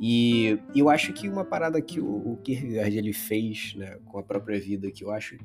E 0.00 0.58
eu 0.74 0.88
acho 0.88 1.12
que 1.12 1.28
uma 1.28 1.44
parada 1.44 1.80
que 1.82 2.00
o, 2.00 2.32
o 2.32 2.36
Kierkegaard 2.38 2.96
ele 2.96 3.12
fez 3.12 3.74
né, 3.76 3.98
com 4.06 4.18
a 4.18 4.22
própria 4.22 4.58
vida, 4.58 4.90
que 4.90 5.04
eu 5.04 5.10
acho, 5.10 5.36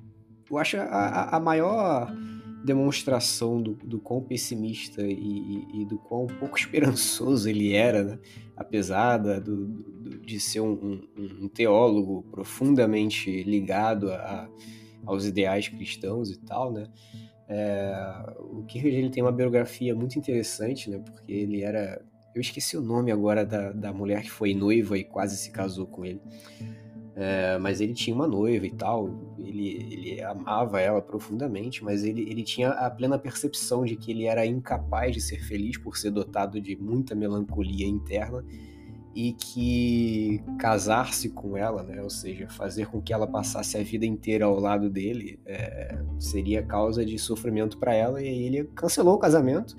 eu 0.49 0.57
acho 0.57 0.77
a, 0.77 1.36
a 1.36 1.39
maior 1.41 2.15
demonstração 2.64 3.61
do, 3.61 3.74
do 3.76 3.99
quão 3.99 4.22
pessimista 4.22 5.01
e, 5.01 5.14
e, 5.14 5.82
e, 5.82 5.86
do 5.86 5.97
quão 5.97 6.28
pouco 6.28 6.57
esperançoso 6.57 7.49
ele 7.49 7.74
era, 7.74 8.03
né? 8.03 8.20
apesar 8.55 9.18
da, 9.18 9.39
do, 9.39 9.68
do, 9.68 10.20
de 10.20 10.39
ser 10.39 10.61
um, 10.61 11.01
um, 11.18 11.43
um, 11.43 11.49
teólogo 11.49 12.24
profundamente 12.32 13.43
ligado 13.43 14.11
a, 14.11 14.49
aos 15.05 15.26
ideais 15.26 15.68
cristãos 15.68 16.32
e 16.32 16.39
tal, 16.39 16.72
né? 16.72 16.88
É, 17.47 17.93
o 18.39 18.64
Kierkegaard 18.64 18.97
ele 18.97 19.09
tem 19.09 19.22
uma 19.22 19.32
biografia 19.32 19.93
muito 19.93 20.18
interessante, 20.18 20.89
né? 20.89 20.99
Porque 20.99 21.32
ele 21.32 21.61
era, 21.61 22.01
eu 22.34 22.41
esqueci 22.41 22.78
o 22.78 22.82
nome 22.82 23.11
agora 23.11 23.45
da, 23.45 23.72
da 23.72 23.91
mulher 23.91 24.22
que 24.24 24.32
foi 24.32 24.53
noiva 24.53 24.97
e 24.97 25.03
quase 25.03 25.36
se 25.36 25.51
casou 25.51 25.86
com 25.86 26.05
ele. 26.05 26.22
É, 27.16 27.59
mas 27.59 27.80
ele 27.80 27.93
tinha 27.93 28.16
uma 28.16 28.28
noiva 28.28 28.66
e 28.66 28.72
tal, 28.72 29.36
ele, 29.38 29.88
ele 29.91 30.24
amava 30.24 30.82
ela 30.82 30.99
profundamente, 30.99 31.84
mas 31.84 32.03
ele, 32.03 32.22
ele 32.28 32.41
tinha 32.41 32.70
a 32.70 32.89
plena 32.89 33.20
percepção 33.20 33.86
de 33.86 33.95
que 33.95 34.11
ele 34.11 34.26
era 34.26 34.43
incapaz 34.45 35.14
de 35.14 35.22
ser 35.22 35.43
feliz 35.43 35.78
por 35.78 35.95
ser 35.95 36.09
dotado 36.09 36.59
de 36.59 36.76
muita 36.76 37.14
melancolia 37.14 37.86
interna 37.86 38.43
e 39.16 39.34
que 39.34 40.41
casar-se 40.57 41.30
com 41.30 41.55
ela, 41.55 41.84
né, 41.84 42.01
ou 42.01 42.09
seja, 42.09 42.49
fazer 42.49 42.88
com 42.88 42.99
que 42.99 43.14
ela 43.14 43.28
passasse 43.28 43.78
a 43.78 43.84
vida 43.84 44.07
inteira 44.07 44.45
ao 44.45 44.59
lado 44.59 44.89
dele, 44.89 45.39
é, 45.45 45.99
seria 46.18 46.64
causa 46.64 47.05
de 47.05 47.20
sofrimento 47.20 47.78
para 47.78 47.93
ela, 47.93 48.24
e 48.24 48.28
ele 48.28 48.64
cancelou 48.76 49.16
o 49.16 49.20
casamento. 49.20 49.76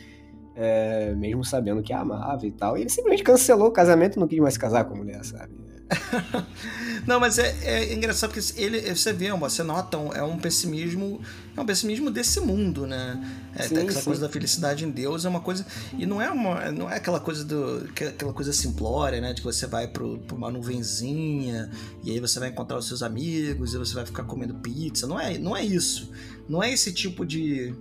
É, 0.56 1.12
mesmo 1.16 1.44
sabendo 1.44 1.82
que 1.82 1.92
a 1.92 1.98
amava 1.98 2.46
e 2.46 2.52
tal, 2.52 2.78
e 2.78 2.82
ele 2.82 2.88
simplesmente 2.88 3.24
cancelou 3.24 3.66
o 3.66 3.72
casamento 3.72 4.16
e 4.16 4.20
não 4.20 4.28
quis 4.28 4.38
mais 4.38 4.56
casar 4.56 4.84
com 4.84 4.94
a 4.94 4.98
mulher, 4.98 5.24
sabe? 5.24 5.63
Não, 7.06 7.20
mas 7.20 7.38
é, 7.38 7.54
é, 7.62 7.92
engraçado 7.92 8.32
porque 8.32 8.60
ele, 8.60 8.94
você 8.94 9.12
vê, 9.12 9.30
você 9.32 9.62
nota, 9.62 9.96
é 10.14 10.22
um 10.22 10.38
pessimismo, 10.38 11.20
é 11.56 11.60
um 11.60 11.66
pessimismo 11.66 12.10
desse 12.10 12.40
mundo, 12.40 12.86
né? 12.86 13.22
É, 13.54 13.68
sim, 13.68 13.76
essa 13.76 13.98
sim. 13.98 14.04
coisa 14.04 14.20
da 14.22 14.28
felicidade 14.28 14.84
em 14.84 14.90
Deus 14.90 15.24
é 15.24 15.28
uma 15.28 15.40
coisa 15.40 15.66
e 15.98 16.06
não 16.06 16.20
é 16.20 16.30
uma, 16.30 16.70
não 16.72 16.90
é 16.90 16.96
aquela 16.96 17.20
coisa 17.20 17.44
do, 17.44 17.86
aquela 17.90 18.32
coisa 18.32 18.52
simplória, 18.52 19.20
né? 19.20 19.32
De 19.32 19.42
que 19.42 19.46
você 19.46 19.66
vai 19.66 19.86
para 19.86 20.04
uma 20.04 20.50
nuvenzinha 20.50 21.70
e 22.02 22.10
aí 22.10 22.20
você 22.20 22.40
vai 22.40 22.48
encontrar 22.48 22.78
os 22.78 22.86
seus 22.86 23.02
amigos 23.02 23.74
e 23.74 23.78
você 23.78 23.94
vai 23.94 24.06
ficar 24.06 24.24
comendo 24.24 24.54
pizza. 24.54 25.06
Não 25.06 25.20
é, 25.20 25.36
não 25.38 25.56
é 25.56 25.64
isso. 25.64 26.10
Não 26.48 26.62
é 26.62 26.72
esse 26.72 26.92
tipo 26.92 27.26
de 27.26 27.74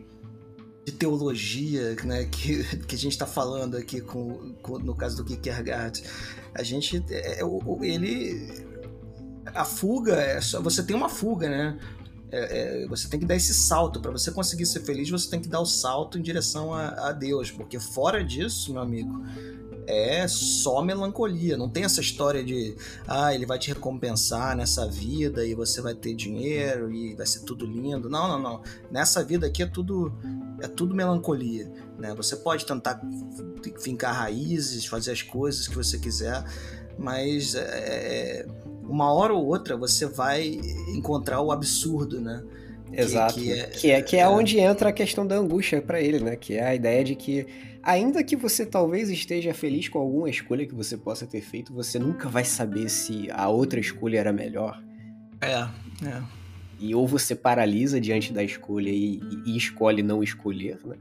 de 0.86 0.92
teologia 0.92 1.96
né, 2.04 2.26
que, 2.32 2.64
que 2.80 2.96
a 2.96 2.98
gente 2.98 3.14
está 3.14 3.26
falando 3.26 3.78
aqui 3.78 4.02
com, 4.02 4.54
com, 4.62 4.80
no 4.80 4.96
caso 4.96 5.18
do 5.18 5.24
Kierkegaard. 5.24 6.04
A 6.56 6.64
gente, 6.64 7.04
é, 7.10 7.42
é 7.42 7.44
ele 7.82 8.64
a 9.54 9.66
fuga 9.66 10.16
é 10.16 10.42
só, 10.42 10.62
você 10.62 10.84
tem 10.84 10.96
uma 10.96 11.10
fuga, 11.10 11.50
né? 11.50 11.78
É, 12.32 12.84
é, 12.84 12.88
você 12.88 13.08
tem 13.08 13.20
que 13.20 13.26
dar 13.26 13.36
esse 13.36 13.54
salto. 13.54 14.00
Para 14.00 14.12
você 14.12 14.32
conseguir 14.32 14.66
ser 14.66 14.80
feliz, 14.82 15.10
você 15.10 15.30
tem 15.30 15.40
que 15.40 15.48
dar 15.48 15.60
o 15.60 15.66
salto 15.66 16.18
em 16.18 16.22
direção 16.22 16.74
a, 16.74 17.10
a, 17.10 17.12
Deus. 17.12 17.52
Porque 17.52 17.80
fora 17.80 18.24
disso, 18.24 18.74
meu 18.74 18.82
amigo, 18.82 19.24
é 19.88 20.28
só 20.28 20.82
melancolia. 20.82 21.58
Não 21.58 21.70
tem 21.70 21.84
essa 21.84 22.02
história 22.02 22.44
de, 22.44 22.76
ah, 23.08 23.34
ele 23.34 23.46
vai 23.46 23.60
te 23.60 23.70
recompensar 23.70 24.56
nessa 24.56 24.88
vida 24.88 25.46
e 25.46 25.54
você 25.54 25.82
vai 25.82 25.94
ter 25.94 26.14
dinheiro 26.14 26.92
e 26.92 27.16
vai 27.16 27.26
ser 27.26 27.42
tudo 27.42 27.66
lindo. 27.66 28.10
Não, 28.10 28.28
não, 28.28 28.40
não. 28.40 28.62
Nessa 28.92 29.24
vida 29.24 29.48
aqui 29.48 29.64
é 29.64 29.68
tudo, 29.68 30.14
é 30.62 30.68
tudo 30.68 30.96
melancolia. 30.96 31.72
Né? 31.98 32.14
Você 32.16 32.36
pode 32.36 32.66
tentar 32.66 33.02
fincar 33.80 34.16
raízes, 34.16 34.86
fazer 34.86 35.12
as 35.12 35.22
coisas 35.22 35.68
que 35.68 35.76
você 35.76 35.98
quiser, 35.98 36.44
mas 36.98 37.56
é, 37.56 38.46
uma 38.88 39.12
hora 39.12 39.34
ou 39.34 39.46
outra 39.46 39.76
você 39.78 40.06
vai 40.06 40.60
encontrar 40.90 41.42
o 41.42 41.52
absurdo, 41.52 42.20
né? 42.20 42.44
Exato. 42.92 43.34
Que, 43.36 43.42
que, 43.42 43.52
é, 43.52 43.66
que, 43.66 43.92
é, 43.92 44.02
que 44.02 44.16
é, 44.18 44.20
é 44.20 44.28
onde 44.28 44.60
entra 44.60 44.90
a 44.90 44.94
questão 44.94 45.26
da 45.26 45.36
angústia 45.36 45.82
para 45.82 46.00
ele, 46.00 46.20
né? 46.20 46.36
Que 46.36 46.56
é 46.56 46.68
a 46.68 46.76
ideia 46.76 47.04
de 47.04 47.16
que, 47.16 47.48
ainda 47.84 48.24
que 48.24 48.36
você 48.36 48.66
talvez 48.66 49.10
esteja 49.10 49.54
feliz 49.54 49.90
com 49.90 50.00
alguma 50.00 50.30
escolha 50.30 50.66
que 50.66 50.74
você 50.74 50.98
possa 50.98 51.28
ter 51.28 51.42
feito, 51.42 51.74
você 51.74 52.00
nunca 52.00 52.30
vai 52.30 52.46
saber 52.46 52.90
se 52.90 53.30
a 53.32 53.50
outra 53.50 53.80
escolha 53.80 54.20
era 54.20 54.32
melhor. 54.32 54.82
É, 55.42 55.68
é. 56.08 56.24
E 56.80 56.96
ou 56.96 57.06
você 57.08 57.36
paralisa 57.36 58.00
diante 58.00 58.34
da 58.34 58.44
escolha 58.44 58.90
e, 58.90 59.20
e 59.46 59.56
escolhe 59.56 60.02
não 60.02 60.24
escolher, 60.24 60.80
né? 60.86 60.96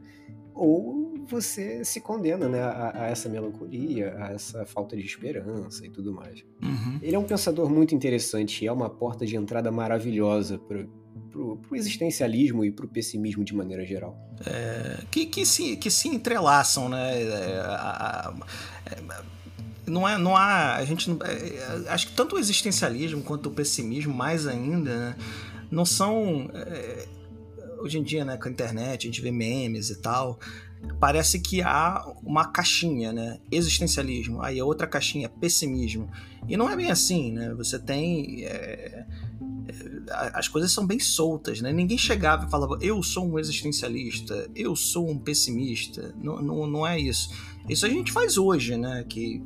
Ou 0.54 1.02
você 1.26 1.84
se 1.84 2.00
condena 2.00 2.48
né, 2.48 2.60
a, 2.60 3.04
a, 3.04 3.06
essa 3.06 3.28
melancolia, 3.28 4.14
a 4.18 4.32
essa 4.32 4.66
falta 4.66 4.96
de 4.96 5.02
esperança 5.02 5.86
e 5.86 5.90
tudo 5.90 6.12
mais. 6.12 6.44
Uhum. 6.62 6.98
Ele 7.00 7.16
é 7.16 7.18
um 7.18 7.24
pensador 7.24 7.70
muito 7.70 7.94
interessante, 7.94 8.66
é 8.66 8.72
uma 8.72 8.90
porta 8.90 9.24
de 9.24 9.36
entrada 9.36 9.70
maravilhosa 9.72 10.58
para 10.58 10.86
pro, 11.32 11.58
existencialismo 11.72 12.64
e 12.64 12.70
pro 12.70 12.86
pessimismo 12.86 13.42
de 13.42 13.54
maneira 13.54 13.84
geral. 13.84 14.16
É, 14.46 14.98
que, 15.10 15.26
que, 15.26 15.46
se, 15.46 15.76
que 15.76 15.90
se 15.90 16.08
entrelaçam, 16.08 16.88
né? 16.88 17.22
É, 17.22 17.60
a, 17.60 18.28
a, 18.28 18.34
é, 18.86 19.22
não, 19.86 20.08
é, 20.08 20.18
não 20.18 20.36
há. 20.36 20.76
A 20.76 20.84
gente. 20.84 21.10
É, 21.10 21.88
acho 21.88 22.08
que 22.08 22.12
tanto 22.12 22.36
o 22.36 22.38
existencialismo 22.38 23.22
quanto 23.22 23.48
o 23.48 23.52
pessimismo, 23.52 24.14
mais 24.14 24.46
ainda, 24.46 25.10
né, 25.10 25.16
não 25.70 25.84
são. 25.84 26.50
É, 26.54 27.08
hoje 27.80 27.98
em 27.98 28.02
dia, 28.02 28.24
né, 28.24 28.36
com 28.36 28.48
a 28.48 28.50
internet, 28.50 29.06
a 29.06 29.10
gente 29.10 29.20
vê 29.20 29.32
memes 29.32 29.90
e 29.90 30.00
tal. 30.00 30.38
Parece 30.98 31.38
que 31.38 31.62
há 31.62 32.04
uma 32.24 32.44
caixinha, 32.44 33.12
né? 33.12 33.38
Existencialismo. 33.50 34.42
Aí 34.42 34.60
outra 34.60 34.84
caixinha, 34.84 35.28
pessimismo. 35.28 36.10
E 36.48 36.56
não 36.56 36.68
é 36.68 36.74
bem 36.74 36.90
assim, 36.90 37.32
né? 37.32 37.54
Você 37.54 37.78
tem. 37.78 38.44
É, 38.44 39.06
as 40.34 40.48
coisas 40.48 40.72
são 40.72 40.86
bem 40.86 40.98
soltas, 40.98 41.60
né? 41.60 41.72
Ninguém 41.72 41.98
chegava 41.98 42.46
e 42.46 42.50
falava, 42.50 42.78
eu 42.80 43.02
sou 43.02 43.28
um 43.28 43.38
existencialista, 43.38 44.48
eu 44.54 44.74
sou 44.76 45.08
um 45.08 45.18
pessimista. 45.18 46.14
Não, 46.20 46.42
não, 46.42 46.66
não 46.66 46.86
é 46.86 46.98
isso. 46.98 47.30
Isso 47.68 47.86
a 47.86 47.88
gente 47.88 48.12
faz 48.12 48.36
hoje, 48.36 48.76
né? 48.76 49.04
Que 49.08 49.42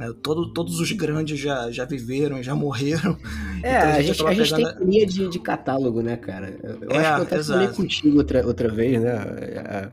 né, 0.00 0.14
todo, 0.22 0.50
todos 0.50 0.80
os 0.80 0.90
grandes 0.92 1.38
já, 1.38 1.70
já 1.70 1.84
viveram, 1.84 2.42
já 2.42 2.54
morreram. 2.54 3.18
É, 3.62 3.76
então, 3.76 3.90
a, 3.90 4.00
gente, 4.00 4.26
a 4.26 4.32
gente 4.32 4.54
tem 4.54 4.86
linha 4.86 5.06
de, 5.06 5.28
de 5.28 5.38
catálogo, 5.38 6.00
né, 6.00 6.16
cara? 6.16 6.56
Eu, 6.62 6.90
é, 6.92 6.96
acho 6.96 7.14
que 7.14 7.20
eu 7.20 7.22
até 7.24 7.36
exato. 7.36 7.60
falei 7.60 7.76
contigo 7.76 8.16
outra, 8.16 8.46
outra 8.46 8.72
vez, 8.72 9.02
né? 9.02 9.10
É, 9.12 9.90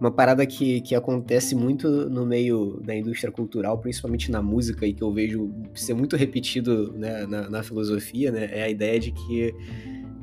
uma 0.00 0.10
parada 0.10 0.46
que, 0.46 0.80
que 0.80 0.94
acontece 0.94 1.54
muito 1.54 1.86
no 2.08 2.24
meio 2.24 2.80
da 2.82 2.96
indústria 2.96 3.30
cultural, 3.30 3.76
principalmente 3.76 4.30
na 4.30 4.40
música, 4.40 4.86
e 4.86 4.94
que 4.94 5.02
eu 5.02 5.12
vejo 5.12 5.52
ser 5.74 5.92
muito 5.92 6.16
repetido 6.16 6.94
né, 6.96 7.26
na, 7.26 7.50
na 7.50 7.62
filosofia, 7.62 8.32
né? 8.32 8.48
É 8.50 8.62
a 8.62 8.70
ideia 8.70 8.98
de 8.98 9.12
que 9.12 9.54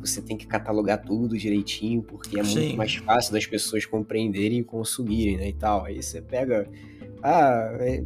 você 0.01 0.19
tem 0.19 0.35
que 0.35 0.47
catalogar 0.47 0.97
tudo 0.97 1.37
direitinho, 1.37 2.01
porque 2.01 2.39
é 2.39 2.43
Sim. 2.43 2.59
muito 2.59 2.77
mais 2.77 2.95
fácil 2.95 3.31
das 3.31 3.45
pessoas 3.45 3.85
compreenderem 3.85 4.57
e 4.57 4.63
consumirem, 4.63 5.37
né, 5.37 5.49
e 5.49 5.53
tal. 5.53 5.85
Aí 5.85 6.01
você 6.01 6.19
pega... 6.19 6.67
Ah, 7.21 7.77
é, 7.79 8.01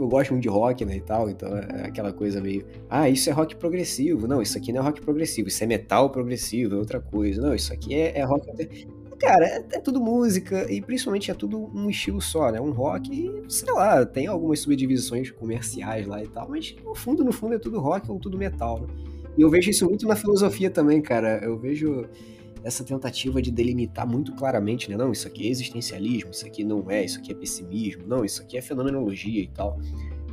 eu 0.00 0.08
gosto 0.08 0.30
muito 0.30 0.42
de 0.42 0.48
rock, 0.48 0.84
né, 0.84 0.96
e 0.96 1.00
tal, 1.00 1.28
então 1.28 1.56
é 1.56 1.86
aquela 1.86 2.12
coisa 2.12 2.40
meio, 2.40 2.64
ah, 2.88 3.08
isso 3.08 3.28
é 3.28 3.32
rock 3.32 3.56
progressivo, 3.56 4.26
não, 4.26 4.40
isso 4.40 4.56
aqui 4.56 4.72
não 4.72 4.80
é 4.80 4.84
rock 4.84 5.00
progressivo, 5.00 5.48
isso 5.48 5.62
é 5.62 5.66
metal 5.66 6.10
progressivo, 6.10 6.74
é 6.74 6.78
outra 6.78 7.00
coisa, 7.00 7.40
não, 7.42 7.54
isso 7.54 7.72
aqui 7.72 7.94
é, 7.94 8.18
é 8.18 8.22
rock... 8.22 8.46
Cara, 9.18 9.44
é, 9.44 9.56
é, 9.72 9.80
tudo 9.80 10.00
música 10.00 10.66
e 10.72 10.80
principalmente 10.80 11.30
é 11.30 11.34
tudo 11.34 11.70
um 11.74 11.90
estilo 11.90 12.22
só, 12.22 12.50
né? 12.50 12.58
Um 12.58 12.70
rock 12.70 13.12
e, 13.12 13.52
sei 13.52 13.70
lá, 13.70 14.06
tem 14.06 14.26
algumas 14.26 14.60
subdivisões 14.60 15.30
comerciais 15.30 16.06
lá 16.06 16.24
e 16.24 16.26
tal, 16.26 16.48
mas 16.48 16.74
no 16.82 16.94
fundo, 16.94 17.22
no 17.22 17.30
fundo 17.30 17.54
é 17.54 17.58
tudo 17.58 17.78
rock 17.78 18.10
ou 18.10 18.18
tudo 18.18 18.38
metal, 18.38 18.80
né? 18.80 18.86
E 19.36 19.42
eu 19.42 19.50
vejo 19.50 19.68
isso 19.68 19.86
muito 19.86 20.06
na 20.06 20.16
filosofia 20.16 20.70
também, 20.70 21.02
cara. 21.02 21.38
Eu 21.44 21.58
vejo 21.58 22.06
essa 22.64 22.84
tentativa 22.84 23.40
de 23.40 23.50
delimitar 23.50 24.06
muito 24.06 24.34
claramente, 24.34 24.90
né? 24.90 24.96
Não, 24.96 25.12
isso 25.12 25.26
aqui 25.26 25.46
é 25.46 25.50
existencialismo, 25.50 26.30
isso 26.30 26.46
aqui 26.46 26.64
não 26.64 26.90
é, 26.90 27.04
isso 27.04 27.18
aqui 27.18 27.32
é 27.32 27.34
pessimismo, 27.34 28.04
não, 28.06 28.24
isso 28.24 28.42
aqui 28.42 28.56
é 28.56 28.62
fenomenologia 28.62 29.42
e 29.42 29.48
tal. 29.48 29.78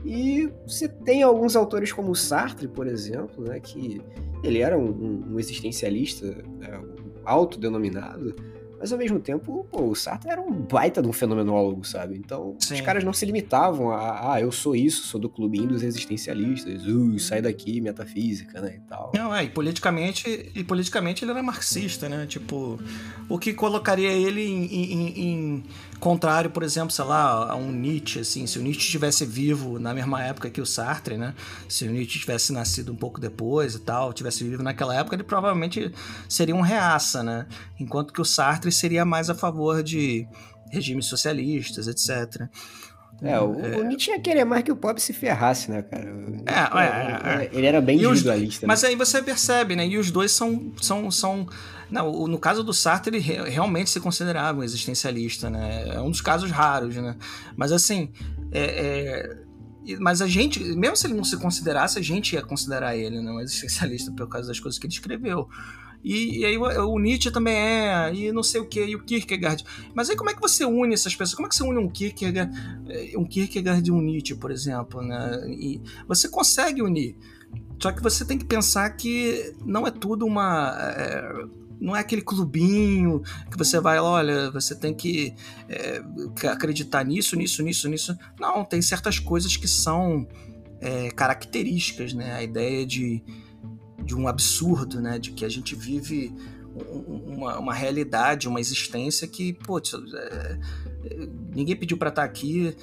E 0.05 0.49
você 0.65 0.87
tem 0.87 1.23
alguns 1.23 1.55
autores 1.55 1.91
como 1.91 2.15
Sartre, 2.15 2.67
por 2.67 2.87
exemplo, 2.87 3.43
né? 3.43 3.59
Que 3.59 4.01
ele 4.43 4.59
era 4.59 4.77
um, 4.77 5.33
um 5.33 5.39
existencialista 5.39 6.27
né, 6.59 6.81
autodenominado, 7.25 8.35
mas 8.79 8.91
ao 8.91 8.97
mesmo 8.97 9.19
tempo, 9.19 9.67
pô, 9.71 9.85
o 9.85 9.95
Sartre 9.95 10.29
era 10.29 10.41
um 10.41 10.51
baita 10.51 11.01
de 11.01 11.07
um 11.07 11.13
fenomenólogo, 11.13 11.83
sabe? 11.85 12.15
Então, 12.15 12.55
Sim. 12.59 12.75
os 12.75 12.81
caras 12.81 13.03
não 13.03 13.13
se 13.13 13.25
limitavam 13.25 13.91
a, 13.91 14.33
ah, 14.33 14.41
eu 14.41 14.51
sou 14.51 14.75
isso, 14.75 15.07
sou 15.07 15.19
do 15.19 15.29
clubinho 15.29 15.67
dos 15.67 15.83
existencialistas, 15.83 16.85
uh, 16.85 17.19
sai 17.19 17.41
daqui, 17.41 17.81
metafísica, 17.81 18.61
né, 18.61 18.75
e 18.77 18.87
tal. 18.87 19.11
Não, 19.13 19.33
é, 19.33 19.43
e 19.45 19.49
politicamente, 19.49 20.51
e 20.53 20.63
politicamente 20.63 21.23
ele 21.23 21.31
era 21.31 21.41
marxista, 21.41 22.07
né? 22.07 22.25
Tipo, 22.27 22.79
o 23.27 23.39
que 23.39 23.53
colocaria 23.53 24.11
ele 24.11 24.41
em, 24.41 24.65
em, 24.65 25.19
em 25.19 25.63
contrário, 25.99 26.49
por 26.49 26.63
exemplo, 26.63 26.91
sei 26.91 27.05
lá, 27.05 27.51
a 27.51 27.55
um 27.55 27.71
Nietzsche, 27.71 28.19
assim, 28.19 28.45
se 28.45 28.59
o 28.59 28.61
Nietzsche 28.61 28.85
estivesse 28.85 29.25
vivo 29.25 29.79
na 29.79 29.93
mesma 29.93 30.23
época 30.23 30.49
que 30.49 30.61
o 30.61 30.65
Sartre, 30.65 31.17
né? 31.17 31.33
Se 31.67 31.87
o 31.87 31.91
Nietzsche 31.91 32.19
tivesse 32.19 32.53
nascido 32.53 32.91
um 32.91 32.95
pouco 32.95 33.19
depois 33.19 33.75
e 33.75 33.79
tal, 33.79 34.13
tivesse 34.13 34.43
vivo 34.43 34.63
naquela 34.63 34.95
época, 34.95 35.15
ele 35.15 35.23
provavelmente 35.23 35.91
seria 36.29 36.55
um 36.55 36.61
reaça, 36.61 37.23
né? 37.23 37.45
Enquanto 37.79 38.13
que 38.13 38.21
o 38.21 38.25
Sartre 38.25 38.71
seria 38.71 39.05
mais 39.05 39.29
a 39.29 39.35
favor 39.35 39.83
de 39.83 40.27
regimes 40.71 41.05
socialistas, 41.05 41.87
etc. 41.87 42.49
É, 43.21 43.39
o, 43.39 43.59
é... 43.59 43.77
o 43.77 43.83
Nietzsche 43.83 44.11
ia 44.11 44.19
querer 44.19 44.45
mais 44.45 44.63
que 44.63 44.71
o 44.71 44.75
pobre 44.75 45.01
se 45.01 45.11
ferrasse, 45.11 45.71
né, 45.71 45.81
cara? 45.81 46.05
É, 46.45 47.41
é, 47.41 47.45
é, 47.45 47.49
ele 47.51 47.65
era 47.65 47.81
bem 47.81 47.97
individualista. 47.97 48.57
Os, 48.57 48.61
né? 48.61 48.67
Mas 48.67 48.83
aí 48.83 48.95
você 48.95 49.21
percebe, 49.21 49.75
né? 49.75 49.87
E 49.87 49.97
os 49.97 50.11
dois 50.11 50.31
são, 50.31 50.71
são, 50.79 51.09
são 51.09 51.47
não, 51.89 52.27
no 52.27 52.37
caso 52.37 52.63
do 52.63 52.73
Sartre, 52.73 53.17
ele 53.17 53.49
realmente 53.49 53.89
se 53.89 53.99
considerava 53.99 54.59
um 54.59 54.63
existencialista, 54.63 55.49
né? 55.49 55.95
É 55.95 56.01
um 56.01 56.11
dos 56.11 56.21
casos 56.21 56.51
raros, 56.51 56.95
né? 56.95 57.15
Mas 57.55 57.71
assim, 57.71 58.09
é, 58.51 58.61
é, 58.61 59.97
mas 59.99 60.21
a 60.21 60.27
gente, 60.27 60.59
mesmo 60.75 60.95
se 60.97 61.07
ele 61.07 61.13
não 61.13 61.23
se 61.23 61.37
considerasse, 61.37 61.97
a 61.97 62.01
gente 62.01 62.33
ia 62.33 62.41
considerar 62.41 62.95
ele 62.95 63.21
né, 63.21 63.31
um 63.31 63.39
existencialista 63.39 64.11
por 64.11 64.27
causa 64.27 64.47
das 64.47 64.59
coisas 64.59 64.77
que 64.77 64.85
ele 64.85 64.93
escreveu. 64.93 65.47
E, 66.03 66.39
e, 66.39 66.45
aí 66.45 66.57
o, 66.57 66.99
Nietzsche 66.99 67.31
também 67.31 67.55
é, 67.55 68.13
e 68.13 68.31
não 68.31 68.43
sei 68.43 68.61
o 68.61 68.65
que, 68.65 68.83
e 68.83 68.95
o 68.95 69.03
Kierkegaard. 69.03 69.63
Mas 69.93 70.09
aí 70.09 70.15
como 70.15 70.29
é 70.29 70.33
que 70.33 70.39
você 70.39 70.63
une 70.63 70.93
essas 70.93 71.15
pessoas? 71.15 71.35
Como 71.35 71.47
é 71.47 71.49
que 71.49 71.55
você 71.55 71.63
une 71.63 71.79
um 71.79 71.89
Kierkegaard, 71.89 72.51
um 73.17 73.25
Kierkegaard 73.25 73.87
e 73.87 73.91
um 73.91 74.01
Nietzsche, 74.01 74.35
por 74.35 74.51
exemplo? 74.51 75.01
Né? 75.01 75.41
E 75.49 75.81
você 76.07 76.29
consegue 76.29 76.81
unir. 76.81 77.15
Só 77.79 77.91
que 77.91 78.01
você 78.01 78.25
tem 78.25 78.37
que 78.37 78.45
pensar 78.45 78.89
que 78.91 79.53
não 79.65 79.85
é 79.85 79.91
tudo 79.91 80.25
uma. 80.25 80.75
É, 80.79 81.45
não 81.79 81.95
é 81.95 81.99
aquele 81.99 82.23
clubinho 82.23 83.21
que 83.51 83.57
você 83.57 83.79
vai, 83.79 83.99
olha, 83.99 84.49
você 84.49 84.75
tem 84.75 84.95
que 84.95 85.33
é, 85.69 86.01
acreditar 86.49 87.05
nisso, 87.05 87.35
nisso, 87.35 87.61
nisso, 87.61 87.87
nisso. 87.87 88.17
Não, 88.39 88.65
tem 88.65 88.81
certas 88.81 89.19
coisas 89.19 89.55
que 89.55 89.67
são 89.67 90.27
é, 90.81 91.09
características, 91.11 92.13
né? 92.13 92.33
A 92.33 92.41
ideia 92.41 92.85
de, 92.85 93.23
de 94.07 94.15
um 94.15 94.27
absurdo, 94.27 94.99
né? 95.01 95.19
De 95.19 95.31
que 95.31 95.45
a 95.45 95.49
gente 95.49 95.75
vive 95.75 96.33
uma, 97.27 97.59
uma 97.59 97.73
realidade, 97.73 98.47
uma 98.47 98.59
existência 98.59 99.27
que, 99.27 99.53
pô, 99.53 99.77
é, 99.79 100.59
ninguém 101.53 101.75
pediu 101.75 101.97
para 101.97 102.09
estar 102.09 102.23
tá 102.23 102.27
aqui. 102.27 102.75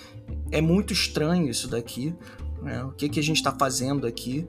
É 0.51 0.61
muito 0.61 0.93
estranho 0.93 1.49
isso 1.49 1.67
daqui. 1.69 2.15
Né? 2.63 2.85
O 2.85 2.93
que, 2.93 3.09
que 3.09 3.19
a 3.19 3.23
gente 3.23 3.37
está 3.37 3.53
fazendo 3.53 4.07
aqui? 4.07 4.47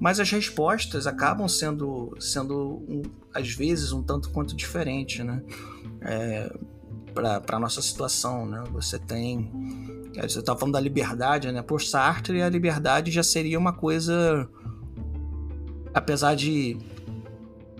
mas 0.00 0.20
as 0.20 0.30
respostas 0.30 1.06
acabam 1.06 1.48
sendo, 1.48 2.14
sendo 2.20 2.84
um, 2.88 3.02
às 3.34 3.50
vezes, 3.50 3.92
um 3.92 4.02
tanto 4.02 4.30
quanto 4.30 4.54
diferentes, 4.54 5.24
né? 5.24 5.42
É, 6.00 6.52
para 7.12 7.56
a 7.56 7.58
nossa 7.58 7.82
situação, 7.82 8.46
né? 8.46 8.62
Você 8.72 8.98
tem... 8.98 9.50
É, 10.16 10.28
você 10.28 10.38
estava 10.38 10.58
falando 10.58 10.74
da 10.74 10.80
liberdade, 10.80 11.50
né? 11.50 11.62
Por 11.62 11.82
Sartre, 11.82 12.40
a 12.42 12.48
liberdade 12.48 13.10
já 13.10 13.22
seria 13.22 13.58
uma 13.58 13.72
coisa... 13.72 14.48
Apesar 15.98 16.34
de 16.34 16.76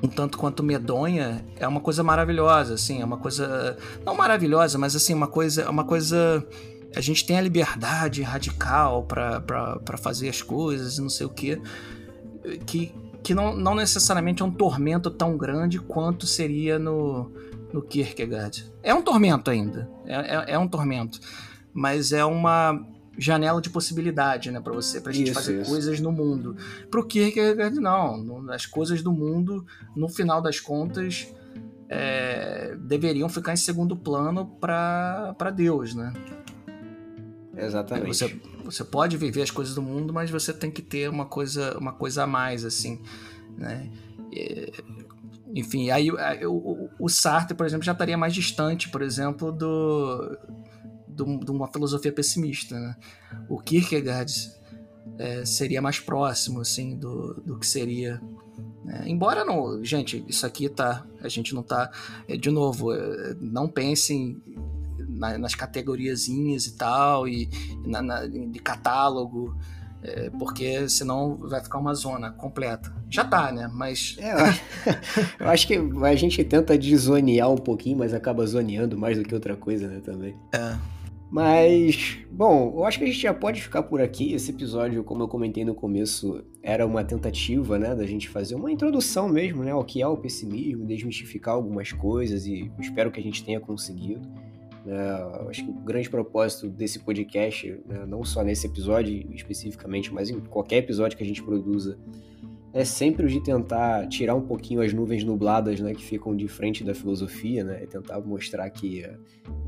um 0.02 0.08
tanto 0.08 0.38
quanto 0.38 0.62
medonha, 0.62 1.44
é 1.56 1.66
uma 1.66 1.80
coisa 1.80 2.02
maravilhosa, 2.02 2.74
assim, 2.74 3.00
é 3.00 3.04
uma 3.04 3.18
coisa 3.18 3.76
não 4.04 4.14
maravilhosa, 4.14 4.78
mas 4.78 4.94
assim, 4.94 5.14
uma 5.14 5.26
coisa, 5.26 5.68
uma 5.68 5.84
coisa 5.84 6.46
a 6.96 7.00
gente 7.00 7.26
tem 7.26 7.36
a 7.36 7.40
liberdade 7.40 8.22
radical 8.22 9.04
para 9.04 9.98
fazer 9.98 10.28
as 10.28 10.40
coisas, 10.40 10.98
não 10.98 11.10
sei 11.10 11.26
o 11.26 11.30
quê 11.30 11.60
que, 12.66 12.94
que 13.22 13.34
não, 13.34 13.54
não 13.54 13.74
necessariamente 13.74 14.42
é 14.42 14.44
um 14.44 14.50
tormento 14.50 15.10
tão 15.10 15.36
grande 15.36 15.78
quanto 15.78 16.26
seria 16.26 16.78
no, 16.78 17.30
no 17.72 17.82
Kierkegaard. 17.82 18.72
É 18.82 18.94
um 18.94 19.02
tormento 19.02 19.50
ainda, 19.50 19.88
é, 20.06 20.14
é, 20.14 20.44
é 20.54 20.58
um 20.58 20.68
tormento, 20.68 21.20
mas 21.72 22.12
é 22.12 22.24
uma 22.24 22.80
janela 23.18 23.60
de 23.60 23.68
possibilidade, 23.68 24.50
né, 24.50 24.60
para 24.60 24.72
você, 24.72 25.00
pra 25.00 25.12
gente 25.12 25.30
isso, 25.30 25.34
fazer 25.34 25.60
isso. 25.60 25.70
coisas 25.70 26.00
no 26.00 26.12
mundo. 26.12 26.56
Pro 26.90 27.06
Kierkegaard, 27.06 27.80
não. 27.80 28.48
As 28.50 28.64
coisas 28.64 29.02
do 29.02 29.12
mundo, 29.12 29.66
no 29.96 30.08
final 30.08 30.40
das 30.40 30.60
contas, 30.60 31.28
é, 31.88 32.76
deveriam 32.80 33.28
ficar 33.28 33.52
em 33.52 33.56
segundo 33.56 33.96
plano 33.96 34.46
para 34.60 35.50
Deus, 35.54 35.94
né? 35.94 36.12
Exatamente. 37.56 38.16
Você, 38.16 38.40
você 38.64 38.84
pode 38.84 39.16
viver 39.16 39.42
as 39.42 39.50
coisas 39.50 39.74
do 39.74 39.82
mundo, 39.82 40.12
mas 40.12 40.30
você 40.30 40.52
tem 40.52 40.70
que 40.70 40.80
ter 40.80 41.10
uma 41.10 41.26
coisa, 41.26 41.76
uma 41.76 41.92
coisa 41.92 42.22
a 42.22 42.26
mais, 42.26 42.64
assim, 42.64 43.02
né? 43.56 43.90
enfim, 45.54 45.90
aí 45.90 46.10
o, 46.12 46.90
o 46.98 47.08
Sartre, 47.08 47.56
por 47.56 47.66
exemplo, 47.66 47.84
já 47.84 47.92
estaria 47.92 48.16
mais 48.16 48.34
distante, 48.34 48.90
por 48.90 49.02
exemplo, 49.02 49.50
do 49.50 50.38
de 51.24 51.50
uma 51.50 51.68
filosofia 51.68 52.12
pessimista. 52.12 52.78
Né? 52.78 52.96
O 53.48 53.58
Kierkegaard 53.58 54.32
é, 55.18 55.44
seria 55.44 55.80
mais 55.80 56.00
próximo, 56.00 56.60
assim, 56.60 56.96
do, 56.96 57.34
do 57.44 57.58
que 57.58 57.66
seria. 57.66 58.20
Né? 58.84 59.04
Embora 59.06 59.44
não, 59.44 59.82
gente, 59.84 60.24
isso 60.28 60.46
aqui 60.46 60.68
tá, 60.68 61.04
a 61.22 61.28
gente 61.28 61.54
não 61.54 61.62
tá, 61.62 61.90
é, 62.26 62.36
de 62.36 62.50
novo, 62.50 62.92
é, 62.92 63.34
não 63.40 63.68
pensem 63.68 64.40
na, 65.08 65.38
nas 65.38 65.54
categoriazinhas 65.54 66.66
e 66.66 66.76
tal, 66.76 67.28
e, 67.28 67.48
na, 67.84 68.02
na, 68.02 68.26
de 68.26 68.58
catálogo, 68.60 69.56
é, 70.02 70.30
porque 70.30 70.88
senão 70.88 71.36
vai 71.36 71.60
ficar 71.60 71.78
uma 71.78 71.92
zona 71.94 72.30
completa. 72.30 72.92
Já 73.10 73.24
tá, 73.24 73.50
né? 73.50 73.68
Mas. 73.72 74.16
É, 74.18 74.32
eu, 74.32 74.38
acho, 74.38 74.62
eu 75.40 75.48
acho 75.48 75.66
que 75.66 75.74
a 75.74 76.14
gente 76.14 76.44
tenta 76.44 76.78
desonear 76.78 77.50
um 77.50 77.56
pouquinho, 77.56 77.98
mas 77.98 78.14
acaba 78.14 78.46
zoneando 78.46 78.96
mais 78.96 79.18
do 79.18 79.24
que 79.24 79.34
outra 79.34 79.56
coisa, 79.56 79.88
né? 79.88 80.00
Também. 80.04 80.36
É. 80.52 80.76
Mas, 81.30 82.18
bom, 82.30 82.72
eu 82.74 82.84
acho 82.86 82.98
que 82.98 83.04
a 83.04 83.06
gente 83.06 83.20
já 83.20 83.34
pode 83.34 83.60
ficar 83.60 83.82
por 83.82 84.00
aqui. 84.00 84.32
Esse 84.32 84.50
episódio, 84.50 85.04
como 85.04 85.22
eu 85.22 85.28
comentei 85.28 85.62
no 85.62 85.74
começo, 85.74 86.42
era 86.62 86.86
uma 86.86 87.04
tentativa, 87.04 87.78
né, 87.78 87.94
da 87.94 88.06
gente 88.06 88.28
fazer 88.28 88.54
uma 88.54 88.72
introdução 88.72 89.28
mesmo, 89.28 89.62
né, 89.62 89.70
ao 89.70 89.84
que 89.84 90.00
é 90.00 90.06
o 90.06 90.16
pessimismo, 90.16 90.86
desmistificar 90.86 91.54
algumas 91.54 91.92
coisas 91.92 92.46
e 92.46 92.70
espero 92.80 93.10
que 93.10 93.20
a 93.20 93.22
gente 93.22 93.44
tenha 93.44 93.60
conseguido. 93.60 94.26
É, 94.86 95.48
acho 95.50 95.64
que 95.64 95.70
o 95.70 95.74
grande 95.74 96.08
propósito 96.08 96.66
desse 96.66 97.00
podcast, 97.00 97.78
né, 97.86 98.06
não 98.06 98.24
só 98.24 98.42
nesse 98.42 98.66
episódio 98.66 99.30
especificamente, 99.34 100.12
mas 100.12 100.30
em 100.30 100.40
qualquer 100.40 100.78
episódio 100.78 101.14
que 101.14 101.22
a 101.22 101.26
gente 101.26 101.42
produza, 101.42 101.98
é 102.72 102.84
sempre 102.84 103.26
o 103.26 103.28
de 103.28 103.40
tentar 103.42 104.06
tirar 104.08 104.34
um 104.34 104.42
pouquinho 104.42 104.80
as 104.82 104.92
nuvens 104.92 105.24
nubladas 105.24 105.80
né, 105.80 105.94
que 105.94 106.04
ficam 106.04 106.36
de 106.36 106.46
frente 106.48 106.84
da 106.84 106.94
filosofia, 106.94 107.64
né, 107.64 107.82
e 107.82 107.86
tentar 107.86 108.20
mostrar 108.20 108.68
que 108.70 109.04
a 109.04 109.18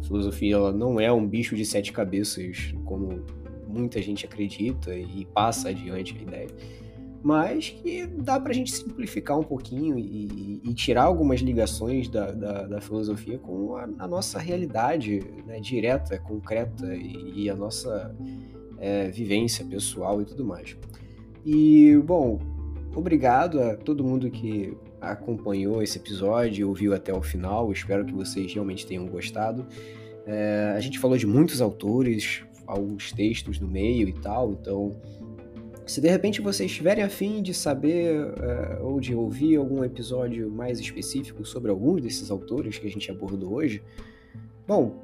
filosofia 0.03 0.55
ela 0.55 0.73
não 0.73 1.01
é 1.01 1.11
um 1.13 1.27
bicho 1.27 1.57
de 1.57 1.65
sete 1.65 1.93
cabeças, 1.93 2.75
como 2.85 3.25
muita 3.67 4.03
gente 4.03 4.27
acredita 4.27 4.95
e 4.95 5.27
passa 5.33 5.69
adiante 5.69 6.17
a 6.19 6.23
ideia 6.23 6.49
mas 7.23 7.69
que 7.69 8.07
dá 8.07 8.41
para 8.41 8.51
a 8.51 8.55
gente 8.55 8.73
simplificar 8.73 9.39
um 9.39 9.43
pouquinho 9.43 9.99
e, 9.99 10.61
e 10.65 10.75
tirar 10.75 11.05
algumas 11.05 11.41
ligações 11.41 12.09
da, 12.09 12.31
da, 12.33 12.67
da 12.67 12.81
filosofia 12.81 13.39
com 13.39 13.77
a, 13.77 13.89
a 13.99 14.09
nossa 14.09 14.39
realidade 14.39 15.21
né, 15.47 15.61
direta, 15.61 16.19
concreta 16.19 16.95
e, 16.95 17.45
e 17.45 17.51
a 17.51 17.55
nossa 17.55 18.15
é, 18.79 19.11
vivência 19.11 19.65
pessoal 19.67 20.23
e 20.23 20.25
tudo 20.25 20.45
mais. 20.45 20.77
E, 21.45 21.97
bom, 22.05 22.39
obrigado 22.95 23.61
a 23.61 23.77
todo 23.77 24.05
mundo 24.05 24.31
que 24.31 24.77
acompanhou 25.01 25.83
esse 25.83 25.99
episódio, 25.99 26.69
ouviu 26.69 26.95
até 26.95 27.13
o 27.13 27.23
final, 27.23 27.71
espero 27.73 28.05
que 28.05 28.13
vocês 28.13 28.53
realmente 28.53 28.87
tenham 28.87 29.07
gostado. 29.07 29.67
É, 30.27 30.75
a 30.77 30.81
gente 30.81 30.99
falou 30.99 31.17
de 31.17 31.27
muitos 31.27 31.61
autores, 31.61 32.43
alguns 32.67 33.13
textos 33.13 33.59
no 33.59 33.67
meio 33.67 34.09
e 34.09 34.13
tal, 34.13 34.53
então 34.53 34.97
se 35.91 36.01
de 36.01 36.09
repente 36.09 36.41
vocês 36.41 36.71
estiverem 36.71 37.03
afim 37.03 37.43
de 37.43 37.53
saber 37.53 38.23
uh, 38.23 38.85
ou 38.85 39.01
de 39.01 39.13
ouvir 39.13 39.57
algum 39.57 39.83
episódio 39.83 40.49
mais 40.49 40.79
específico 40.79 41.45
sobre 41.45 41.69
alguns 41.69 42.01
desses 42.01 42.31
autores 42.31 42.79
que 42.79 42.87
a 42.87 42.91
gente 42.91 43.11
abordou 43.11 43.55
hoje, 43.55 43.83
bom, 44.69 45.03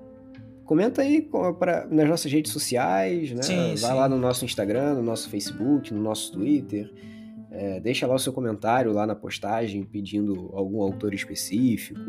comenta 0.64 1.03
aí 1.03 1.28
pra, 1.59 1.89
nas 1.91 2.09
nossas 2.09 2.30
redes 2.30 2.53
sociais, 2.53 3.32
né? 3.32 3.43
Sim, 3.43 3.66
Vai 3.68 3.76
sim. 3.76 3.87
lá 3.87 4.09
no 4.09 4.16
nosso 4.16 4.45
Instagram, 4.45 4.95
no 4.95 5.03
nosso 5.03 5.28
Facebook, 5.28 5.93
no 5.93 6.01
nosso 6.01 6.32
Twitter. 6.32 6.93
É, 7.59 7.81
deixa 7.81 8.07
lá 8.07 8.15
o 8.15 8.19
seu 8.19 8.33
comentário 8.33 8.93
lá 8.93 9.07
na 9.07 9.15
postagem 9.15 9.83
pedindo 9.83 10.51
algum 10.53 10.83
autor 10.83 11.15
específico 11.15 12.01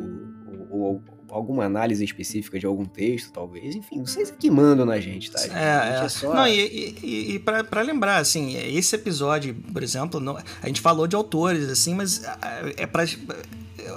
ou, 0.70 0.82
ou, 0.82 1.02
alguma 1.30 1.66
análise 1.66 2.04
específica 2.04 2.60
de 2.60 2.66
algum 2.66 2.86
texto, 2.86 3.32
talvez. 3.32 3.76
Enfim, 3.76 4.02
vocês 4.02 4.30
que 4.32 4.50
mandam 4.50 4.86
na 4.86 5.00
gente, 5.00 5.32
tá? 5.32 5.40
É, 5.42 6.02
é. 6.02 6.06
é. 6.06 6.10
Só... 6.10 6.34
Não, 6.34 6.48
e, 6.48 6.96
e, 7.02 7.36
e 7.36 7.40
para 7.40 7.82
lembrar, 7.82 8.18
assim, 8.18 8.58
esse 8.58 8.96
episódio, 8.96 9.56
por 9.72 9.82
exemplo, 9.82 10.20
não, 10.20 10.38
a 10.38 10.68
gente 10.68 10.82
falou 10.82 11.08
de 11.08 11.16
autores, 11.16 11.70
assim, 11.70 11.94
mas 11.94 12.24
é, 12.24 12.84
é 12.84 12.88
para 12.88 13.06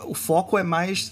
o 0.05 0.15
foco 0.15 0.57
é 0.57 0.63
mais 0.63 1.11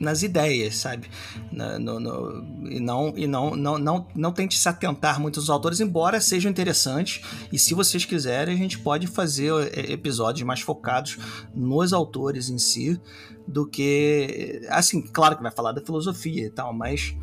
nas 0.00 0.22
ideias, 0.22 0.76
sabe? 0.76 1.10
No, 1.52 2.00
no, 2.00 2.68
e 2.68 2.80
não, 2.80 3.12
e 3.14 3.26
não, 3.26 3.54
não, 3.54 3.78
não, 3.78 4.08
não 4.14 4.32
tente 4.32 4.58
se 4.58 4.68
atentar 4.68 5.20
muito 5.20 5.38
aos 5.38 5.50
autores, 5.50 5.78
embora 5.78 6.20
sejam 6.20 6.50
interessantes. 6.50 7.22
E 7.52 7.58
se 7.58 7.74
vocês 7.74 8.04
quiserem, 8.06 8.54
a 8.54 8.58
gente 8.58 8.78
pode 8.78 9.06
fazer 9.06 9.52
é, 9.76 9.92
episódios 9.92 10.44
mais 10.46 10.60
focados 10.60 11.18
nos 11.54 11.92
autores 11.92 12.48
em 12.48 12.58
si, 12.58 12.98
do 13.46 13.66
que. 13.66 14.62
Assim, 14.70 15.02
claro 15.02 15.36
que 15.36 15.42
vai 15.42 15.52
falar 15.52 15.72
da 15.72 15.84
filosofia 15.84 16.46
e 16.46 16.50
tal, 16.50 16.72
mas 16.72 17.14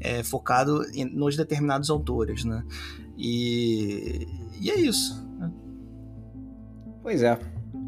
é, 0.00 0.22
focado 0.24 0.84
em, 0.92 1.04
nos 1.04 1.36
determinados 1.36 1.88
autores, 1.88 2.44
né? 2.44 2.64
E, 3.16 4.26
e 4.60 4.70
é 4.70 4.80
isso. 4.80 5.24
Né? 5.38 5.52
Pois 7.00 7.22
é. 7.22 7.38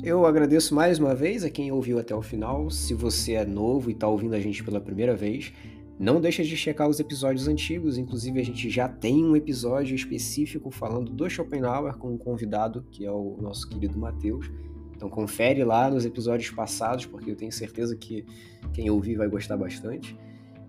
Eu 0.06 0.24
agradeço 0.24 0.72
mais 0.72 1.00
uma 1.00 1.16
vez 1.16 1.42
a 1.42 1.50
quem 1.50 1.72
ouviu 1.72 1.98
até 1.98 2.14
o 2.14 2.22
final. 2.22 2.70
Se 2.70 2.94
você 2.94 3.32
é 3.32 3.44
novo 3.44 3.90
e 3.90 3.92
está 3.92 4.06
ouvindo 4.06 4.36
a 4.36 4.38
gente 4.38 4.62
pela 4.62 4.80
primeira 4.80 5.16
vez, 5.16 5.52
não 5.98 6.20
deixa 6.20 6.44
de 6.44 6.56
checar 6.56 6.88
os 6.88 7.00
episódios 7.00 7.48
antigos. 7.48 7.98
Inclusive, 7.98 8.38
a 8.38 8.44
gente 8.44 8.70
já 8.70 8.88
tem 8.88 9.24
um 9.24 9.34
episódio 9.34 9.96
específico 9.96 10.70
falando 10.70 11.10
do 11.10 11.28
Schopenhauer 11.28 11.96
com 11.96 12.12
um 12.12 12.16
convidado, 12.16 12.86
que 12.88 13.04
é 13.04 13.10
o 13.10 13.36
nosso 13.40 13.68
querido 13.68 13.98
Matheus. 13.98 14.48
Então 14.94 15.10
confere 15.10 15.64
lá 15.64 15.90
nos 15.90 16.04
episódios 16.04 16.52
passados, 16.52 17.04
porque 17.04 17.32
eu 17.32 17.36
tenho 17.36 17.50
certeza 17.50 17.96
que 17.96 18.24
quem 18.72 18.88
ouvir 18.88 19.16
vai 19.16 19.26
gostar 19.26 19.56
bastante. 19.56 20.16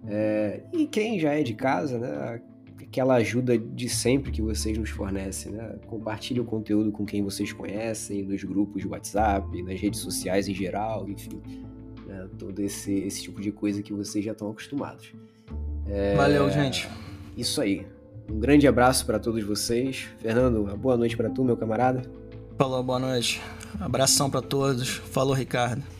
É... 0.07 0.63
e 0.73 0.87
quem 0.87 1.19
já 1.19 1.35
é 1.35 1.43
de 1.43 1.53
casa, 1.53 1.99
né? 1.99 2.41
Aquela 2.87 3.15
ajuda 3.15 3.57
de 3.57 3.89
sempre 3.89 4.31
que 4.31 4.41
vocês 4.41 4.77
nos 4.77 4.89
fornecem, 4.89 5.51
né? 5.51 5.75
Compartilhe 5.87 6.39
o 6.39 6.45
conteúdo 6.45 6.91
com 6.91 7.05
quem 7.05 7.21
vocês 7.21 7.51
conhecem, 7.51 8.23
nos 8.23 8.43
grupos 8.43 8.81
de 8.81 8.87
WhatsApp, 8.87 9.61
nas 9.63 9.79
redes 9.79 9.99
sociais 9.99 10.47
em 10.47 10.53
geral, 10.53 11.07
enfim. 11.09 11.41
Né? 12.07 12.27
Todo 12.37 12.59
esse, 12.61 12.93
esse 12.93 13.23
tipo 13.23 13.41
de 13.41 13.51
coisa 13.51 13.83
que 13.83 13.93
vocês 13.93 14.23
já 14.23 14.31
estão 14.31 14.49
acostumados. 14.49 15.13
É... 15.85 16.15
Valeu, 16.15 16.49
gente. 16.49 16.87
Isso 17.35 17.61
aí. 17.61 17.85
Um 18.29 18.39
grande 18.39 18.67
abraço 18.67 19.05
para 19.05 19.19
todos 19.19 19.43
vocês. 19.43 20.07
Fernando, 20.19 20.63
uma 20.63 20.75
boa 20.75 20.97
noite 20.97 21.15
para 21.15 21.29
tu, 21.29 21.43
meu 21.43 21.55
camarada. 21.55 22.01
Falou, 22.57 22.81
boa 22.83 22.99
noite. 22.99 23.41
Abração 23.79 24.29
para 24.29 24.41
todos. 24.41 24.89
Falou, 24.89 25.33
Ricardo. 25.33 25.96